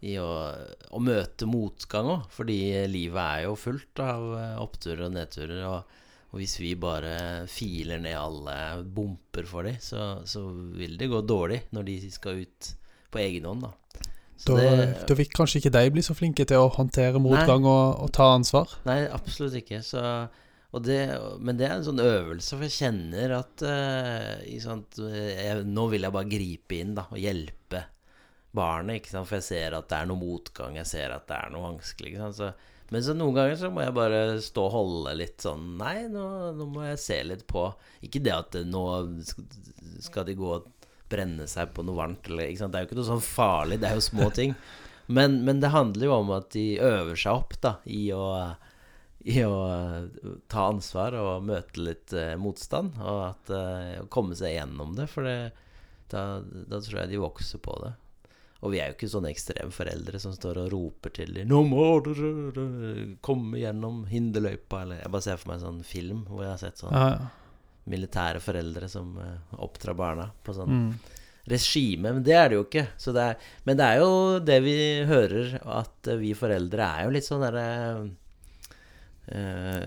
i 0.05 0.19
å, 0.21 0.29
å 0.93 1.01
møte 1.01 1.49
motgang 1.49 2.11
òg. 2.13 2.29
Fordi 2.35 2.59
livet 2.93 3.23
er 3.23 3.47
jo 3.47 3.57
fullt 3.57 4.05
av 4.05 4.27
eh, 4.37 4.61
oppturer 4.61 5.07
og 5.09 5.17
nedturer. 5.17 5.63
Og, 5.71 5.97
og 6.29 6.43
hvis 6.43 6.59
vi 6.61 6.75
bare 6.77 7.17
filer 7.49 8.05
ned 8.05 8.19
alle 8.21 8.59
bumper 8.85 9.49
for 9.49 9.65
dem, 9.65 9.81
så, 9.81 10.27
så 10.29 10.45
vil 10.77 10.99
det 11.01 11.09
gå 11.09 11.23
dårlig 11.25 11.63
når 11.73 11.89
de 11.89 11.99
skal 12.13 12.45
ut 12.45 12.73
på 13.09 13.25
egen 13.25 13.49
hånd, 13.49 13.65
da. 13.65 13.73
Da, 14.47 14.55
det, 14.55 15.07
da 15.09 15.17
vil 15.19 15.31
kanskje 15.35 15.59
ikke 15.63 15.73
de 15.75 15.91
bli 15.95 16.03
så 16.05 16.15
flinke 16.15 16.47
til 16.49 16.63
å 16.63 16.71
håndtere 16.77 17.21
motgang 17.23 17.67
og, 17.67 18.05
og 18.05 18.13
ta 18.15 18.31
ansvar. 18.37 18.71
Nei, 18.87 19.01
absolutt 19.11 19.57
ikke. 19.59 19.81
Så, 19.83 20.03
det, 20.85 20.99
men 21.43 21.59
det 21.59 21.67
er 21.67 21.77
en 21.79 21.87
sånn 21.87 22.03
øvelse, 22.05 22.55
for 22.55 22.67
jeg 22.69 22.77
kjenner 22.77 23.35
at 23.41 23.65
uh, 23.67 24.35
i 24.47 24.59
sånt, 24.63 25.01
eh, 25.03 25.33
jeg, 25.41 25.67
Nå 25.67 25.89
vil 25.91 26.07
jeg 26.07 26.15
bare 26.15 26.31
gripe 26.31 26.79
inn 26.79 26.95
da, 26.99 27.09
og 27.11 27.19
hjelpe 27.23 27.83
barnet, 28.55 29.09
sant? 29.11 29.29
for 29.29 29.41
jeg 29.41 29.49
ser 29.49 29.77
at 29.79 29.89
det 29.91 29.99
er 29.99 30.11
noe 30.11 30.21
motgang, 30.21 30.79
jeg 30.79 30.91
ser 30.91 31.15
at 31.15 31.27
det 31.29 31.39
er 31.39 31.55
noe 31.55 31.73
vanskelig. 31.73 32.15
Sant? 32.21 32.39
Så, 32.39 32.79
men 32.95 33.05
så 33.05 33.15
noen 33.17 33.37
ganger 33.37 33.59
så 33.61 33.73
må 33.73 33.83
jeg 33.85 33.97
bare 33.97 34.23
stå 34.45 34.65
og 34.65 34.73
holde 34.73 35.13
litt 35.19 35.45
sånn 35.45 35.75
Nei, 35.81 36.07
nå, 36.09 36.25
nå 36.57 36.69
må 36.73 36.87
jeg 36.87 37.01
se 37.03 37.19
litt 37.27 37.43
på 37.51 37.67
Ikke 38.07 38.23
det 38.25 38.33
at 38.33 38.57
eh, 38.57 38.65
nå 38.65 38.85
skal 40.01 40.25
de 40.25 40.37
gå 40.39 40.55
og 40.57 40.71
brenne 41.11 41.47
seg 41.51 41.73
på 41.75 41.85
noe 41.87 41.99
varmt, 41.99 42.29
eller, 42.29 42.49
ikke 42.49 42.63
sant? 42.63 42.75
det 42.75 42.81
er 42.81 42.85
jo 42.87 42.91
ikke 42.91 43.01
noe 43.01 43.11
sånn 43.13 43.25
farlig, 43.25 43.81
det 43.83 43.91
er 43.91 43.99
jo 43.99 44.07
små 44.09 44.31
ting. 44.35 44.55
Men, 45.09 45.39
men 45.45 45.61
det 45.61 45.73
handler 45.73 46.05
jo 46.11 46.17
om 46.19 46.33
at 46.37 46.51
de 46.53 46.67
øver 46.85 47.17
seg 47.17 47.39
opp 47.41 47.55
da, 47.65 47.79
i 47.89 48.11
å, 48.13 48.25
i 49.25 49.39
å 49.41 49.55
eh, 49.73 50.35
ta 50.53 50.67
ansvar 50.69 51.17
og 51.17 51.47
møte 51.49 51.81
litt 51.81 52.13
eh, 52.13 52.35
motstand. 52.37 52.99
Og 53.01 53.23
at, 53.31 53.55
eh, 53.57 54.03
komme 54.13 54.37
seg 54.37 54.59
gjennom 54.59 54.93
det, 54.99 55.09
for 55.09 55.25
det, 55.25 55.55
da, 56.13 56.43
da 56.45 56.83
tror 56.85 57.01
jeg 57.01 57.15
de 57.15 57.23
vokser 57.25 57.65
på 57.65 57.79
det. 57.87 57.95
Og 58.59 58.75
vi 58.75 58.83
er 58.83 58.91
jo 58.91 58.99
ikke 58.99 59.11
sånne 59.15 59.31
ekstremforeldre 59.33 60.21
som 60.21 60.33
står 60.35 60.65
og 60.65 60.73
roper 60.73 61.13
til 61.15 61.37
dem 61.37 61.47
'Nå 61.49 61.61
må 61.71 61.85
dere 62.03 63.17
komme 63.23 63.61
gjennom 63.61 64.03
hinderløypa', 64.11 64.83
eller 64.83 65.03
Jeg 65.05 65.13
bare 65.15 65.23
ser 65.23 65.37
for 65.39 65.53
meg 65.53 65.61
en 65.61 65.67
sånn 65.67 65.85
film 65.87 66.25
hvor 66.27 66.43
jeg 66.43 66.51
har 66.51 66.63
sett 66.65 66.83
sånn 66.83 66.93
Ja, 66.93 67.07
ja. 67.15 67.29
Militære 67.89 68.41
foreldre 68.45 68.89
som 68.93 69.15
eh, 69.23 69.57
oppdrar 69.65 69.97
barna 69.99 70.29
på 70.45 70.55
sånn 70.57 70.69
Mm. 70.75 70.93
regime. 71.49 72.13
Men 72.13 72.23
det 72.23 72.35
er 72.37 72.49
det 72.53 72.57
jo 72.59 72.65
ikke. 72.67 72.87
Så 73.01 73.13
det 73.17 73.23
er, 73.31 73.37
men 73.65 73.77
det 73.81 73.85
er 73.89 73.99
jo 74.03 74.39
det 74.45 74.59
vi 74.63 74.77
hører, 75.09 75.55
at 75.65 76.09
eh, 76.13 76.17
vi 76.21 76.35
foreldre 76.37 76.89
er 76.99 77.05
jo 77.07 77.15
litt 77.17 77.25
sånn 77.29 77.41
derre 77.47 77.67
uh, 79.29 79.87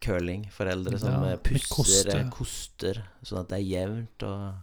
Curlingforeldre 0.00 0.98
som 1.00 1.12
Ja, 1.24 1.32
eh, 1.32 1.40
pusser, 1.44 1.74
koster. 1.74 2.18
eh, 2.20 2.28
koster, 2.32 3.00
sånn 3.26 3.40
at 3.42 3.48
det 3.52 3.58
er 3.58 3.66
jevnt 3.66 4.22
og, 4.28 4.54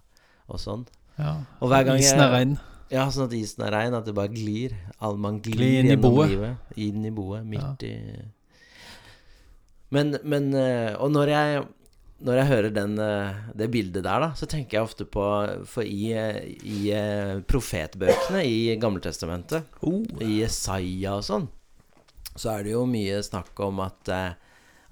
og 0.50 0.60
sånn. 0.62 0.86
ja. 1.20 1.36
Og 1.62 1.70
hver 1.70 1.86
gang 1.86 2.00
Isen 2.02 2.22
er 2.24 2.32
rein. 2.34 2.56
Ja, 2.94 3.08
sånn 3.10 3.26
at 3.26 3.34
isen 3.34 3.64
er 3.66 3.72
rein, 3.74 3.96
at 3.98 4.06
det 4.06 4.14
bare 4.14 4.30
glir. 4.30 4.76
All, 5.02 5.18
man 5.18 5.40
glir 5.42 5.58
Glir 5.58 5.80
inn 5.80 5.88
i 5.88 5.96
gjennom 5.96 6.04
boet. 6.06 6.30
livet. 6.30 6.76
Inn 6.78 7.06
i 7.06 7.12
boet, 7.12 7.46
midt 7.50 7.84
i 7.88 7.94
Men, 9.96 10.16
men 10.24 10.54
eh, 10.54 10.94
Og 11.00 11.12
når 11.14 11.28
jeg 11.32 11.64
når 12.24 12.40
jeg 12.40 12.48
hører 12.48 12.72
den, 12.72 12.96
eh, 13.02 13.42
det 13.60 13.68
bildet 13.74 14.06
der, 14.06 14.24
da, 14.24 14.30
så 14.40 14.48
tenker 14.48 14.78
jeg 14.78 14.88
ofte 14.88 15.08
på 15.10 15.26
For 15.68 15.84
i, 15.84 16.14
i 16.64 16.80
eh, 16.96 17.42
profetbøkene 17.44 18.46
i 18.48 18.78
Gammeltestamentet, 18.80 19.68
i 20.24 20.40
Jesaja 20.40 21.18
og 21.20 21.26
sånn, 21.28 21.50
så 22.36 22.54
er 22.54 22.66
det 22.66 22.76
jo 22.76 22.86
mye 22.88 23.20
snakk 23.24 23.60
om 23.68 23.84
at 23.84 24.12
eh, 24.12 24.32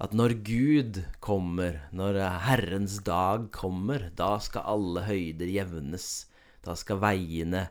at 0.04 0.12
når 0.12 0.34
Gud 0.44 0.98
kommer, 1.22 1.78
når 1.94 2.18
Herrens 2.44 2.98
dag 3.06 3.46
kommer, 3.54 4.08
da 4.18 4.34
skal 4.42 4.66
alle 4.72 5.04
høyder 5.06 5.48
jevnes. 5.48 6.08
Da 6.66 6.74
skal 6.76 6.98
veiene 7.00 7.68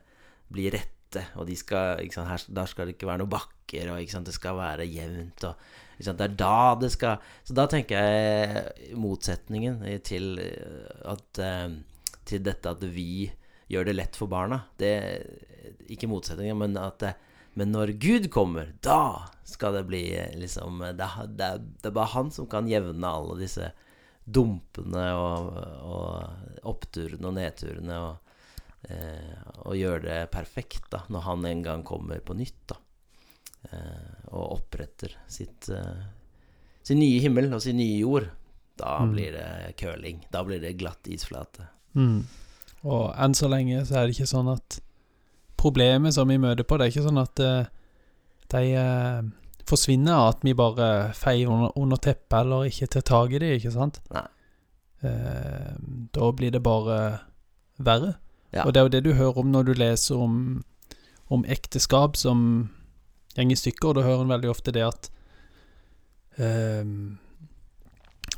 bli 0.54 0.70
rette, 0.74 1.26
og 1.36 1.50
de 1.50 1.58
skal, 1.60 2.00
ikke 2.02 2.16
sant, 2.16 2.32
her, 2.32 2.46
der 2.48 2.70
skal 2.72 2.88
det 2.88 2.96
ikke 2.96 3.10
være 3.12 3.22
noen 3.22 3.34
bakker, 3.34 3.92
og 3.92 4.10
sant, 4.10 4.30
det 4.32 4.38
skal 4.38 4.58
være 4.58 4.88
jevnt. 4.88 5.46
Og, 5.50 5.68
det 5.98 6.26
er 6.26 6.38
da 6.40 6.76
det 6.80 6.90
skal 6.94 7.22
Så 7.46 7.56
da 7.58 7.68
tenker 7.70 8.00
jeg 8.02 8.96
motsetningen 9.00 9.84
til, 10.04 10.40
eh, 10.40 10.96
at, 11.06 11.40
eh, 11.40 11.70
til 12.26 12.44
dette 12.44 12.70
at 12.70 12.84
vi 12.84 13.32
gjør 13.70 13.86
det 13.86 13.96
lett 13.96 14.16
for 14.16 14.28
barna. 14.28 14.64
Det, 14.78 14.94
ikke 15.90 16.10
motsetningen, 16.12 16.58
men 16.58 16.78
at 16.78 17.14
men 17.54 17.70
når 17.74 17.94
Gud 18.02 18.30
kommer, 18.34 18.74
da 18.82 19.30
skal 19.46 19.78
det 19.78 19.86
bli 19.90 20.04
eh, 20.18 20.34
liksom 20.40 20.82
Det, 20.98 21.10
det, 21.38 21.50
det 21.82 21.90
er 21.90 21.96
bare 21.96 22.14
han 22.16 22.32
som 22.34 22.50
kan 22.50 22.70
jevne 22.70 23.10
alle 23.10 23.38
disse 23.42 23.72
dumpene 24.24 25.10
og, 25.20 25.50
og 25.84 26.70
oppturene 26.72 27.28
og 27.28 27.36
nedturene 27.36 27.98
og, 28.00 28.38
eh, 28.88 29.36
og 29.68 29.76
gjøre 29.76 30.06
det 30.08 30.20
perfekt 30.32 30.88
da 30.94 31.04
når 31.12 31.28
han 31.28 31.50
en 31.50 31.64
gang 31.66 31.84
kommer 31.86 32.24
på 32.24 32.38
nytt. 32.40 32.62
da 32.72 32.80
Og 34.34 34.58
oppretter 34.60 35.12
sitt, 35.28 35.70
eh, 35.70 36.04
sin 36.84 37.00
nye 37.00 37.20
himmel 37.24 37.52
og 37.54 37.62
sin 37.62 37.78
nye 37.78 38.00
jord. 38.00 38.30
Da 38.78 39.00
Mm. 39.00 39.12
blir 39.14 39.32
det 39.32 39.76
curling. 39.78 40.24
Da 40.32 40.44
blir 40.44 40.60
det 40.60 40.78
glatt 40.78 41.06
isflate. 41.08 41.68
Mm. 41.96 42.24
Og 42.84 43.14
enn 43.16 43.34
så 43.34 43.48
lenge 43.48 43.86
så 43.86 43.96
er 44.02 44.08
det 44.08 44.16
ikke 44.18 44.28
sånn 44.36 44.52
at 44.54 44.80
Problemet 45.56 46.12
som 46.14 46.28
vi 46.28 46.36
møter 46.38 46.64
på, 46.68 46.76
det 46.78 46.86
er 46.88 46.92
ikke 46.92 47.08
sånn 47.08 47.22
at 47.22 47.40
eh, 47.40 47.66
de 48.50 48.74
eh, 48.76 49.22
forsvinner 49.66 50.28
at 50.30 50.42
vi 50.44 50.52
bare 50.54 51.14
feier 51.16 51.48
under, 51.48 51.72
under 51.80 51.96
teppet 51.98 52.34
eller 52.42 52.66
ikke 52.68 52.88
tar 52.90 53.02
tak 53.08 53.32
i 53.32 53.40
det, 53.40 53.52
ikke 53.62 53.72
sant? 53.72 54.02
Nei. 54.12 54.26
Eh, 55.04 55.72
da 56.12 56.32
blir 56.32 56.52
det 56.52 56.62
bare 56.64 56.98
verre. 57.80 58.16
Ja. 58.52 58.66
Og 58.66 58.74
det 58.74 58.82
er 58.82 58.84
jo 58.90 58.90
det 58.98 59.04
du 59.06 59.14
hører 59.14 59.38
om 59.40 59.52
når 59.54 59.64
du 59.70 59.74
leser 59.74 60.20
om, 60.20 60.64
om 61.32 61.46
ekteskap 61.46 62.18
som 62.20 62.70
går 63.36 63.52
i 63.52 63.56
stykker. 63.60 63.90
Og 63.90 63.96
Da 63.96 64.02
hører 64.06 64.22
en 64.22 64.34
veldig 64.36 64.50
ofte 64.52 64.72
det 64.76 64.84
at 64.88 65.10
eh, 66.38 66.84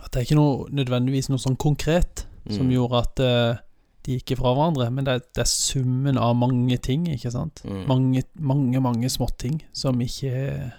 At 0.03 0.11
det 0.11 0.19
er 0.21 0.25
ikke 0.27 0.37
noe, 0.39 0.65
nødvendigvis 0.75 1.29
noe 1.31 1.41
sånn 1.41 1.57
konkret 1.57 2.25
som 2.49 2.67
Mm. 2.67 2.73
gjorde 2.75 2.99
at 3.01 3.19
eh, 3.25 3.57
de 4.05 4.17
gikk 4.19 4.35
ifra 4.35 4.51
hverandre. 4.53 4.91
Men 4.93 5.05
det 5.07 5.13
er, 5.13 5.19
det 5.33 5.41
er 5.41 5.49
summen 5.49 6.17
av 6.17 6.35
mange 6.37 6.77
ting, 6.77 7.07
ikke 7.09 7.31
sant? 7.33 7.61
Mm. 7.65 7.87
Mange, 7.89 8.23
mange, 8.37 8.79
mange 8.81 9.09
småting 9.09 9.61
som 9.73 9.97
ikke 9.99 10.71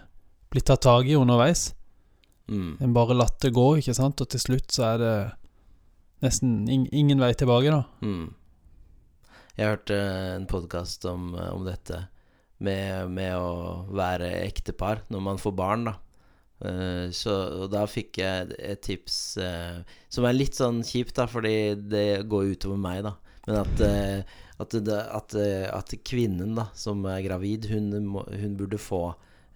blir 0.50 0.62
tatt 0.62 0.82
tak 0.86 1.06
i 1.10 1.16
underveis. 1.18 1.72
Mm. 2.48 2.76
En 2.80 2.92
bare 2.94 3.16
latt 3.18 3.40
det 3.42 3.50
gå, 3.56 3.64
ikke 3.80 3.94
sant? 3.98 4.20
Og 4.22 4.28
til 4.30 4.38
slutt 4.40 4.70
så 4.70 4.92
er 4.94 4.98
det 5.02 5.14
nesten 6.22 6.68
in 6.70 6.86
ingen 6.92 7.18
vei 7.18 7.32
tilbake, 7.34 7.72
da. 7.74 7.82
Mm. 8.06 8.28
Jeg 9.58 9.66
hørte 9.72 9.96
en 10.36 10.46
podkast 10.46 11.04
om, 11.10 11.34
om 11.34 11.64
dette 11.66 12.04
med, 12.64 13.12
med 13.12 13.36
å 13.36 13.86
være 13.96 14.30
ektepar 14.46 15.04
når 15.12 15.24
man 15.28 15.40
får 15.40 15.57
barn, 15.59 15.88
da. 15.90 15.96
Eh, 16.64 17.12
så 17.12 17.34
og 17.61 17.68
da 17.74 17.82
fikk 17.90 18.22
jeg 18.22 18.57
et 18.57 18.80
tips 18.86 19.18
eh, 19.44 19.82
som 20.09 20.24
er 20.24 20.38
litt 20.38 20.57
sånn 20.57 20.80
kjipt, 20.86 21.16
da, 21.18 21.28
fordi 21.28 21.76
det 21.76 22.24
går 22.30 22.54
utover 22.57 22.80
meg, 22.80 23.04
da. 23.07 23.16
Men 23.46 23.61
at, 23.61 23.84
eh, 23.84 24.40
at, 24.62 24.78
at, 24.80 25.36
at 25.76 25.94
kvinnen 26.07 26.57
da 26.57 26.70
som 26.74 27.04
er 27.11 27.22
gravid, 27.26 27.68
hun, 27.70 27.92
hun 27.92 28.57
burde 28.59 28.80
få 28.80 29.04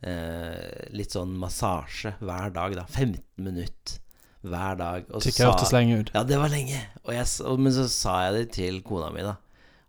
eh, 0.07 0.93
litt 0.95 1.17
sånn 1.17 1.33
massasje 1.41 2.15
hver 2.21 2.55
dag, 2.55 2.77
da. 2.79 2.87
15 2.87 3.25
minutter 3.41 3.99
hver 4.41 4.77
dag. 4.81 5.09
Og 5.11 5.21
så 5.21 5.31
Tykker 5.31 5.51
hørtes 5.51 5.73
lenge 5.75 6.01
ut. 6.01 6.13
ja, 6.15 6.25
det 6.25 6.39
var 6.41 6.53
lenge. 6.53 6.81
Og 7.05 7.15
jeg, 7.17 7.29
og, 7.45 7.61
men 7.61 7.75
så 7.77 7.87
sa 7.93 8.17
jeg 8.27 8.37
det 8.37 8.45
til 8.57 8.81
kona 8.87 9.11
mi, 9.15 9.25
da. 9.27 9.37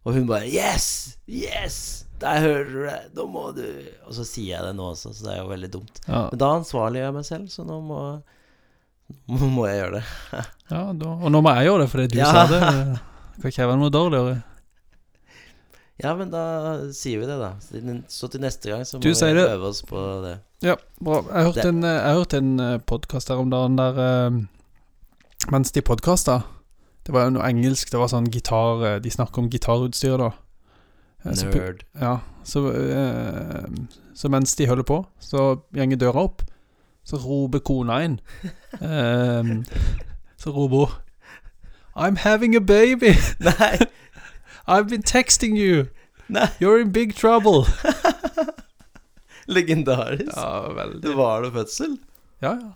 Og 0.06 0.14
hun 0.16 0.28
bare 0.30 0.48
Yes! 0.50 1.18
Yes! 1.30 1.80
Der 2.22 2.40
hører 2.42 2.66
du 2.70 2.80
det! 2.86 3.00
Nå 3.18 3.26
må 3.30 3.48
du 3.58 3.64
Og 4.08 4.14
så 4.18 4.26
sier 4.26 4.56
jeg 4.58 4.66
det 4.66 4.76
nå 4.78 4.92
også, 4.94 5.12
så 5.14 5.26
det 5.28 5.34
er 5.36 5.40
jo 5.44 5.50
veldig 5.52 5.70
dumt. 5.74 6.02
Ja, 6.08 6.28
Men 6.32 6.42
da 6.42 6.50
ansvarliggjør 6.60 7.08
jeg 7.10 7.18
meg 7.18 7.26
selv, 7.28 7.48
så 7.54 7.66
nå 7.66 7.80
må, 7.86 8.00
nå 9.30 9.50
må 9.56 9.66
jeg 9.70 9.82
gjøre 9.82 10.00
det. 10.00 10.06
ja 10.74 10.84
da, 10.94 11.16
og 11.18 11.34
nå 11.34 11.42
må 11.46 11.54
jeg 11.58 11.70
gjøre 11.70 11.84
det 11.86 11.90
fordi 11.96 12.08
du 12.14 12.18
Ja. 12.22 12.30
sa 12.32 12.46
det. 12.52 12.62
Kan 13.42 13.50
ikke 13.50 13.62
jeg 13.64 13.72
være 13.74 13.82
noe 13.82 13.94
dårligere. 13.94 14.38
Ja, 16.02 16.16
men 16.18 16.32
da 16.34 16.44
sier 16.98 17.20
vi 17.22 17.28
det, 17.30 17.38
da. 17.38 17.52
Så 18.10 18.28
til- 18.32 18.42
neste 18.42 18.72
gang 18.72 18.82
så 18.90 18.98
må 18.98 19.02
Du 19.06 19.12
vi 19.14 19.44
øve 19.46 19.68
oss 19.70 19.84
på 19.86 20.02
det. 20.24 20.40
Ja, 20.66 20.76
bra. 21.02 21.20
Jeg 21.30 21.46
hørte 21.46 21.62
Det- 21.62 21.70
en, 21.74 21.84
eh, 21.84 22.00
jeg 22.02 22.16
hørte 22.18 22.38
en 22.38 22.80
podkast 22.90 23.30
her 23.30 23.38
om 23.38 23.50
dagen 23.50 23.76
der 23.78 24.00
eh, 24.02 24.42
Mens 25.52 25.72
de 25.72 25.82
podkasta 25.82 26.44
Det 27.06 27.14
var 27.16 27.26
jo 27.26 27.36
noe 27.36 27.48
engelsk, 27.50 27.90
det 27.92 28.00
var 28.00 28.12
sånn 28.12 28.30
gitar 28.32 28.84
eh, 28.86 28.98
De 29.02 29.12
snakker 29.12 29.42
om 29.42 29.50
gitarutstyr, 29.50 30.18
da. 30.22 30.32
Nerd. 31.26 31.84
så. 31.94 32.02
Ja, 32.02 32.14
så, 32.44 32.64
eh, 32.74 33.68
så 34.18 34.30
mens 34.30 34.56
de 34.58 34.68
holder 34.70 34.86
på, 34.88 35.04
så 35.22 35.62
gjenger 35.78 36.02
døra 36.02 36.26
opp. 36.30 36.42
Så 37.06 37.18
roper 37.22 37.64
kona 37.66 38.04
inn. 38.06 38.20
Eh, 38.82 39.44
så 40.42 40.52
roper 40.56 40.86
hun 40.88 41.00
I'm 41.94 42.16
having 42.16 42.56
a 42.56 42.62
baby! 42.62 43.16
Nei! 43.40 43.78
I've 44.68 44.88
been 44.88 45.04
texting 45.04 45.58
you! 45.58 45.90
Nei. 46.30 46.48
You're 46.60 46.80
in 46.80 46.92
big 46.92 47.14
trouble! 47.16 47.66
Legendarisk. 49.48 50.32
Ja, 50.36 50.72
veldig. 50.72 51.02
Det 51.04 51.16
var 51.18 51.42
det 51.42 51.52
fødsel. 51.52 51.98
Ja, 52.42 52.54
ja. 52.54 52.72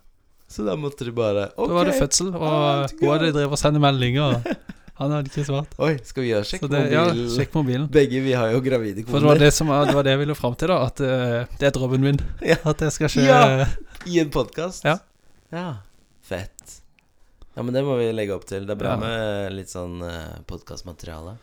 Så 0.47 0.63
da 0.67 0.75
måtte 0.77 1.05
de 1.07 1.11
bare 1.15 1.49
Ok. 1.55 1.67
Da 1.69 1.73
var 1.73 1.89
det 1.89 1.95
fødsel, 1.97 2.31
og 2.35 2.43
Ah, 2.45 2.85
hun 2.99 3.09
hadde 3.11 3.31
drevet 3.33 3.55
og 3.55 3.59
sendt 3.59 3.81
meldinger. 3.81 4.41
Han 4.95 5.11
hadde 5.11 5.27
ikke 5.27 5.43
svart. 5.43 5.73
Oi, 5.83 5.97
skal 6.07 6.23
vi 6.23 6.29
gjøre 6.29 6.47
sjekk 6.47 6.61
mobilen? 6.69 6.91
ja, 6.93 7.01
sjekk 7.33 7.55
mobilen. 7.57 7.87
Begge 7.91 8.21
vi 8.23 8.31
har 8.37 8.53
jo 8.53 8.61
gravide 8.63 9.03
For 9.09 9.19
det 9.19 9.27
var 9.27 9.41
det, 9.41 9.49
som 9.51 9.67
var, 9.67 9.89
det 9.89 9.95
var 9.97 10.07
det 10.07 10.13
jeg 10.13 10.21
ville 10.21 10.37
fram 10.39 10.55
til, 10.55 10.71
da. 10.71 10.77
At 10.87 11.01
uh, 11.03 11.57
det 11.59 11.67
er 11.67 11.73
drømmen 11.75 12.05
min. 12.05 12.21
Ja. 12.51 12.55
At 12.63 12.79
det 12.79 12.93
skal 12.95 13.11
skje. 13.11 13.25
Ja. 13.27 13.65
I 14.07 14.21
en 14.21 14.31
podkast? 14.31 14.85
Ja. 14.87 14.99
ja. 15.51 15.65
Fett. 16.23 16.77
Ja, 17.55 17.63
men 17.63 17.73
det 17.75 17.83
må 17.87 17.97
vi 17.99 18.07
legge 18.15 18.37
opp 18.37 18.47
til. 18.47 18.63
Det 18.67 18.75
er 18.77 18.79
bra 18.79 18.95
med 19.01 19.51
litt 19.57 19.73
sånn 19.73 19.99
uh, 19.99 20.39
podkastmateriale. 20.47 21.35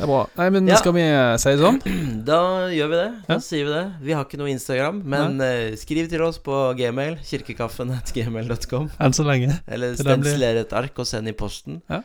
Det 0.00 0.06
er 0.06 0.08
bra. 0.08 0.20
Nei, 0.38 0.46
men 0.54 0.66
Ja. 0.70 0.76
skal 0.80 0.94
vi 0.96 1.02
eh, 1.04 1.36
si 1.36 1.50
det 1.52 1.60
sånn? 1.60 1.78
Da 2.24 2.38
gjør 2.72 2.88
vi 2.88 2.96
det. 2.96 3.08
Da 3.26 3.34
Ja. 3.34 3.40
sier 3.44 3.66
vi 3.68 3.72
det. 3.74 3.82
Vi 4.00 4.12
har 4.16 4.24
ikke 4.24 4.38
noe 4.40 4.48
Instagram, 4.48 5.02
men 5.04 5.34
uh, 5.44 5.76
skriv 5.76 6.08
til 6.08 6.22
oss 6.24 6.38
på 6.40 6.56
gmail. 6.78 7.18
Kirkekaffen.gmail.com. 7.20 8.86
Enn 9.04 9.12
så 9.12 9.26
lenge. 9.28 9.58
Eller 9.68 9.92
stensler 10.00 10.62
et 10.62 10.72
ark 10.72 10.96
og 10.98 11.04
send 11.06 11.28
i 11.28 11.34
posten. 11.36 11.82
Ja. 11.92 12.00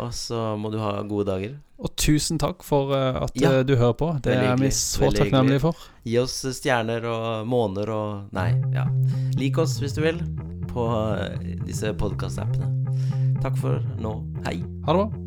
Og 0.00 0.14
så 0.16 0.54
må 0.58 0.72
du 0.72 0.78
ha 0.80 0.94
gode 1.06 1.26
dager. 1.28 1.58
Og 1.78 1.92
tusen 2.00 2.38
takk 2.40 2.64
for 2.64 2.94
eh, 2.96 3.20
at 3.26 3.36
Ja. 3.36 3.62
du 3.62 3.74
hører 3.76 3.92
på. 4.00 4.08
Det 4.24 4.32
er 4.40 4.56
vi 4.56 4.70
så 4.72 5.10
takknemlige 5.12 5.60
for. 5.66 5.76
Gi 6.08 6.16
oss 6.22 6.38
stjerner 6.56 7.04
og 7.04 7.44
måner 7.46 7.92
og 7.92 8.32
Nei, 8.32 8.48
ja. 8.72 8.86
Lik 9.36 9.58
oss 9.60 9.76
hvis 9.82 9.92
du 9.94 10.00
vil 10.06 10.22
på 10.72 10.88
disse 11.68 11.92
podkast-appene. 12.00 12.72
Takk 13.44 13.60
for 13.60 13.84
nå. 14.00 14.16
Hei. 14.48 14.56
Ha 14.88 14.96
det 14.96 15.04
bra. 15.04 15.23